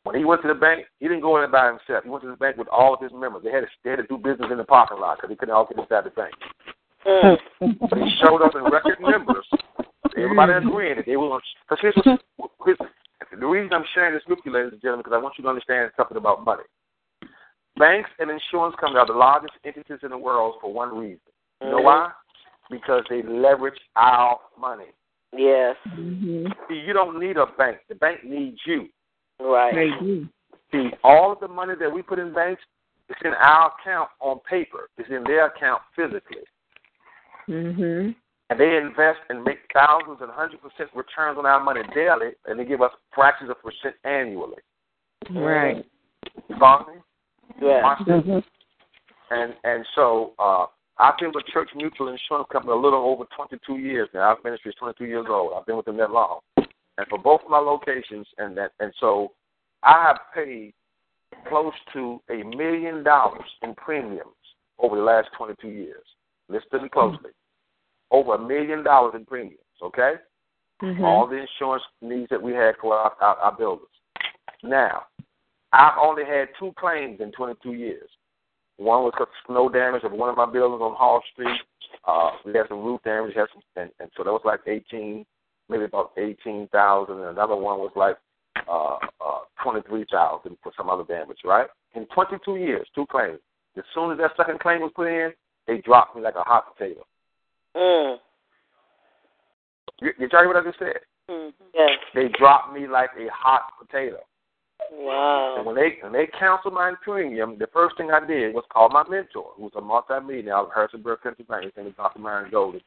[0.03, 2.03] When he went to the bank, he didn't go in by himself.
[2.03, 3.43] He went to the bank with all of his members.
[3.43, 5.53] They had to, they had to do business in the parking lot because they couldn't
[5.53, 6.33] all get inside the bank.
[7.05, 7.37] Mm.
[7.89, 9.45] But he showed up in record numbers.
[10.17, 11.39] Everybody agreeing that they were.
[11.69, 12.17] Because here's,
[12.65, 12.77] here's,
[13.39, 15.49] the reason I'm sharing this with you, ladies and gentlemen, because I want you to
[15.49, 16.63] understand something about money.
[17.77, 21.19] Banks and insurance companies are the largest entities in the world for one reason.
[21.61, 22.11] You know why?
[22.71, 24.91] Because they leverage our money.
[25.35, 25.75] Yes.
[25.97, 26.47] Mm-hmm.
[26.67, 27.77] See, you don't need a bank.
[27.87, 28.87] The bank needs you.
[29.39, 29.73] Right.
[29.73, 30.27] They do.
[30.71, 32.61] See, all of the money that we put in banks,
[33.09, 34.89] it's in our account on paper.
[34.97, 36.43] It's in their account physically.
[37.47, 38.15] Mhm.
[38.51, 42.59] And they invest and make thousands and hundred percent returns on our money daily, and
[42.59, 44.61] they give us fractions of percent annually.
[45.31, 45.85] Right.
[46.47, 47.01] You follow me?
[47.61, 47.83] Yes.
[48.01, 48.39] Mm-hmm.
[49.31, 50.65] And and so uh,
[50.99, 54.21] I've been with Church Mutual Insurance Company a little over 22 years now.
[54.21, 55.53] Our ministry is 22 years old.
[55.55, 58.93] I've been with them that long, and for both of my locations, and that and
[58.99, 59.31] so
[59.83, 60.73] I have paid
[61.47, 64.27] close to a million dollars in premiums
[64.77, 66.03] over the last 22 years.
[66.49, 67.31] Listen closely.
[68.11, 69.59] Over a million dollars in premiums.
[69.81, 70.15] Okay.
[70.81, 71.03] Mhm.
[71.03, 73.89] all the insurance needs that we had for our, our, our builders.
[74.63, 75.07] Now,
[75.73, 78.09] I've only had two claims in 22 years.
[78.79, 81.61] One was 'cause of snow damage of one of my buildings on Hall Street.
[82.05, 85.25] Uh, we had some roof damage, had some, and, and so that was like 18,
[85.67, 87.13] maybe about 18,000.
[87.13, 88.17] And another one was like
[88.69, 91.67] uh, uh, 23,000 for some other damage, right?
[91.93, 93.39] In 22 years, two claims.
[93.77, 95.33] As soon as that second claim was put in,
[95.67, 97.05] they dropped me like a hot potato.
[97.75, 98.17] Mm.
[99.99, 100.99] You, you hear what I just said?
[101.29, 101.51] Mm.
[101.73, 101.99] Yes.
[102.15, 104.19] They dropped me like a hot potato.
[104.91, 105.63] And Wow.
[105.63, 109.07] when they when they canceled my premium, the first thing I did was call my
[109.07, 111.67] mentor, who's a multimillionaire out of Harrisonburg, Pennsylvania.
[111.67, 112.19] His name is Dr.
[112.19, 112.81] Myron Golden,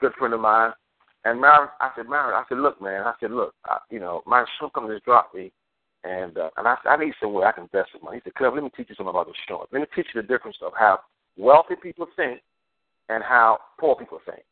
[0.00, 0.72] good friend of mine.
[1.24, 4.22] And Myron, I said, Myron, I said, look, man, I said, look, I, you know,
[4.24, 5.50] my insurance company just dropped me,
[6.04, 8.18] and uh, and I said, I need somewhere I can invest some money.
[8.18, 9.68] He said, Cleve, let me teach you something about insurance.
[9.72, 11.00] Let me teach you the difference of how
[11.36, 12.40] wealthy people think
[13.08, 14.42] and how poor people think.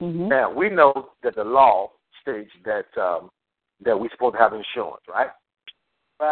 [0.00, 0.28] Mm-hmm.
[0.28, 3.30] Now we know that the law states that um,
[3.84, 5.28] that we're supposed to have insurance, right?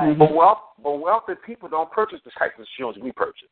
[0.01, 0.10] Right.
[0.10, 0.19] Mm-hmm.
[0.19, 3.48] But wealth, but wealthy people don't purchase the type of insurance we purchase.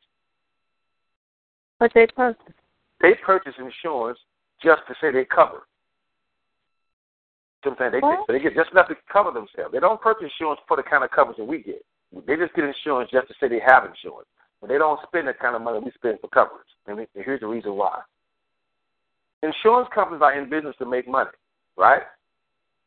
[1.78, 2.54] But they purchase.
[3.00, 4.18] They purchase insurance
[4.62, 5.66] just to say they cover.
[7.64, 8.02] You know what I'm saying?
[8.28, 9.72] They, they, they get just enough to cover themselves.
[9.72, 11.84] They don't purchase insurance for the kind of coverage that we get.
[12.26, 14.28] They just get insurance just to say they have insurance.
[14.60, 16.66] But they don't spend the kind of money we spend for coverage.
[16.86, 18.00] And we- and here's the reason why.
[19.42, 21.30] Insurance companies are in business to make money,
[21.76, 22.02] right?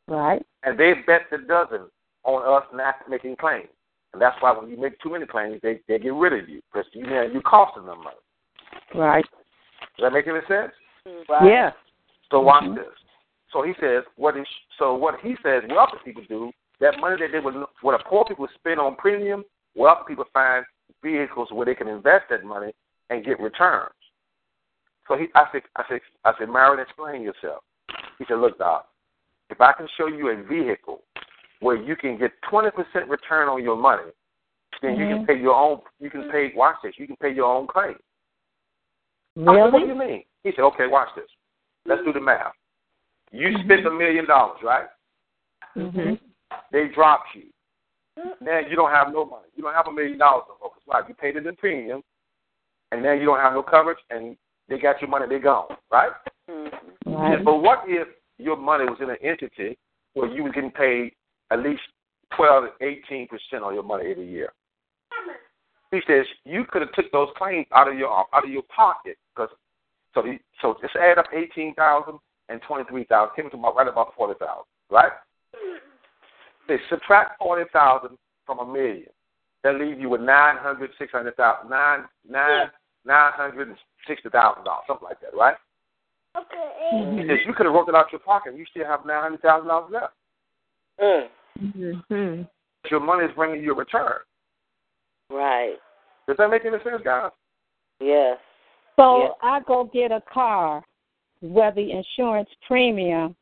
[0.07, 0.45] Right.
[0.63, 1.89] And they bet the dozen
[2.23, 3.69] on us not making claims.
[4.13, 6.61] And that's why when you make too many claims, they, they get rid of you
[6.71, 8.15] because you, you're costing them money.
[8.95, 9.25] Right.
[9.97, 10.71] Does that make any sense?
[11.29, 11.49] Right.
[11.49, 11.71] Yeah.
[12.31, 12.75] So watch Mhm.
[12.75, 12.93] this.
[13.51, 14.47] So he says what is
[14.79, 18.25] so what he says wealthy people do that money that they would what the poor
[18.25, 19.43] people spend on premium,
[19.75, 20.65] wealthy people find
[21.03, 22.73] vehicles where they can invest that money
[23.09, 23.93] and get returns.
[25.07, 27.63] So he I said I said I said Marion, explain yourself.
[28.17, 28.87] He said, Look, Doc,
[29.49, 31.01] if I can show you a vehicle
[31.63, 34.11] where you can get twenty percent return on your money,
[34.81, 35.27] then you can Mhm.
[35.27, 37.97] pay your own you can pay watch this, you can pay your own claim.
[39.37, 40.23] I said, what do you mean?
[40.43, 41.29] He said, okay, watch this.
[41.85, 42.53] Let's do the math.
[43.31, 44.87] You spent a million dollars, right?
[45.75, 46.19] Mhm.
[46.71, 47.49] They dropped you.
[48.41, 49.47] Now you don't have no money.
[49.55, 50.71] You don't have a million dollars no more.
[50.75, 52.03] That's why you paid it in premium,
[52.91, 54.37] and now you don't have no coverage, and
[54.67, 55.25] they got your money.
[55.27, 56.11] They're gone, right?
[56.49, 57.11] Mm-hmm.
[57.11, 57.43] Right.
[57.43, 58.07] but what if
[58.37, 59.77] your money was in an entity
[60.13, 61.13] where you were getting paid
[61.53, 61.81] at least
[62.35, 64.51] twelve to eighteen percent on your money every year?
[65.91, 69.17] He says you could have took those claims out of your out of your pocket
[69.33, 69.49] because
[70.15, 72.19] so the, so just add up eighteen thousand
[72.49, 75.11] and twenty three thousand, came to about right about forty thousand, right?
[76.67, 79.09] They subtract forty thousand from a million.
[79.63, 82.71] That leaves you with nine hundred, six hundred thousand, nine nine
[83.05, 83.77] nine hundred and
[84.07, 85.55] sixty thousand dollars, something like that, right?
[86.35, 87.21] Okay.
[87.21, 89.21] He says you could have wrote it out your pocket and you still have nine
[89.21, 90.13] hundred thousand dollars left.
[90.99, 91.27] Mm.
[91.59, 92.49] Mhm.
[92.89, 94.19] Your money is bringing you a return.
[95.29, 95.77] Right.
[96.27, 97.31] Does that make any sense, guys?
[97.99, 98.39] Yes.
[98.95, 99.29] So Yeah.
[99.41, 100.83] I go get a car
[101.41, 103.35] where the insurance premium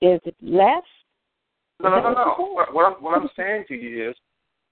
[0.00, 0.84] is less.
[1.80, 2.34] No, no, no, no.
[2.54, 4.16] What, what, I'm, what I'm saying to you is,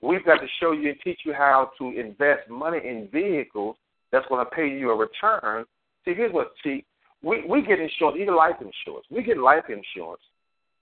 [0.00, 3.76] we've got to show you and teach you how to invest money in vehicles
[4.10, 5.64] that's going to pay you a return.
[6.04, 6.52] See, here's what.
[6.64, 6.84] See,
[7.22, 9.06] we we get insurance, even life insurance.
[9.10, 10.22] We get life insurance,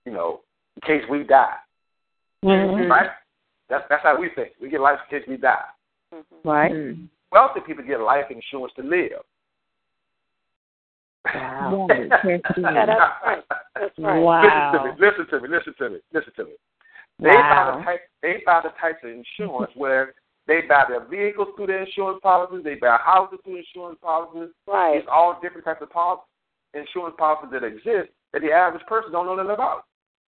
[0.05, 0.41] you know,
[0.75, 1.55] in case we die,
[2.43, 2.89] Mhm.
[2.89, 3.09] right?
[3.69, 4.53] That's that's how we think.
[4.61, 5.59] We get life in case we die.
[6.43, 6.95] Right.
[7.31, 9.21] Wealthy people get life insurance to live.
[11.25, 11.87] Wow.
[11.89, 13.43] Yeah, that's right.
[13.75, 14.19] That's right.
[14.19, 14.71] Wow.
[14.73, 15.07] Listen to me.
[15.07, 15.47] Listen to me.
[15.49, 15.99] Listen to me.
[16.13, 16.51] Listen to me.
[17.19, 17.71] They Wow.
[17.71, 18.01] buy the type.
[18.21, 20.13] They buy the types of insurance where
[20.47, 22.63] they buy their vehicles through their insurance policies.
[22.63, 24.49] They buy houses through insurance policies.
[24.65, 24.97] Right.
[24.97, 26.25] It's all different types of policies,
[26.73, 29.83] insurance policies that exist that the average person don't know nothing about.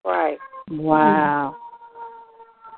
[0.04, 0.38] Right.
[0.72, 1.56] Wow.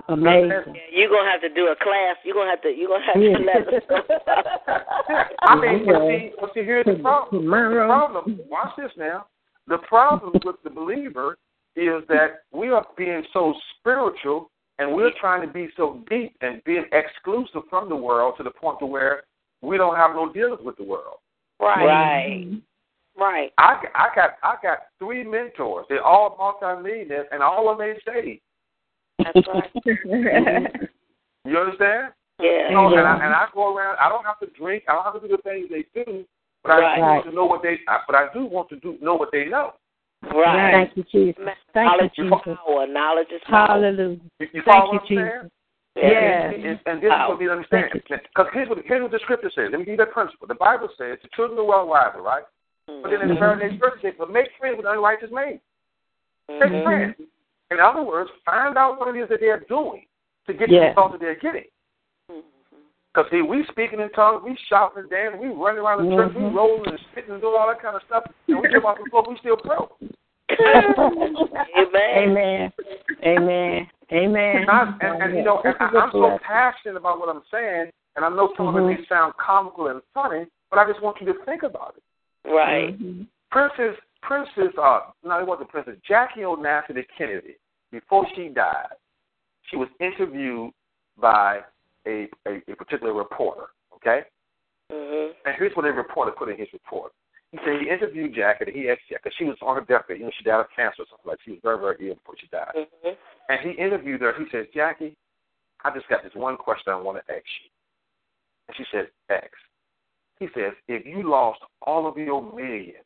[0.09, 0.75] Amazing.
[0.91, 2.15] You're gonna have to do a class.
[2.23, 2.69] You're gonna have to.
[2.69, 5.27] You're gonna have to let us.
[5.41, 7.43] I mean, but see, but see, here's the problem.
[7.43, 7.87] The Tomorrow.
[7.87, 8.39] problem.
[8.49, 9.27] Watch this now.
[9.67, 11.37] The problem with the believer
[11.75, 16.63] is that we are being so spiritual and we're trying to be so deep and
[16.63, 19.23] being exclusive from the world to the point to where
[19.61, 21.17] we don't have no dealings with the world.
[21.59, 21.85] right.
[21.85, 22.61] Right.
[23.17, 23.51] Right.
[23.57, 25.85] I, I got I got three mentors.
[25.89, 28.41] They're all multimillionaires, and all of them ain't saved.
[29.23, 30.89] That's right.
[31.43, 32.13] You understand?
[32.39, 32.69] Yeah.
[32.69, 33.97] You know, and, I, and I go around.
[33.99, 34.83] I don't have to drink.
[34.87, 36.23] I don't have to do the things they do,
[36.63, 36.95] but I Right.
[36.97, 37.79] do want to know what they.
[38.05, 39.73] But I do want to do know what they know.
[40.21, 40.71] Right.
[40.71, 41.41] Thank you, Jesus.
[41.73, 42.57] Thank Knowledge you, is Jesus.
[42.65, 42.85] power.
[42.85, 43.67] Knowledge is power.
[43.67, 44.19] Hallelujah.
[44.39, 45.29] You, you Thank you, what I'm saying?
[45.41, 45.51] Jesus.
[45.95, 46.51] Yeah.
[46.53, 47.89] And, and, and this is what we understand.
[47.93, 49.69] Because here's what, here's what the scripture says.
[49.71, 50.47] Let me give you that principle.
[50.47, 52.43] The Bible says the children are well wiser, right?
[52.85, 55.59] But then in the very next verse it says, but make friends with unrighteous men.
[56.49, 56.83] Make Mhm.
[56.83, 57.15] friends.
[57.71, 60.05] In other words, find out what it is that they're doing
[60.45, 60.79] to get Yeah.
[60.79, 61.65] the result that they're getting.
[62.29, 62.77] Mm-hmm.
[63.13, 66.33] Because see, we speaking in tongues, we shouting and dancing, we running around the church,
[66.35, 66.53] we Mhm.
[66.55, 68.25] rolling and spitting and doing all that kind of stuff.
[68.47, 69.97] And we come off the floor, we still broke.
[71.77, 72.17] Amen.
[72.17, 72.73] Amen.
[73.23, 73.89] Amen.
[74.11, 74.55] Amen.
[74.57, 77.91] And, I, and, and you know, and I, I'm so passionate about what I'm saying,
[78.17, 79.03] and I know some of it may mm-hmm.
[79.07, 82.03] sound comical and funny, but I just want you to think about it.
[82.49, 82.99] Right.
[82.99, 83.23] Mm-hmm.
[83.51, 85.95] Princess, Princess, uh, no, it wasn't Princess.
[86.07, 87.55] Jackie Onassis Kennedy,
[87.91, 88.93] before she died,
[89.69, 90.71] she was interviewed
[91.19, 91.59] by
[92.07, 93.67] a, a, a particular reporter.
[93.95, 94.23] Okay,
[94.91, 95.33] Mhm.
[95.45, 97.11] and here's what the reporter put in his report.
[97.51, 100.17] He said he interviewed Jackie, and he asked Jackie, because she was on her deathbed.
[100.19, 101.37] You know, she died of cancer or something like.
[101.37, 101.43] That.
[101.45, 102.73] She was very, very ill before she died.
[102.75, 103.17] Mhm.
[103.49, 104.33] And he interviewed her.
[104.33, 105.15] He says, Jackie,
[105.83, 107.69] I just got this one question I want to ask you.
[108.67, 109.51] And she said, X.
[110.39, 113.05] He says, if you lost all of your millions,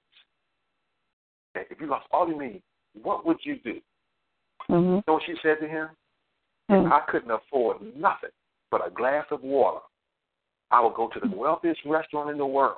[1.69, 2.61] if you lost all your means,
[3.01, 3.79] what would you do?
[4.69, 4.95] Mm-hmm.
[4.95, 5.89] You know what she said to him?
[6.71, 6.85] Mm.
[6.85, 8.31] If I couldn't afford nothing
[8.71, 9.79] but a glass of water,
[10.71, 12.77] I would go to the wealthiest restaurant in the world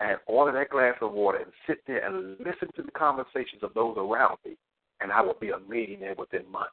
[0.00, 3.72] and order that glass of water and sit there and listen to the conversations of
[3.74, 4.56] those around me,
[5.00, 6.72] and I would be a millionaire within months.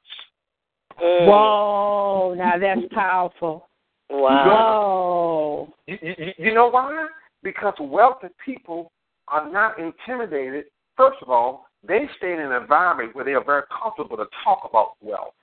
[1.01, 1.27] Mm.
[1.27, 3.67] Whoa, now that's powerful.
[4.09, 4.45] Wow.
[4.45, 5.73] Whoa.
[5.87, 7.07] You, you, you know why?
[7.41, 8.91] Because wealthy people
[9.29, 10.65] are not intimidated.
[10.95, 14.67] First of all, they stay in an environment where they are very comfortable to talk
[14.69, 15.33] about wealth.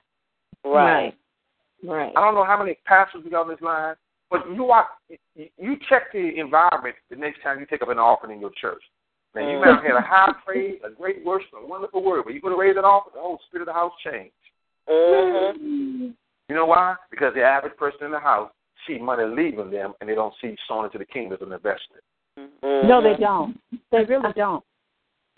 [0.63, 1.13] Right.
[1.83, 2.11] Right.
[2.15, 3.95] I don't know how many pastors we got on this line,
[4.29, 4.87] but you are
[5.35, 8.81] you check the environment the next time you take up an offering in your church.
[9.33, 12.33] Now you might have had a high praise, a great worship, a wonderful word, but
[12.33, 14.33] you're going to raise it off, the whole spirit of the house changed.
[14.89, 16.09] Mm-hmm.
[16.49, 16.95] You know why?
[17.09, 18.51] Because the average person in the house
[18.85, 22.03] see money leaving them, and they don't see sown into the kingdom as an investment.
[22.37, 22.87] Mm-hmm.
[22.87, 23.57] No, they don't.
[23.91, 24.63] They really don't.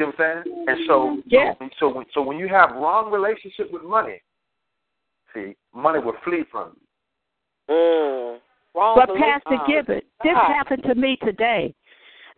[0.03, 0.65] You know what I'm saying?
[0.67, 1.53] And so, Yeah.
[1.79, 4.21] so when so when you have wrong relationship with money,
[5.33, 6.75] see, money will flee from
[7.69, 7.73] you.
[7.73, 8.41] Mm.
[8.75, 9.15] Wrong But.
[9.15, 10.51] Pastor Oh, Gibbet, this God.
[10.51, 11.73] happened to me today.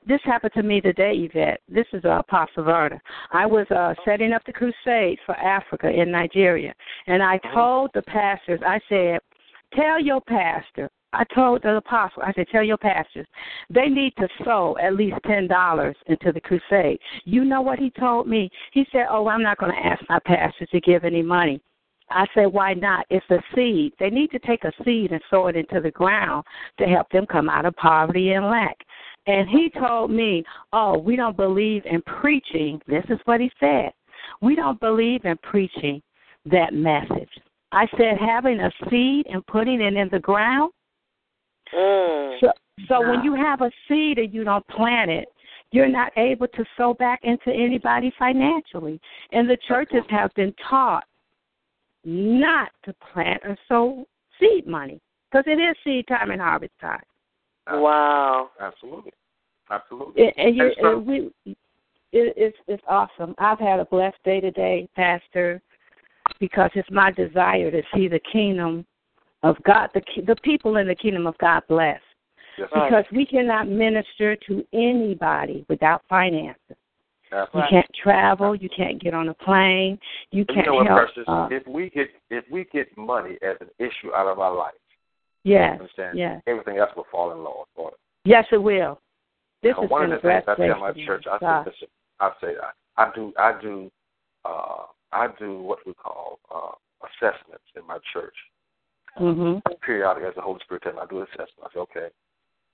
[0.05, 1.61] This happened to me today, Yvette.
[1.67, 3.01] This is uh, Apostle Verda.
[3.31, 6.75] I was uh, setting up the crusade for Africa in Nigeria,
[7.07, 9.19] and I told the pastors, I said,
[9.75, 13.27] tell your pastor, I told the apostle, I said, tell your pastors,
[13.69, 16.99] they need to sow at least ten dollars into the crusade.
[17.23, 18.49] You know what he told me?
[18.73, 21.61] He said, oh, I'm not going to ask my pastor to give any money.
[22.09, 23.05] I said, why not?
[23.09, 23.93] It's a seed.
[23.99, 26.43] They need to take a seed and sow it into the ground
[26.79, 28.77] to help them come out of poverty and lack.
[29.25, 32.79] And he told me, oh, we don't believe in preaching.
[32.87, 33.91] This is what he said.
[34.41, 36.01] We don't believe in preaching
[36.45, 37.29] that message.
[37.75, 40.71] I said, having a seed and putting it in the ground.
[41.73, 42.39] Mm.
[42.39, 42.51] So,
[42.87, 45.27] so when you have a seed and you don't plant it,
[45.71, 48.99] you're not able to sow back into anybody financially.
[49.33, 51.03] And the churches have been taught
[52.05, 54.05] not to plant or sow
[54.39, 57.01] seed money because it is seed time and harvest time.
[57.67, 58.51] Wow.
[58.61, 59.11] Absolutely,
[59.69, 60.23] absolutely.
[60.23, 61.17] And, and you, And so- and we,
[62.13, 63.35] it, it's it's awesome.
[63.39, 65.61] I've had a blessed day today, Pastor,
[66.39, 68.85] because it's my desire to see the kingdom
[69.43, 72.01] of God, the the people in the kingdom of God blessed.
[72.57, 72.89] Yes, Right.
[72.89, 76.77] Because we cannot minister to anybody without finances.
[77.31, 77.69] You absolutely.
[77.69, 78.55] can't travel.
[78.55, 79.99] You can't get on a plane.
[80.31, 81.13] You can't you know help.
[81.13, 81.25] Precious?
[81.27, 84.73] uh, if we get if we get money as an issue out of our life,
[85.43, 86.17] yes, understand?
[86.17, 87.97] yes, Everything else will fall in law order.
[88.23, 89.01] yes, it will.
[89.63, 91.87] This Now, has one of the things I tell my church, I say, listen,
[92.19, 92.53] I say,
[92.97, 93.91] I, I do, I do,
[94.45, 96.71] uh, I do what we call uh,
[97.07, 98.35] assessments in my church.
[99.19, 99.61] Mhm.
[99.81, 101.63] Periodically, as the Holy Spirit tells me, I do assessment.
[101.63, 102.09] I say, okay,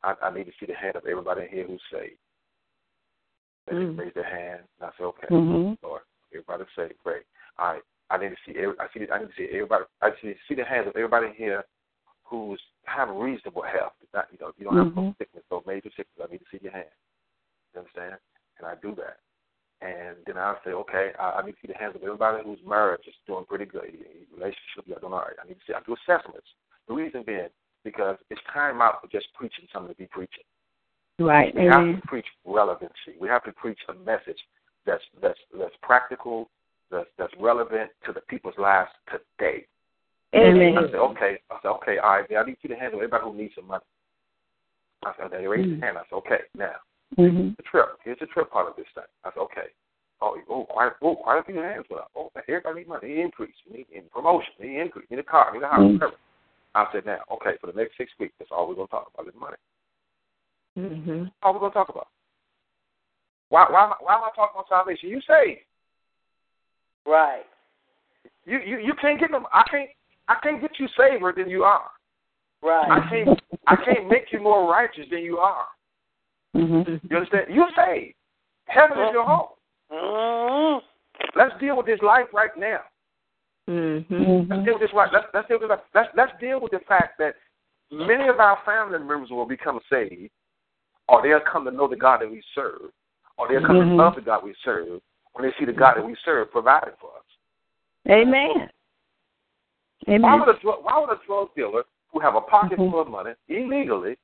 [0.04, 2.18] I, I need to see the hand of everybody here who's saved.
[3.68, 3.98] They Mm.
[3.98, 5.78] raise their hand, and I say, okay, Mhm.
[5.84, 6.02] Lord,
[6.34, 7.24] everybody say, great.
[7.60, 9.86] All right, I need to see, every, I see, I need to see everybody.
[10.02, 11.64] I see, see the hands of everybody here
[12.24, 13.94] who's have reasonable health.
[14.14, 15.18] Not, you know, you don't have no Mhm.
[15.18, 16.28] sickness, no major sickness.
[16.28, 16.90] I need to see your hand.
[17.74, 18.18] You understand?
[18.58, 19.20] And I do that.
[19.82, 22.60] And then I say, okay, I, I need to see the hands of everybody whose
[22.68, 23.90] marriage is doing pretty good.
[24.34, 25.38] Relationship, you're doing all right.
[25.44, 25.74] I need to see.
[25.74, 26.48] I do assessments.
[26.88, 27.48] The reason being
[27.84, 30.44] because it's time out for just preaching something to be preaching.
[31.20, 31.54] Right.
[31.56, 33.18] We have to preach relevancy.
[33.20, 34.38] We have to preach a message
[34.86, 36.50] that's that's that's practical,
[36.92, 39.66] that's that's relevant to the people's lives today.
[40.36, 40.78] Amen.
[40.78, 41.40] I said, okay.
[41.52, 42.26] I said, okay, all right.
[42.30, 43.84] Now I need you to handle everybody who needs some money.
[45.04, 45.84] I said, they raised Mm.
[45.84, 45.98] hand.
[45.98, 46.42] I said, okay.
[46.56, 46.76] Now
[47.18, 47.58] Mhm.
[47.58, 48.00] the trip.
[48.04, 49.04] Here's the trip part of this thing.
[49.26, 49.68] I said, okay.
[50.22, 52.12] Oh, oh, quite, oh, quite a few hands went up.
[52.16, 53.08] Oh, everybody need money.
[53.10, 53.56] Need increase.
[53.70, 54.54] Need, need promotion.
[54.60, 55.10] Need increase.
[55.10, 55.52] Need a car.
[55.52, 55.80] Need a house.
[55.80, 55.94] Mm.
[55.94, 56.16] Whatever.
[56.76, 59.12] I said, now, okay, for the next six weeks, that's all we're going to talk
[59.14, 59.58] about is money.
[60.78, 61.24] Mhm.
[61.26, 62.08] That's all we're going to talk about.
[63.50, 65.10] Why, why, am I- why am I talking about salvation?
[65.10, 65.62] You saved.
[67.06, 67.46] Right.
[68.46, 69.46] You, you, you can't get them.
[69.52, 69.90] I can't,
[70.28, 71.90] I can't get you saver than you are.
[72.62, 72.90] Right.
[72.90, 75.66] I can't, I can't make you more righteous than you are.
[76.56, 77.02] Mhm.
[77.10, 77.54] You understand?
[77.54, 78.16] You're saved.
[78.66, 79.50] Heaven is your home.
[79.92, 80.82] Mm.
[81.36, 82.82] Let's deal with this life right now.
[83.68, 84.50] Mhm.
[84.50, 85.12] Let's deal with this right.
[85.12, 85.80] Let's let's deal with this.
[85.94, 87.36] Let's let's deal with the fact that
[87.92, 90.32] many of our family members will become saved,
[91.08, 92.92] or they'll come to know the God that we serve,
[93.38, 93.90] or they'll come Mhm.
[93.90, 95.02] to love the God we serve
[95.34, 97.24] when they see the God that we serve providing for us.
[98.10, 98.70] Amen.
[100.06, 100.40] Why Amen.
[100.40, 103.36] would a drug, why would a drug dealer who have a pocket full of money
[103.48, 104.18] illegally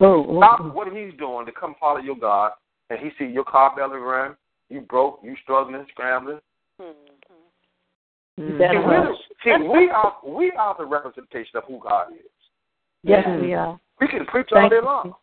[0.00, 2.52] Oh, oh, stop what he's doing to come follow your God,
[2.90, 4.36] and he see your car belly run,
[4.68, 6.38] you broke, you struggling, scrambling.
[6.78, 9.16] You See, better we're hush.
[9.44, 12.18] the, see, we are we are the representation of who God is.
[13.02, 13.40] Yes, Yeah.
[13.40, 13.80] we are.
[14.00, 14.84] We can preach all Thank day you.
[14.84, 15.14] long,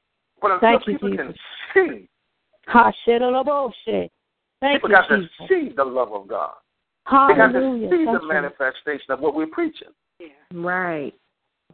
[0.41, 1.35] but until Thank you, people can
[1.73, 2.09] see
[2.67, 4.11] Ha shit on the bullshit.
[4.61, 5.29] Thank People you, got Jesus.
[5.37, 6.53] to see the love of God.
[7.05, 7.27] Hallelujah.
[7.27, 7.89] They got to Hallelujah.
[7.89, 8.27] see the Thank you.
[8.29, 9.89] manifestation of what we're preaching.
[10.53, 11.13] Right.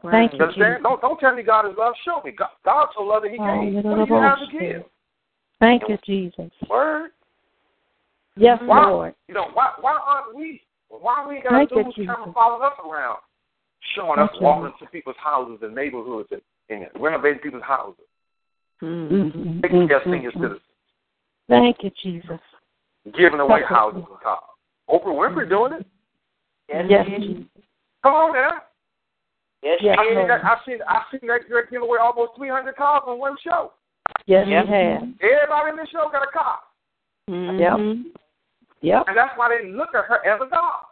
[0.02, 0.76] Thank You you, understand?
[0.78, 0.84] Jesus.
[0.84, 1.94] Don't don't tell me God is love.
[2.06, 2.32] Show me.
[2.32, 3.84] God, God so loved that He gave.
[3.84, 4.84] What do you have to give?
[5.60, 6.52] Thank you, Jesus.
[6.70, 7.12] Word.
[8.38, 9.16] Yes, Why, Lord.
[9.28, 9.74] You know why?
[9.82, 10.62] Why aren't we?
[10.88, 12.16] Why we got Thank you, dudes Jesus.
[12.16, 13.20] coming following us around,
[13.96, 14.48] showing us Thank you.
[14.48, 18.06] walking into people's houses and neighborhoods and, and renovating people's houses,
[18.82, 20.42] Mhm, taking care of mhm, senior mhm.
[20.42, 20.62] citizens,
[21.50, 22.40] Thank you, Jesus.
[23.18, 23.76] giving away Thank you.
[23.76, 24.44] houses and cars.
[24.90, 25.86] Oprah Winfrey doing it.
[26.70, 27.44] Yes, Jesus.
[28.04, 28.62] Come on now.
[29.62, 30.30] Yes, Yes, I seen Lord.
[30.30, 30.46] that.
[30.46, 30.80] I seen.
[30.88, 33.74] I seen that girl give away almost three hundred cars on one show.
[34.26, 34.66] Yes, Yep.
[34.66, 35.04] you have.
[35.22, 36.60] Everybody in the show got a car,
[37.28, 38.06] Yep.
[38.82, 39.04] Yep.
[39.08, 40.86] and that's why they look at her as a god.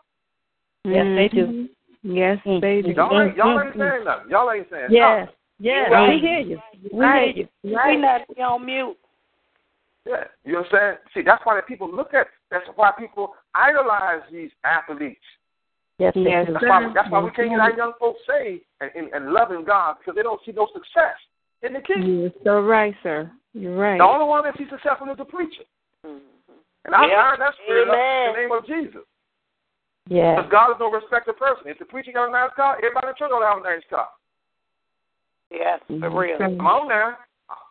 [0.84, 1.70] Yes, they do.
[2.04, 2.62] Yes, Mm.
[2.62, 2.92] they do.
[2.92, 3.80] Y'all ain't, y'all ain't Mhm.
[3.92, 4.30] saying nothing.
[4.30, 5.30] Y'all ain't saying Yes.
[5.60, 5.92] Yes.
[5.92, 6.10] Right.
[6.10, 6.62] We hear you.
[6.92, 7.36] We Right.
[7.36, 7.78] hear you.
[7.78, 8.98] We not be on mute.
[10.06, 10.98] Yeah, you know what I'm saying?
[11.14, 12.28] See, that's why the people look at.
[12.50, 15.26] That's why people idolize these athletes.
[16.00, 16.54] Yes, Yes, do.
[16.54, 16.92] That's why.
[16.94, 20.16] That's why we can't get our young folks saved and, and, and loving God because
[20.16, 21.18] they don't see no success
[21.64, 22.22] in the kingdom.
[22.22, 23.32] You're so right, sir.
[23.54, 23.98] You're right.
[23.98, 25.64] The only one that sees successful is the preacher.
[26.04, 27.18] And I Yep.
[27.18, 29.02] heard that spirit in the name of Jesus.
[30.08, 30.38] Yes.
[30.38, 31.68] Because God is no respecter of person.
[31.68, 33.64] If the preacher got a nice car, everybody in the church ought to have a
[33.64, 34.08] nice car.
[35.52, 36.38] Yes, for real.
[36.38, 37.18] Come on now.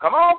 [0.01, 0.35] Come on.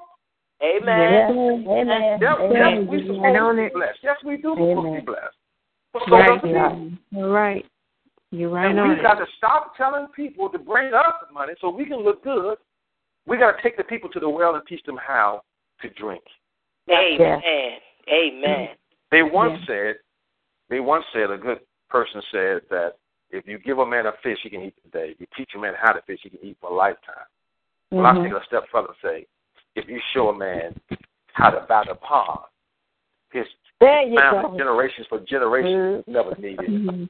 [0.61, 1.11] Amen.
[1.11, 1.31] Yes.
[1.31, 2.17] Amen.
[2.19, 2.51] Yes, Amen.
[2.51, 3.99] yes, we Right supposed on to be blessed.
[4.03, 5.05] Yes, we do supposed to be Amen.
[5.05, 5.37] blessed.
[5.93, 6.27] So Right.
[6.27, 6.91] does the people.
[7.11, 7.65] You're right.
[8.31, 11.85] You're right And we've got to stop telling people to bring us money so we
[11.85, 12.57] can look good.
[13.25, 15.41] We got to take the people to the well and teach them how
[15.81, 16.23] to drink.
[16.89, 17.41] Amen.
[18.09, 18.69] Amen.
[19.11, 19.95] They once said,
[20.69, 21.59] they once said, a good
[21.89, 22.93] person said that
[23.29, 25.11] if you give a man a fish, he can eat today.
[25.11, 27.25] If you teach a man how to fish, he can eat for a lifetime.
[27.91, 28.23] Well, I Mhm.
[28.23, 29.27] take a step further and say,
[29.75, 30.79] if you show a man
[31.33, 32.45] how to bat a pond,
[33.31, 33.47] his
[33.79, 34.57] There you family, go.
[34.57, 37.09] generations for generations, never needed.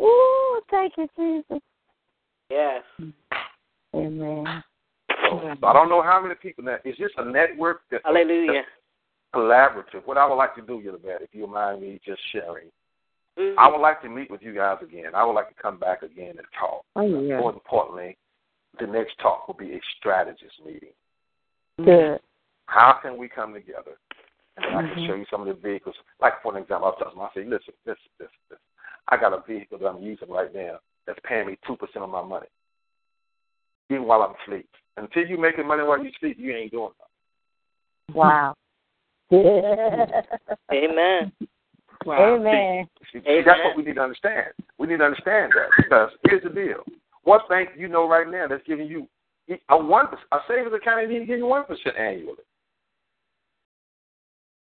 [0.00, 1.62] Ooh, thank you, Jesus.
[2.50, 2.82] Yes.
[3.94, 4.62] Amen.
[5.30, 6.78] So, so I don't know how many people now.
[6.84, 8.62] Is this a network that Hallelujah.
[9.34, 10.04] collaborative?
[10.04, 12.70] What I would like to do, Yolanda, if you don't mind me just sharing,
[13.38, 13.54] Mhm.
[13.58, 15.14] I would like to meet with you guys again.
[15.14, 16.84] I would like to come back again and talk.
[16.96, 17.38] Oh, yeah.
[17.38, 18.16] More importantly,
[18.78, 20.92] the next talk will be a strategist meeting.
[21.78, 22.20] Good.
[22.66, 23.98] How can we come together?
[24.56, 25.06] And I can Mhm.
[25.06, 25.96] show you some of the vehicles.
[26.20, 28.64] Like, for an example, I was telling them, I said, listen, listen, listen, listen.
[29.08, 32.22] I got a vehicle that I'm using right now that's paying me 2% of my
[32.22, 32.46] money,
[33.90, 34.68] even while I'm asleep.
[34.96, 36.90] Until you're making money while you sleep, you ain't doing
[38.08, 38.16] nothing.
[38.16, 38.54] Wow.
[39.32, 41.32] Amen.
[42.04, 42.36] Wow.
[42.36, 42.88] Amen.
[43.12, 44.48] See, see, that's what we need to understand.
[44.78, 46.82] We need to understand that because here's the deal:
[47.24, 49.06] what bank you know right now that's giving you
[49.68, 52.42] a one a savings account ain't even giving you one percent annually?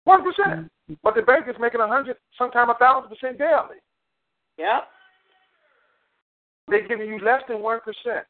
[0.05, 0.95] One percent, mm-hmm.
[1.03, 3.79] but the bank is making a hundred, sometimes a thousand percent daily.
[4.61, 4.89] Yep.
[6.69, 8.27] They're giving you less than one percent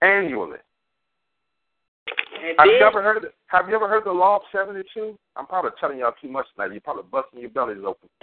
[0.00, 0.58] annually.
[2.58, 4.82] Have you ever heard of the, Have you ever heard of the law of seventy
[4.94, 5.18] two?
[5.36, 6.72] I'm probably telling y'all too much tonight.
[6.72, 8.08] You're probably busting your bellies open.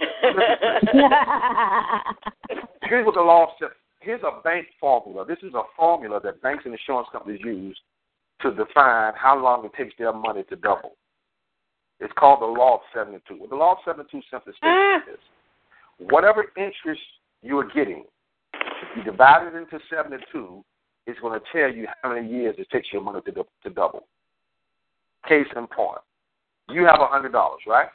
[2.82, 3.70] Here's what the law says.
[4.00, 5.24] Here's a bank formula.
[5.26, 7.78] This is a formula that banks and insurance companies use
[8.42, 10.96] to define how long it takes their money to double.
[12.00, 13.22] It's called the law of 72.
[13.38, 14.98] What the law of 72 simply states ah.
[15.10, 15.18] is
[15.98, 17.00] whatever interest
[17.42, 18.04] you're getting,
[18.54, 20.64] if you divide it into 72,
[21.06, 24.06] it's going to tell you how many years it takes your money to, to double.
[25.28, 26.00] Case in point,
[26.68, 27.32] you have a $100,
[27.66, 27.88] right?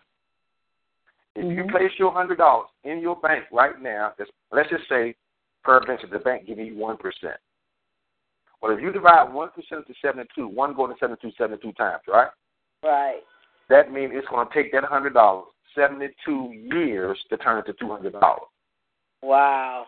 [1.35, 1.71] If you mm-hmm.
[1.71, 4.13] place your hundred dollars in your bank right now,
[4.51, 5.15] let's just say
[5.63, 7.37] peradventure the bank giving you one percent.
[8.61, 12.27] Well, if you divide one percent to seventy-two, one going to seventy-two, seventy-two times, right?
[12.83, 13.21] Right.
[13.69, 17.73] That means it's going to take that hundred dollars seventy-two years to turn it to
[17.79, 18.49] two hundred dollars.
[19.21, 19.87] Wow.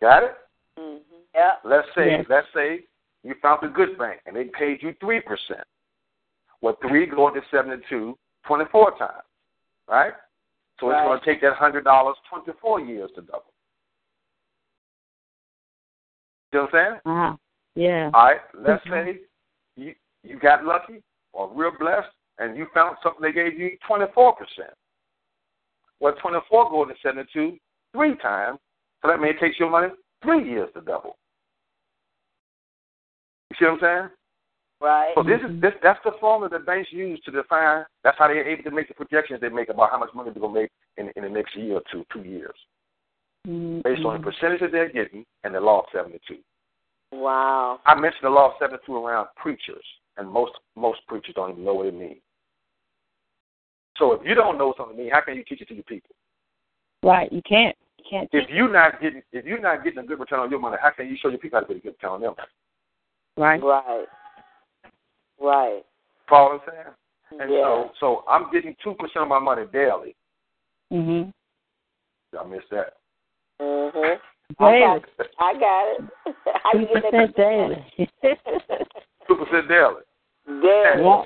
[0.00, 0.36] Got it?
[0.78, 1.00] Mhm.
[1.34, 1.60] Yep.
[1.64, 2.26] Let's say, Yes.
[2.28, 2.86] let's say
[3.22, 5.66] you found a good bank and they paid you three percent.
[6.60, 9.22] Well, three going to 72, 24 times,
[9.86, 10.14] right?
[10.80, 13.52] So it's going to take that hundred dollars twenty-four years to double.
[16.52, 17.00] You know what I'm saying?
[17.04, 17.38] Wow.
[17.74, 18.10] Yeah.
[18.14, 18.90] All right, let's Mhm.
[18.90, 19.20] say
[19.76, 21.02] you you got lucky
[21.32, 24.74] or real blessed, and you found something they gave you twenty four percent.
[26.00, 27.58] Well, twenty four goes to seventy two
[27.92, 28.58] three times,
[29.02, 29.88] so that means it takes your money
[30.22, 31.16] three years to double.
[33.50, 34.10] You see what I'm saying?
[34.80, 35.12] Right.
[35.16, 37.84] So this is this that's the formula that banks use to define.
[38.04, 40.40] That's how they're able to make the projections they make about how much money they're
[40.40, 42.54] gonna make in in the next year or two, two years,
[43.46, 43.80] mm-hmm.
[43.82, 46.38] based on the percentage that they're getting and the law of seventy two.
[47.10, 47.80] Wow.
[47.86, 49.84] I mentioned the law of 72 around preachers,
[50.16, 52.20] and most most preachers don't even know what it means.
[53.96, 56.14] So if you don't know something how can you teach it to your people?
[57.02, 57.32] Right.
[57.32, 57.76] You can't.
[57.98, 58.28] You can't.
[58.32, 60.90] If you're not getting if you're not getting a good return on your money, how
[60.90, 62.42] can you show your people how to get a good return on their money?
[63.36, 63.62] Right.
[63.62, 64.06] Right.
[65.40, 65.82] Right.
[66.28, 67.40] Follow what I'm saying?
[67.42, 67.58] And yeah.
[67.62, 70.16] so so I'm getting two percent of my money daily.
[70.92, 71.32] Mhm.
[72.38, 72.94] I missed that.
[73.60, 74.18] Mhm.
[74.58, 74.80] I Daily.
[74.80, 76.34] got, I got it.
[76.62, 77.84] How Two get percent daily.
[79.28, 80.02] Two percent daily.
[80.46, 81.02] Daily.
[81.02, 81.24] yeah.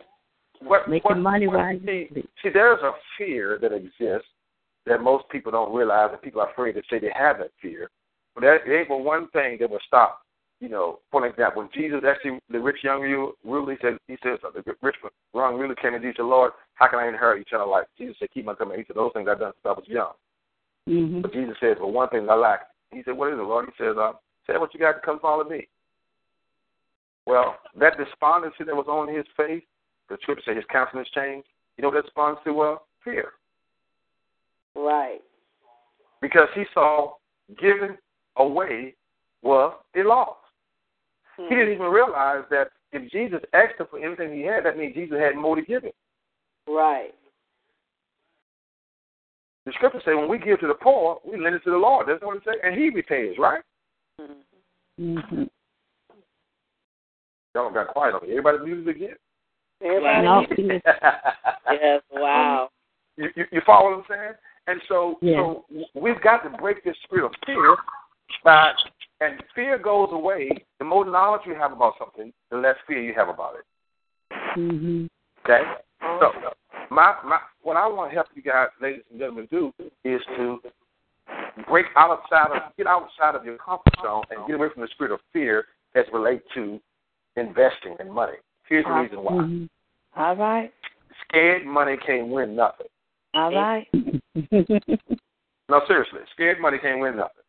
[0.65, 2.09] What, Making what, money what, while see,
[2.43, 4.29] see, there's a fear that exists
[4.87, 7.91] that most people don't realize, and people are afraid to say they have that fear.
[8.35, 10.21] But that it ain't but one thing that will stop.
[10.61, 14.39] You know, for example, when Jesus actually, the rich young ruler, he said, he says,
[14.43, 14.97] the rich
[15.35, 17.87] young ruler came and Jesus said, Lord, how can I inherit eternal life?
[17.99, 18.87] Jesus said, keep my commandments.
[18.87, 20.13] He said, those things I've done since I was young.
[20.89, 21.23] Mhm.
[21.23, 22.69] But Jesus says, well, one thing I lack.
[22.93, 23.67] He said, what is it, Lord?
[23.67, 24.13] He says, uh,
[24.47, 25.67] say what you got to come follow me.
[27.27, 29.65] Well, that despondency that was on his face,
[30.09, 31.49] the scripture says his countenance changed.
[31.77, 32.61] You know what that responds to?
[32.61, 33.33] Uh, fear.
[34.75, 35.21] Right.
[36.21, 37.15] Because he saw
[37.61, 37.97] giving
[38.37, 38.95] away
[39.43, 40.37] was a loss.
[41.37, 41.49] Hmm.
[41.49, 44.95] He didn't even realize that if Jesus asked him for anything he had, that means
[44.95, 45.93] Jesus had more to give him.
[46.69, 47.13] Right.
[49.67, 52.09] The scripture says when we give to the poor, we lend it to the Lord.
[52.09, 52.55] That's what it says.
[52.65, 53.63] And he repays, right?
[54.21, 55.49] Mhm.
[57.55, 58.31] Y'all got quiet on me.
[58.31, 59.17] Everybody muted again?
[59.83, 60.83] Everybody.
[61.71, 62.03] Yes.
[62.13, 62.69] Wow.
[63.17, 64.33] You, you, you follow what I'm saying?
[64.67, 65.37] And so, Yeah.
[65.37, 65.65] so
[65.95, 67.77] we've got to break this spirit of fear
[68.45, 68.73] by,
[69.21, 70.51] and fear goes away.
[70.79, 73.65] The more knowledge you have about something, the less fear you have about it.
[74.57, 75.09] Mhm.
[75.45, 75.63] Okay?
[76.01, 76.33] So,
[76.91, 79.73] my, my, what I want to help you guys, ladies and gentlemen, do
[80.05, 80.61] is to
[81.69, 85.13] break outside of, get outside of your comfort zone and get away from the spirit
[85.13, 86.81] of fear as relate to
[87.37, 88.37] investing in money.
[88.69, 89.33] Here's the reason why.
[89.33, 89.69] Mhm.
[90.17, 90.73] All right.
[91.29, 92.87] Scared money can't win nothing.
[93.35, 93.87] All right.
[95.69, 97.45] No, seriously, scared money can't win nothing.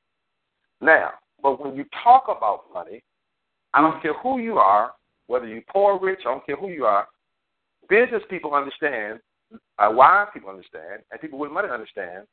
[0.80, 1.10] Now,
[1.42, 3.04] but when you talk about money,
[3.74, 4.94] I don't care who you are,
[5.28, 7.08] whether you're poor or rich, I don't care who you are.
[7.90, 9.20] Business people understand,
[9.78, 12.26] uh, wise people understand, and people with money understand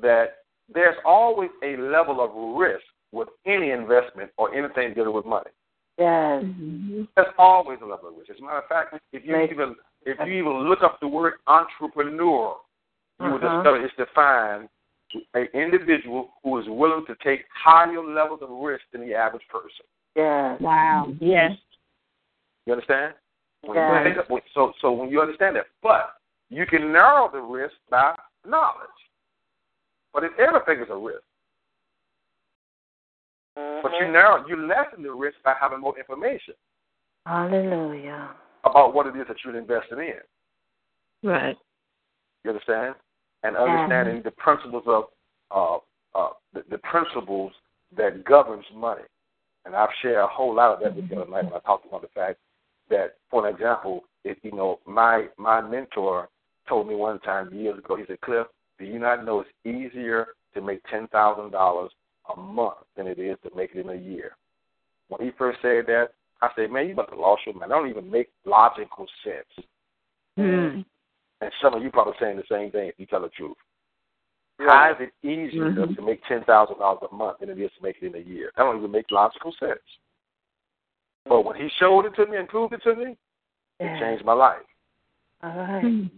[0.00, 0.38] that
[0.72, 5.50] there's always a level of risk with any investment or anything dealing with money.
[5.96, 6.42] Yes.
[6.42, 7.08] Mhm.
[7.14, 8.30] There's always a level of risk.
[8.30, 9.50] As a matter of fact, if you Right.
[9.50, 12.56] even if you even look up the word entrepreneur,
[13.20, 13.62] you will Uh-huh.
[13.62, 14.68] discover it's defined
[15.34, 19.86] an individual who is willing to take higher levels of risk than the average person.
[20.14, 20.60] Yes.
[20.60, 21.12] Wow.
[21.20, 21.56] Yes.
[22.66, 23.14] You understand?
[23.62, 24.04] When Yeah.
[24.08, 26.16] you think so, so when you understand that, but
[26.50, 28.14] you can narrow the risk by
[28.44, 28.88] knowledge.
[30.12, 31.22] But if everything is a risk,
[33.54, 36.54] but you narrow, you lessen the risk by having more information
[37.24, 38.34] Hallelujah.
[38.64, 40.20] about what it is that you're investing in.
[41.22, 41.56] Right.
[42.44, 42.94] You understand?
[43.42, 45.04] And understanding the principles of
[45.50, 45.78] uh,
[46.18, 47.52] uh, the, the principles
[47.96, 49.02] that governs money.
[49.64, 52.02] And I've shared a whole lot of that with you tonight when I talked about
[52.02, 52.38] the fact
[52.88, 56.28] that, for an example, if you know, my my mentor
[56.68, 58.46] told me one time years ago, he said, Cliff,
[58.78, 61.90] do you not know it's easier to make ten thousand dollars
[62.34, 64.36] a month than it is to make it in a year?
[65.08, 66.08] When he first said that,
[66.42, 67.72] I said, Man, you must have lost your mind.
[67.72, 69.66] I don't even make logical sense.
[70.38, 70.84] Mm.
[71.40, 73.56] And some of you probably saying the same thing if you tell the truth.
[74.58, 75.94] How is it easier Mhm.
[75.96, 78.24] to make ten thousand dollars a month than it is to make it in a
[78.24, 78.52] year?
[78.56, 79.82] That don't even make logical sense.
[81.26, 83.16] But when he showed it to me and proved it to me,
[83.80, 84.64] it changed my life.
[85.42, 85.84] All right.
[85.84, 86.10] You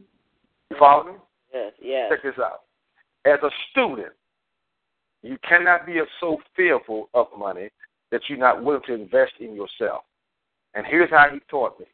[0.78, 1.18] follow me?
[1.52, 1.72] Yes.
[1.80, 2.10] Yes.
[2.10, 2.62] Check this out.
[3.24, 4.12] As a student,
[5.22, 7.70] you cannot be so fearful of money
[8.10, 10.04] that you're not willing to invest in yourself.
[10.74, 11.86] And here's how he taught me.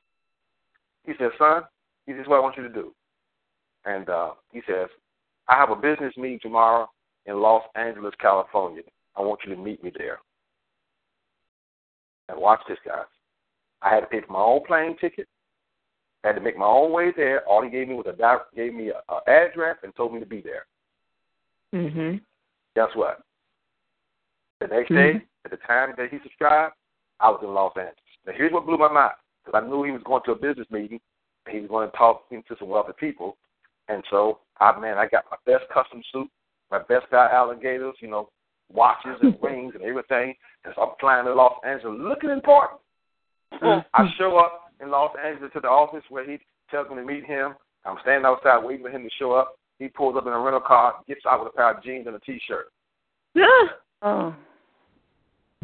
[1.06, 1.62] He said, son,
[2.06, 2.92] this is what I want you to do.
[3.84, 4.88] And uh, he says,
[5.48, 6.88] I have a business meeting tomorrow
[7.26, 8.82] in Los Angeles, California.
[9.16, 10.18] I want you to meet me there.
[12.28, 13.04] And watch this, guys.
[13.82, 15.28] I had to pay for my own plane ticket.
[16.22, 17.46] I had to make my own way there.
[17.46, 20.26] All he gave me was a gave me a, a address and told me to
[20.26, 20.64] be there.
[21.74, 22.20] Mhm.
[22.74, 23.20] Guess what?
[24.60, 24.94] The next Mhm.
[24.94, 26.74] day, at the time that he subscribed,
[27.20, 27.98] I was in Los Angeles.
[28.24, 30.70] Now here's what blew my mind because I knew he was going to a business
[30.70, 31.00] meeting.
[31.44, 33.36] And he was going to talk to some wealthy people,
[33.88, 36.28] and so I man, I got my best custom suit,
[36.70, 38.28] my best guy alligators, you know,
[38.72, 40.34] watches and rings and everything.
[40.64, 42.80] And so I'm flying to Los Angeles, looking important.
[43.54, 43.86] Mm-hmm.
[43.94, 46.38] I show up in Los Angeles to the office where he
[46.70, 47.54] tells me to meet him.
[47.84, 49.56] I'm standing outside waiting for him to show up.
[49.78, 52.16] He pulls up in a rental car, gets out with a pair of jeans and
[52.16, 52.66] a T-shirt.
[53.34, 53.44] Yeah.
[54.06, 54.34] Oh.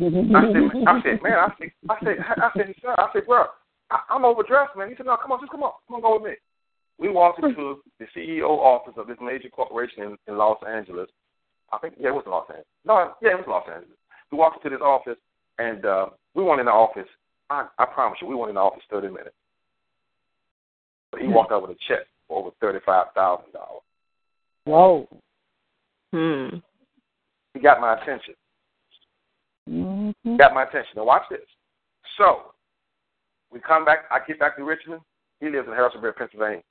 [0.00, 0.16] I said,
[0.86, 3.44] I said, man, I said, I said, I said, sir, I said, bro,
[3.90, 4.88] I, I'm overdressed, man.
[4.88, 6.36] He said, no, come on, just come on, come on, go with me.
[7.00, 11.08] We walked into the CEO office of this major corporation in, in Los Angeles.
[11.72, 12.66] I think yeah, it was Los Angeles.
[12.84, 13.96] No, yeah, it was Los Angeles.
[14.30, 15.18] We walked into this office,
[15.58, 17.08] and uh, we went in the office.
[17.48, 19.34] I, I promise you, we went in the office thirty minutes.
[21.10, 23.82] But he walked out with a check for over thirty-five thousand dollars.
[24.64, 25.08] Whoa.
[26.12, 26.58] Hmm.
[27.54, 28.34] He got my attention.
[29.68, 30.36] Mm-hmm.
[30.36, 30.92] Got my attention.
[30.96, 31.40] Now watch this.
[32.18, 32.52] So
[33.50, 34.00] we come back.
[34.10, 35.00] I get back to Richmond.
[35.40, 36.62] He lives in Harrisonburg, Pennsylvania.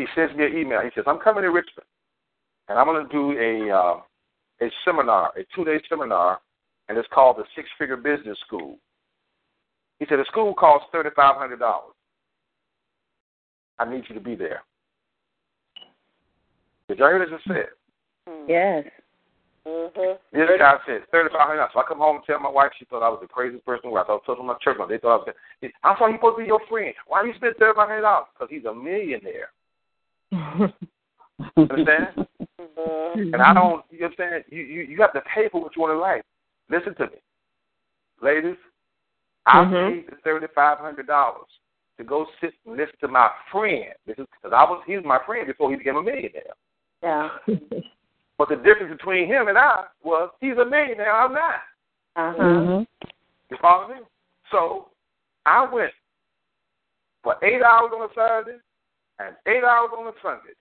[0.00, 0.80] He sends me an email.
[0.80, 1.86] He says, "I'm coming to Richmond,
[2.68, 4.00] and I'm going to do a uh,
[4.62, 6.40] a seminar, a two day seminar,
[6.88, 8.78] and it's called the Six Figure Business School."
[9.98, 11.94] He said the school costs thirty five hundred dollars.
[13.78, 14.62] I need you to be there.
[16.88, 17.68] Did y'all hear what I just said?
[18.48, 18.84] Yes.
[19.66, 20.18] Mhm.
[20.32, 21.72] This guy said thirty five hundred dollars.
[21.74, 23.84] So I come home and tell my wife she thought I was the craziest person
[23.84, 24.06] in the world.
[24.08, 25.34] I told my church they thought I was.
[25.84, 26.94] I thought he supposed to be your friend.
[27.06, 28.28] Why do you spend thirty five hundred dollars?
[28.32, 29.52] Because he's a millionaire.
[31.56, 32.26] Understand?
[32.58, 33.34] Mhm.
[33.34, 33.84] And I don't.
[33.90, 34.44] You understand?
[34.48, 36.22] You you you have to pay for what you want in life.
[36.68, 37.18] Listen to me,
[38.20, 38.56] ladies.
[39.46, 39.90] I Mhm.
[39.90, 41.48] paid the thirty five hundred dollars
[41.98, 43.94] to go sit and listen to my friend.
[44.06, 46.54] This is because I was he was my friend before he became a millionaire.
[47.02, 47.30] Yeah.
[48.38, 51.14] But the difference between him and I was he's a millionaire.
[51.14, 51.56] I'm not.
[52.16, 52.42] Uh huh.
[52.42, 53.06] Mm-hmm.
[53.50, 54.00] You follow me?
[54.50, 54.88] So
[55.44, 55.92] I went
[57.22, 58.58] for eight hours on a Saturday
[59.20, 60.56] and eight hours on a Sunday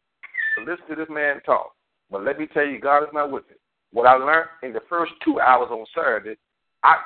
[0.58, 1.74] to listen to this man talk.
[2.12, 3.56] But let me tell you, God is not with me.
[3.92, 6.38] What I learned in the first two hours on Saturday,
[6.84, 6.98] I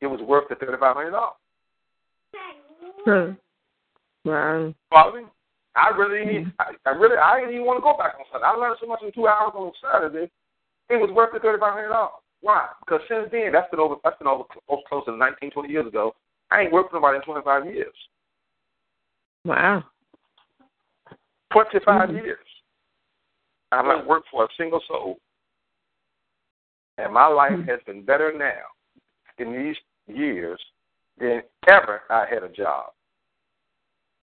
[0.00, 1.36] it was worth the thirty five hundred dollars.
[3.04, 4.28] Hmm.
[4.28, 4.74] Wow.
[4.90, 5.30] Follow?
[5.76, 8.46] I really, need, I, I really, I didn't even want to go back on Sunday.
[8.46, 10.30] I learned so much in two hours on Saturday.
[10.90, 12.20] It was worth the thirty five hundred dollars.
[12.40, 12.68] Why?
[12.80, 15.86] Because since then, that's been over, that's been over close, close to 19, 20 years
[15.86, 16.14] ago.
[16.50, 17.94] I ain't worked for nobody in twenty five years.
[19.44, 19.84] Wow.
[21.52, 22.16] 25 mm-hmm.
[22.16, 22.38] years.
[23.72, 25.18] I've not worked for a single soul.
[26.98, 27.68] And my life mm-hmm.
[27.68, 28.66] has been better now
[29.38, 30.60] in these years
[31.18, 32.86] than ever I had a job.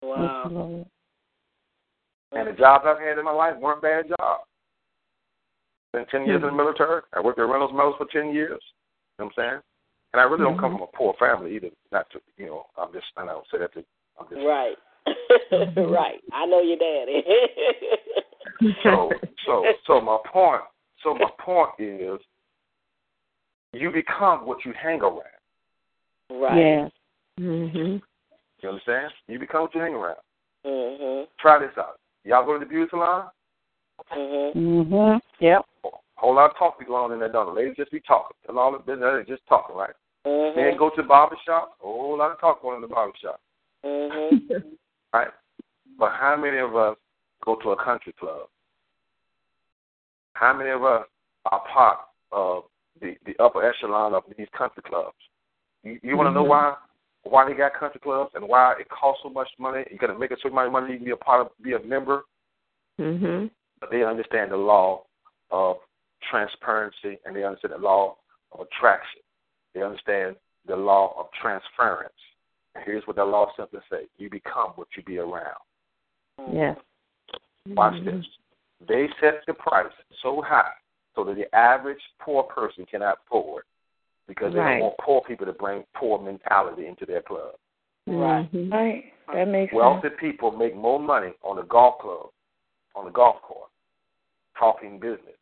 [0.02, 0.86] Wow.
[2.32, 4.44] And the jobs I've had in my life weren't bad jobs.
[5.94, 6.58] Been 10 years in the mm-hmm.
[6.58, 7.02] military.
[7.14, 8.60] I worked at Reynolds Metals for 10 years.
[9.18, 9.62] You know what I'm saying?
[10.14, 11.70] And I really don't come from a poor family either.
[11.92, 13.84] Not to, you know, I'm just, I don't say that to,
[14.20, 14.76] I'm just, Right.
[15.91, 16.22] right.
[16.34, 17.24] I know your daddy.
[18.84, 19.12] so
[19.45, 20.62] so so my point
[21.03, 22.20] so my point is
[23.74, 25.22] you become what you hang around.
[26.32, 26.57] right.
[26.57, 26.91] Yes.
[27.40, 28.02] Mhm.
[28.62, 29.12] You understand?
[29.28, 30.18] You become what you hang around.
[30.66, 31.28] Mhm.
[31.40, 31.99] Try this out.
[32.24, 33.30] Y'all go to the beauty salon?
[34.12, 34.53] Mhm.
[34.56, 35.22] Mhm.
[35.40, 35.66] Yep.
[36.16, 37.53] Whole lot of talk be going on in there, don't it?
[37.60, 38.38] Ladies just be talking.
[38.48, 39.94] A lot of business, they just talking, right?
[40.24, 40.78] Then Mhm.
[40.78, 43.40] go to the barber shop, a whole lot of talk going in the barber shop.
[43.84, 44.78] Mhm.
[45.16, 45.28] Right?
[45.98, 46.98] But how many of us
[47.46, 48.48] go to a country club?
[50.34, 51.06] How many of us
[51.50, 52.00] are part
[52.34, 52.64] of
[53.02, 55.16] the, the upper echelon of these country clubs?
[55.84, 56.76] You, you want to know why
[57.24, 59.84] why they got country clubs and why it costs so much money?
[59.90, 61.74] You got to make it so much money you can be a part of, be
[61.74, 62.26] a member.
[63.00, 63.50] Mhm.
[63.80, 65.06] But they understand the law
[65.50, 65.78] of
[66.30, 68.18] transparency and they understand the law
[68.52, 69.22] of attraction.
[69.74, 70.36] They understand
[70.68, 72.14] the law of transference.
[72.76, 75.56] And here's what the law simply says: You become what you be around.
[76.52, 76.78] Yes.
[77.70, 78.26] Watch this.
[78.88, 79.92] They set the price
[80.22, 80.74] so high
[81.16, 83.64] so that the average poor person cannot afford
[84.28, 84.74] because they Right.
[84.74, 87.56] don't want poor people to bring poor mentality into their club.
[88.06, 88.52] Right.
[88.52, 88.72] Mhm.
[88.72, 89.14] Right.
[89.34, 89.78] That makes sense.
[89.78, 92.30] Wealthy people make more money on the golf club,
[92.96, 93.72] on the golf course,
[94.56, 95.38] talking business.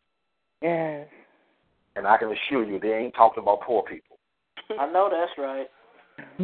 [0.62, 1.10] Yes.
[1.96, 4.18] And I can assure you they ain't talking about poor people.
[4.80, 5.70] I know that's right.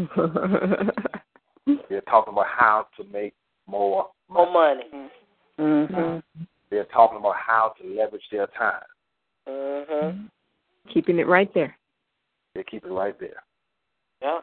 [1.89, 3.33] They're talking about how to make
[3.67, 4.83] more More money.
[4.91, 5.09] money.
[5.59, 6.23] Mhm.
[6.69, 8.83] They're talking about how to leverage their time.
[9.47, 10.29] Mhm.
[10.93, 11.75] Keeping it right there.
[12.55, 13.43] They keep it right there.
[14.21, 14.41] Yeah.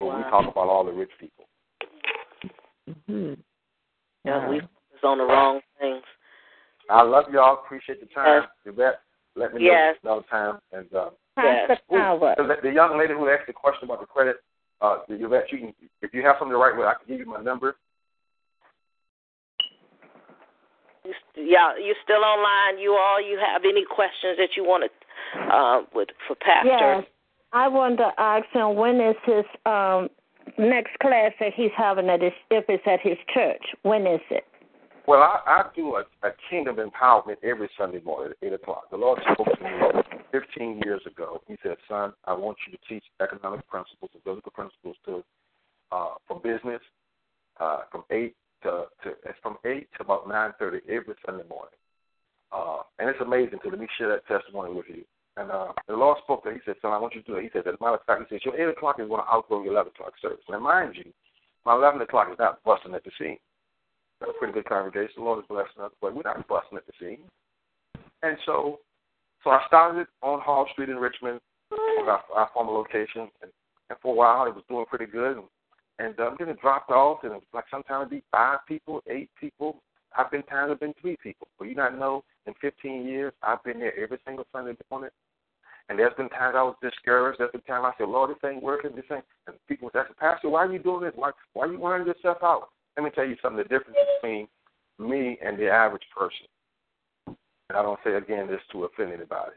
[0.00, 1.44] But we talk about all the rich people.
[2.88, 3.38] Mhm.
[4.24, 4.48] Yeah.
[4.48, 6.04] We focus on the wrong things.
[6.90, 7.54] I love y'all.
[7.64, 8.48] Appreciate the time.
[8.64, 9.00] Yvette,
[9.36, 9.96] let me Yes.
[10.02, 10.60] know another time.
[10.72, 12.34] And uh, Pastor Power.
[12.36, 14.36] the, the young lady who asked the question about the credit,
[14.80, 17.26] uh, Yvette, you can, if you have something to write with, I can give you
[17.26, 17.76] my number.
[21.04, 22.78] You, yeah, you still online?
[22.80, 23.20] You all?
[23.20, 26.68] You have any questions that you want to uh, with for Pastor?
[26.68, 27.04] Yes.
[27.52, 30.08] I wanted to ask him when is his um
[30.58, 33.62] next class that he's having at his if it's at his church.
[33.82, 34.44] When is it?
[35.06, 38.90] Well, I, I do a, a kingdom empowerment every Sunday morning at 8 o'clock.
[38.90, 39.70] The Lord spoke to me
[40.30, 41.42] 15 years ago.
[41.48, 45.24] He said, Son, I want you to teach economic principles and biblical principles to
[45.90, 46.80] uh, for business
[47.60, 51.74] uh, from 8 to, to it's from eight to about nine thirty every Sunday morning.
[52.52, 53.58] Uh, and it's amazing.
[53.62, 55.04] So let me share that testimony with you.
[55.36, 56.56] And uh, the Lord spoke to me.
[56.56, 58.04] He said, "Son, I want you to do it." He said, "As a matter of
[58.04, 60.60] fact, he said your eight o'clock is going to outgrow your eleven o'clock service." Now,
[60.60, 61.12] mind you,
[61.64, 63.36] my eleven o'clock is not busting at the seam.
[64.22, 65.14] A pretty good congregation.
[65.16, 67.18] The Lord is blessing us, but we're not busting at the seam.
[68.22, 68.78] And so,
[69.42, 71.40] so I started on Hull Street in Richmond,
[72.06, 73.50] our, our former location, and,
[73.90, 75.38] and for a while it was doing pretty good.
[75.38, 75.46] And,
[75.98, 79.02] and um, then it dropped off, and it was like sometimes it'd be five people,
[79.08, 79.82] eight people.
[80.16, 81.48] I've been times I've been three people.
[81.58, 85.10] But you not know, in 15 years, I've been there every single Sunday morning.
[85.88, 87.40] And there's been times I was discouraged.
[87.40, 88.92] There's been times I said, Lord, this ain't working.
[88.94, 89.24] This ain't.
[89.46, 91.12] And people would say, Pastor, why are you doing this?
[91.16, 92.68] Why, why are you wearing yourself out?
[92.96, 93.58] Let me tell you something.
[93.58, 94.48] The difference between
[94.98, 96.46] me and the average person.
[97.26, 99.56] And I don't say again this to offend anybody.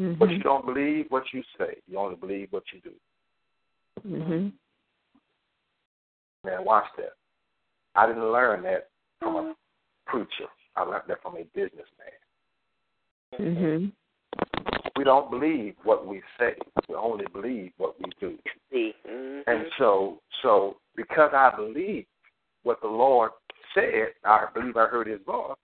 [0.00, 0.18] Mm-hmm.
[0.18, 1.76] But you don't believe what you say.
[1.86, 2.92] You only believe what you do.
[4.08, 4.48] Mm-hmm.
[6.44, 7.12] Now watch that.
[7.94, 8.88] I didn't learn that
[9.18, 9.54] from a
[10.06, 10.48] preacher.
[10.76, 11.84] I learned that from a businessman.
[13.38, 13.86] Mm-hmm.
[14.96, 16.54] We don't believe what we say.
[16.88, 18.38] We only believe what we do.
[18.72, 18.94] See.
[19.08, 19.50] Mm-hmm.
[19.50, 22.06] And so, so because I believe
[22.62, 23.30] what the Lord
[23.74, 25.56] said, I believe I heard His voice.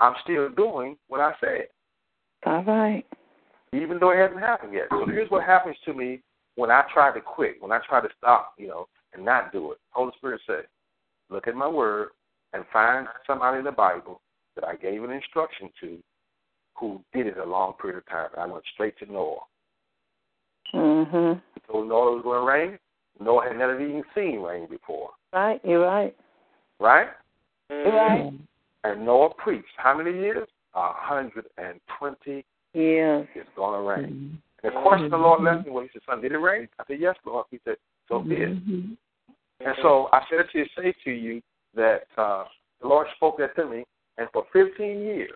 [0.00, 1.68] I'm still doing what I said,
[2.44, 3.04] All right.
[3.72, 4.86] even though it hasn't happened yet.
[4.90, 6.20] So here's what happens to me
[6.56, 9.72] when I try to quit, when I try to stop, you know, and not do
[9.72, 9.78] it.
[9.90, 10.64] Holy Spirit said,
[11.30, 12.10] look at my word
[12.52, 14.20] and find somebody in the Bible
[14.54, 15.98] that I gave an instruction to
[16.78, 18.28] who did it a long period of time.
[18.36, 19.40] I went straight to Noah.
[20.74, 21.42] Mhm.
[21.54, 22.78] He told Noah was going to rain.
[23.20, 25.60] Noah had never even seen rain before, Right.
[25.64, 26.14] You're right.
[26.80, 27.08] right?
[27.70, 28.32] You're right.
[28.84, 30.46] And Noah preached how many years?
[30.74, 32.44] A hundred and twenty.
[32.74, 33.26] Yes.
[33.34, 34.12] It's going to rain.
[34.12, 34.66] Mm-hmm.
[34.66, 36.68] And the question the Lord left me was, He said, Son, did it rain?
[36.78, 37.46] I said, Yes, Lord.
[37.50, 37.76] He said,
[38.08, 38.50] So be it.
[38.50, 38.92] Mm-hmm.
[39.60, 41.40] And so I said to say to you
[41.74, 42.44] that uh,
[42.82, 43.84] the Lord spoke that to me,
[44.18, 45.30] and for 15 years,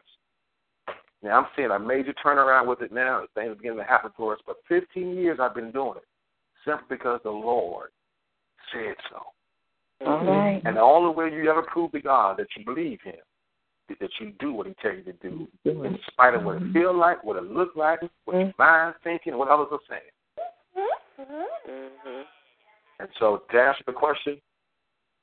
[1.23, 3.25] now I'm seeing a major turnaround with it now.
[3.35, 6.05] Things are beginning to happen for us, but 15 years I've been doing it
[6.65, 7.91] simply because the Lord
[8.73, 9.21] said so.
[10.07, 10.63] All right.
[10.65, 13.15] And the only way you ever prove to God that you believe Him
[13.89, 16.73] is that you do what He tells you to do, in spite of what it
[16.73, 20.87] feel like, what it look like, what your mind thinking, what others are saying.
[21.21, 22.23] Mm-hmm.
[23.01, 24.41] And so to answer the question,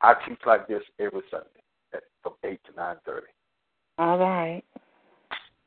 [0.02, 1.48] I teach like this every Sunday
[1.94, 3.28] at, from eight to nine thirty.
[3.98, 4.64] All right.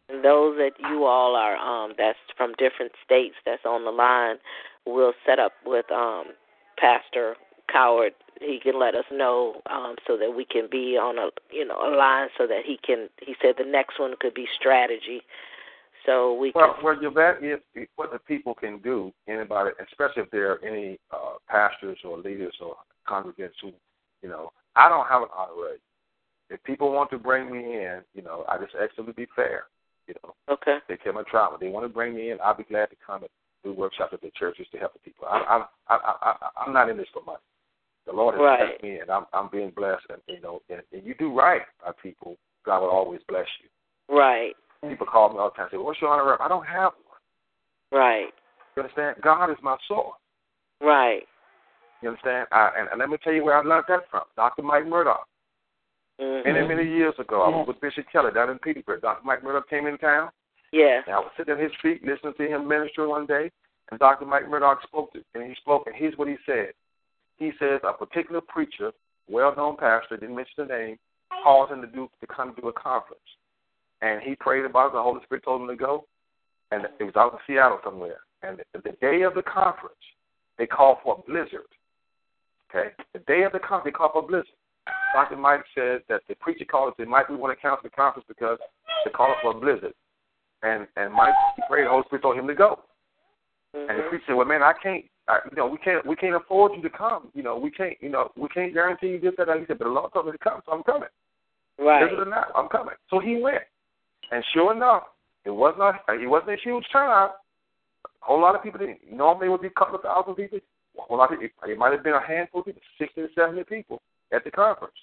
[0.08, 4.36] And those that you all are um that's from different states that's on the line,
[4.86, 6.26] we'll set up with um
[6.78, 7.36] Pastor
[7.70, 8.12] Coward.
[8.40, 11.76] He can let us know um so that we can be on a you know
[11.76, 13.08] a line so that he can.
[13.20, 15.22] He said the next one could be strategy.
[16.06, 16.84] So we Well, can.
[16.84, 20.98] well, Yvette, if, if what the people can do, anybody, especially if there are any
[21.10, 22.76] uh, pastors or leaders or
[23.06, 23.72] congregants who,
[24.22, 25.80] you know, I don't have an honor rate.
[26.48, 29.26] If people want to bring me in, you know, I just ask them to be
[29.36, 29.64] fair.
[30.08, 30.78] You know, Okay.
[30.88, 31.58] they tell my trauma.
[31.60, 32.38] They want to bring me in.
[32.42, 33.30] I'll be glad to come and
[33.64, 35.26] do workshops at the churches to help the people.
[35.28, 36.34] I, I, I, I,
[36.66, 37.38] I'm not in this for money.
[38.06, 38.58] The Lord has Right.
[38.80, 40.04] blessed me, and I'm, I'm being blessed.
[40.08, 42.36] And you know, and, and you do right by people.
[42.64, 44.14] God will always bless you.
[44.14, 44.54] Right.
[44.86, 46.40] People call me all the time and say, What's your honor rep?
[46.40, 48.00] I don't have one.
[48.00, 48.28] Right.
[48.76, 49.16] You understand?
[49.22, 50.16] God is my source.
[50.80, 51.22] Right.
[52.02, 52.46] You understand?
[52.52, 54.22] I, and, and let me tell you where I learned that from.
[54.36, 54.62] Dr.
[54.62, 55.26] Mike Murdock.
[56.20, 56.52] Mm-hmm.
[56.52, 59.02] Many, many years ago, I was with Bishop Kelly down in Petersburg.
[59.02, 59.24] Dr.
[59.24, 60.30] Mike Murdock came in town,
[60.72, 61.02] Yeah.
[61.06, 63.50] and I was sitting at his feet listening to him minister one day,
[63.90, 64.26] and Dr.
[64.26, 66.72] Mike Murdock spoke to and he spoke, and here's what he said.
[67.36, 68.92] He says a particular preacher,
[69.28, 70.98] well-known pastor, didn't mention the name,
[71.42, 73.20] called him to do to come to a conference,
[74.02, 74.92] and he prayed about it.
[74.92, 76.04] The Holy Spirit told him to go,
[76.70, 78.20] and it was out in Seattle somewhere.
[78.42, 79.94] And the, the day of the conference,
[80.58, 81.68] they called for a blizzard.
[82.70, 84.54] Okay, the day of the conference, they called for a blizzard.
[85.12, 85.36] Dr.
[85.36, 88.26] Mike said that the preacher called and said, Mike, we want to cancel the conference
[88.28, 88.58] because
[89.04, 89.94] they called for a blizzard.
[90.62, 92.80] And and Mike he prayed, the Holy Spirit told him to go.
[93.74, 94.16] And the Mm-hmm.
[94.26, 96.90] said, Well man, I can't I, you know, we can't we can't afford you to
[96.90, 97.28] come.
[97.34, 99.58] You know, we can't you know, we can't guarantee you this, that, that.
[99.58, 101.08] He said, But the Lord told me to come, so I'm coming.
[101.78, 102.00] Right.
[102.08, 102.94] Blizzard or not, I'm coming.
[103.08, 103.62] So he went.
[104.32, 105.04] And sure enough,
[105.44, 107.36] it was not it wasn't a huge turnout.
[108.04, 110.58] A whole lot of people didn't normally it would be a couple of thousand people.
[110.98, 113.28] A whole lot of it, it might have been a handful of people, sixty to
[113.34, 114.94] seventy people at the conference.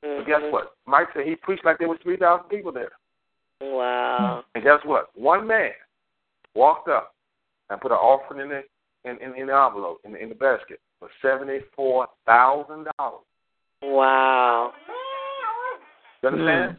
[0.00, 0.52] But guess Mhm.
[0.52, 0.72] what?
[0.86, 2.92] Mike said he preached like there was three thousand people there.
[3.60, 4.44] Wow.
[4.54, 5.08] And guess what?
[5.14, 5.72] One man
[6.54, 7.14] walked up
[7.70, 8.62] and put an offering in the
[9.04, 13.24] in, in, in the envelope in, in the basket for seventy four thousand dollars.
[13.82, 14.72] Wow.
[16.22, 16.76] You understand?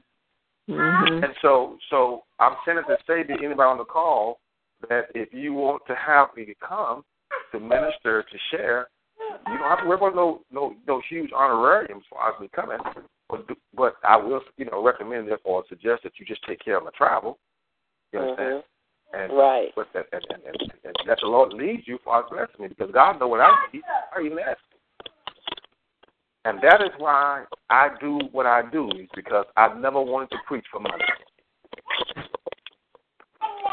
[0.70, 1.24] Mm-hmm.
[1.24, 4.40] And so so I'm sending to say to anybody on the call
[4.88, 7.04] that if you want to have me to come
[7.52, 8.88] to minister to share,
[9.48, 12.50] you don't have to worry about no no no huge honorariums for us as me
[12.54, 12.78] coming.
[13.30, 13.46] But
[13.76, 16.84] but I will you know recommend it or suggest that you just take care of
[16.84, 17.38] my travel.
[18.12, 18.56] You understand?
[18.56, 18.64] Mhm.
[19.12, 19.72] And Right.
[19.76, 22.92] but that and, and, and, and that the Lord leads you for blessing me because
[22.92, 23.84] God know what I need.
[24.16, 24.60] I even ask.
[26.46, 30.38] And that is why I do what I do is because I've never wanted to
[30.48, 31.04] preach for money.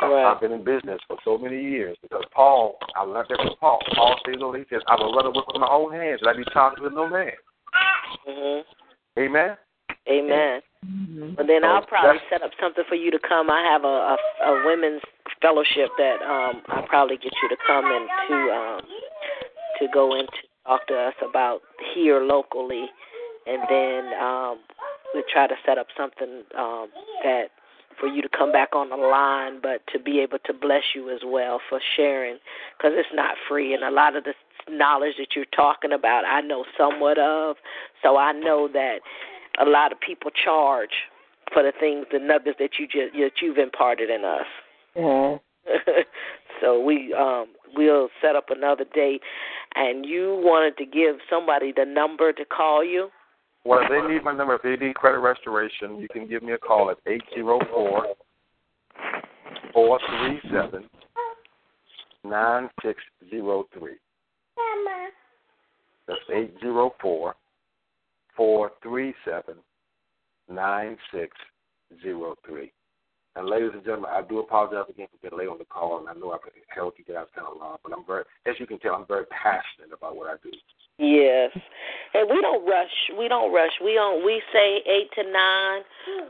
[0.02, 0.24] Right.
[0.24, 3.78] I've been in business for so many years because Paul, I learned that from Paul.
[3.94, 6.36] Paul says, "Oh, he says, I will rather work with my own hands than I
[6.36, 7.32] be charged with no man."
[8.26, 8.64] Mhm.
[9.18, 9.56] Amen.
[10.08, 10.60] Amen.
[10.84, 11.34] Mm-hmm.
[11.36, 13.50] But then So I'll probably set up something for you to come.
[13.50, 14.16] I have a,
[14.46, 15.02] a, a women's
[15.42, 18.80] fellowship that um I'll probably get you to come and to um
[19.80, 21.60] to go in to talk to us about
[21.94, 22.86] here locally
[23.46, 24.58] and then um
[25.14, 26.88] we'll try to set up something um
[27.22, 27.48] that
[28.00, 31.10] for you to come back on the line but to be able to bless you
[31.10, 32.38] as well for sharing
[32.76, 34.34] because it's not free and a lot of the
[34.68, 37.56] knowledge that you're talking about I know somewhat of
[38.02, 38.98] so I know that
[39.60, 40.90] a lot of people charge
[41.52, 44.46] for the things, the nuggets that you just that you've imparted in us.
[44.94, 45.36] Yeah.
[46.60, 49.22] so we um we'll set up another date,
[49.74, 53.08] and you wanted to give somebody the number to call you.
[53.64, 56.52] Well, if they need my number, if they need credit restoration, you can give me
[56.52, 58.06] a call at eight zero four
[59.72, 60.88] four three seven
[62.24, 63.96] nine six zero three.
[66.08, 67.34] That's eight zero four
[68.36, 69.56] four three seven
[70.48, 71.36] nine six
[72.02, 72.72] zero three.
[73.34, 76.08] And ladies and gentlemen, I do apologize again for being late on the call, and
[76.08, 78.78] I know I've held you guys kind of long, but I'm very, as you can
[78.78, 80.50] tell, I'm very passionate about what I do.
[80.98, 81.50] Yes,
[82.14, 83.10] and we don't rush.
[83.18, 83.72] We don't rush.
[83.84, 84.24] We don't.
[84.24, 85.82] We say eight to nine,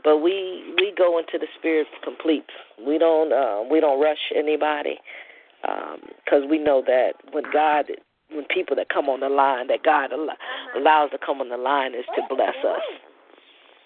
[0.03, 2.43] but we we go into the spirit complete.
[2.85, 3.31] We don't.
[3.31, 4.97] Uh, we don't rush anybody
[5.61, 7.85] because we know that when God,
[8.29, 10.79] when people that come on the line, that God al- uh-huh.
[10.79, 12.81] allows to come on the line is to bless us.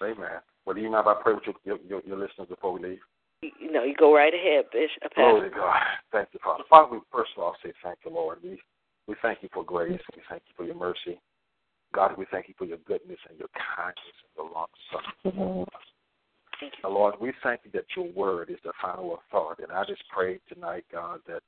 [0.02, 0.42] Amen.
[0.64, 2.80] Well, do you mind if I pray with your, your, your, your listeners before we
[2.80, 2.98] leave?
[3.42, 5.14] You, you know, you go right ahead, Bishop.
[5.14, 5.80] Glory to God.
[6.12, 6.64] Thank you, Father.
[6.70, 8.38] Father, we first of all say thank you, Lord.
[8.42, 8.60] We
[9.08, 10.00] we thank you for grace.
[10.14, 11.20] We thank you for your mercy.
[11.92, 15.66] God, we thank you for your goodness and your kindness and your long suffering.
[16.84, 19.64] Now, Lord, we thank you that your word is the final authority.
[19.64, 21.42] And I just pray tonight, God, that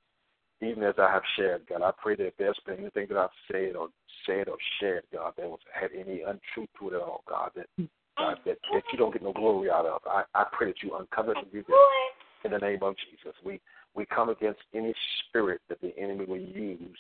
[0.65, 3.31] even as I have shared, God, I pray that if there's been anything that I've
[3.51, 3.89] said or
[4.27, 7.67] said or shared, God, that was had any untruth to it at all, God, that
[8.17, 10.01] God, that, that you don't get no glory out of.
[10.07, 11.77] I, I pray that you uncover and reveal
[12.45, 13.35] in the name of Jesus.
[13.45, 13.61] We
[13.95, 14.95] we come against any
[15.29, 16.99] spirit that the enemy will use,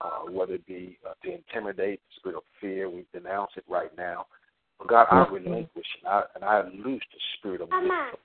[0.00, 2.90] uh, whether it be uh, to intimidate, the spirit of fear.
[2.90, 4.26] We denounce it right now.
[4.78, 8.20] But God, I relinquish and I, and I loose the spirit of wisdom,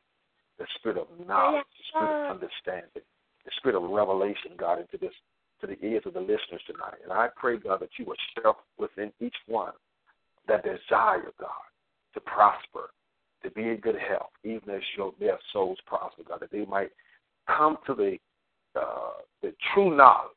[0.58, 3.04] the spirit of knowledge, the spirit of understanding,
[3.48, 5.14] the spirit of revelation, God, into this
[5.62, 7.00] to the ears of the listeners tonight.
[7.02, 9.74] And I pray, God, that you will stir within each one
[10.48, 11.66] that desire, God,
[12.14, 12.92] to prosper,
[13.44, 16.92] to be in good health, even as your their souls prosper, God, that they might
[17.48, 18.18] come to the
[18.80, 20.32] uh, the true knowledge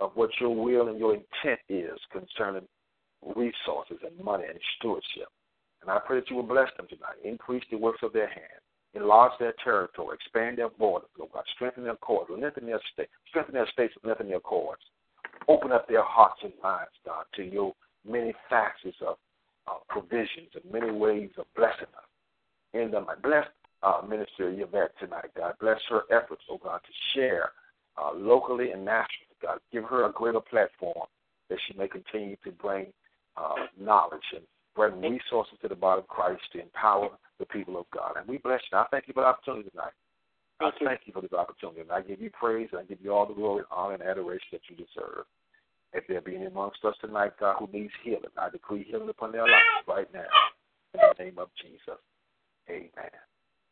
[0.00, 2.68] of what your will and your intent is concerning
[3.34, 5.28] resources and money and stewardship.
[5.82, 8.63] And I pray that you will bless them tonight, increase the works of their hands,
[8.94, 13.54] enlarge their territory, expand their borders, Lord God, strengthen their cords, lengthen their state, strengthen
[13.54, 14.82] their states, lengthen their cords.
[15.48, 17.74] Open up their hearts and minds, God, to your
[18.08, 19.16] many facets of
[19.66, 22.04] uh, provisions and many ways of blessing us.
[22.72, 23.46] In them, bless
[23.82, 25.54] uh, Minister Yvette tonight, God.
[25.60, 27.50] Bless her efforts, oh God, to share
[27.96, 29.58] uh, locally and nationally, God.
[29.72, 31.06] Give her a greater platform
[31.50, 32.86] that she may continue to bring
[33.36, 34.44] uh, knowledge and
[34.74, 38.14] bring resources to the body of Christ to empower the people of God.
[38.16, 38.78] And we bless you.
[38.78, 39.92] I thank you for the opportunity tonight.
[40.60, 40.86] Thank I you.
[40.86, 41.80] thank you for this opportunity.
[41.80, 44.48] And I give you praise and I give you all the glory, honor, and adoration
[44.52, 45.26] that you deserve.
[45.92, 49.32] If there be any amongst us tonight, God, who needs healing, I decree healing upon
[49.32, 50.22] their lives right now.
[50.94, 51.98] In the name of Jesus.
[52.68, 52.90] Amen.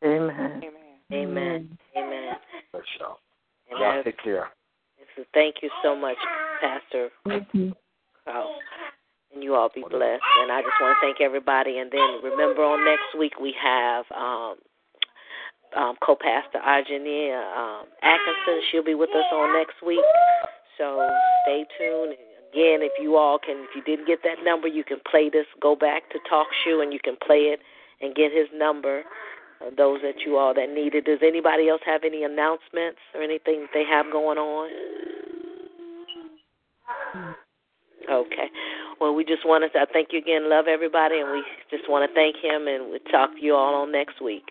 [0.05, 0.63] Amen.
[1.13, 1.79] Amen.
[1.97, 2.35] Amen.
[2.73, 3.19] Bless y'all.
[3.71, 4.51] And Y'all take care.
[5.35, 6.17] thank you so much,
[6.61, 7.75] Pastor thank Cruse.
[9.35, 10.23] And you all be blessed.
[10.41, 11.79] And I just want to thank everybody.
[11.79, 14.57] And then remember, on next week we have um,
[15.77, 18.61] um, co-pastor Argenia um, Atkinson.
[18.71, 20.05] She'll be with us on next week.
[20.79, 21.09] So
[21.45, 22.15] stay tuned.
[22.53, 25.47] Again, if you all can, if you didn't get that number, you can play this.
[25.61, 27.61] Go back to Talk Shoe and you can play it
[28.03, 29.03] and get his number.
[29.65, 31.07] Uh, those that you all that need it.
[31.07, 34.69] Does anybody else have any announcements or anything they have going on?
[38.11, 38.51] Okay.
[39.01, 40.49] Well, we just want to I thank you again.
[40.49, 43.75] Love everybody, and we just want to thank him, and we'll talk to you all
[43.75, 44.45] on next week.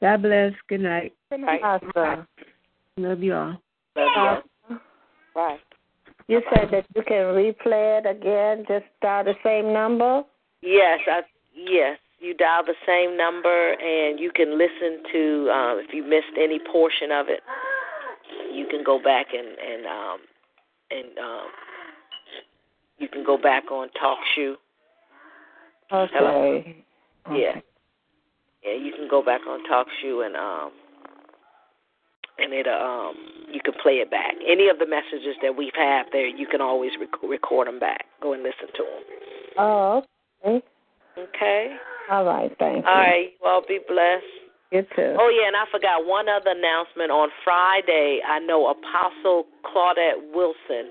[0.00, 0.52] God bless.
[0.68, 1.12] Good night.
[1.30, 1.60] Good night.
[1.62, 2.26] Awesome.
[2.96, 3.56] Love you all.
[3.96, 4.78] Love you.
[5.34, 5.58] Bye.
[6.28, 10.22] You said that you can replay it again, just dial the same number?
[10.62, 11.20] Yes, I
[11.54, 11.98] yes.
[12.18, 16.58] You dial the same number and you can listen to um if you missed any
[16.72, 17.40] portion of it,
[18.50, 20.18] you can go back and and um
[20.90, 21.48] and um
[22.98, 24.54] you can go back on TalkShoe.
[25.92, 26.12] Okay.
[26.14, 26.56] Hello?
[26.56, 26.84] okay.
[27.32, 27.60] Yeah.
[28.64, 30.72] Yeah, you can go back on talk TalkShoe and um
[32.38, 33.14] and it um
[33.50, 34.34] you can play it back.
[34.46, 38.06] Any of the messages that we've had there, you can always rec- record them back.
[38.22, 39.02] Go and listen to them.
[39.58, 40.02] Oh,
[40.44, 40.64] okay.
[41.16, 41.76] Okay.
[42.10, 42.90] All right, thank you.
[42.90, 43.30] All right.
[43.40, 44.24] Well, be blessed.
[44.72, 45.14] You too.
[45.18, 47.10] Oh yeah, and I forgot one other announcement.
[47.10, 50.90] On Friday, I know Apostle Claudette Wilson.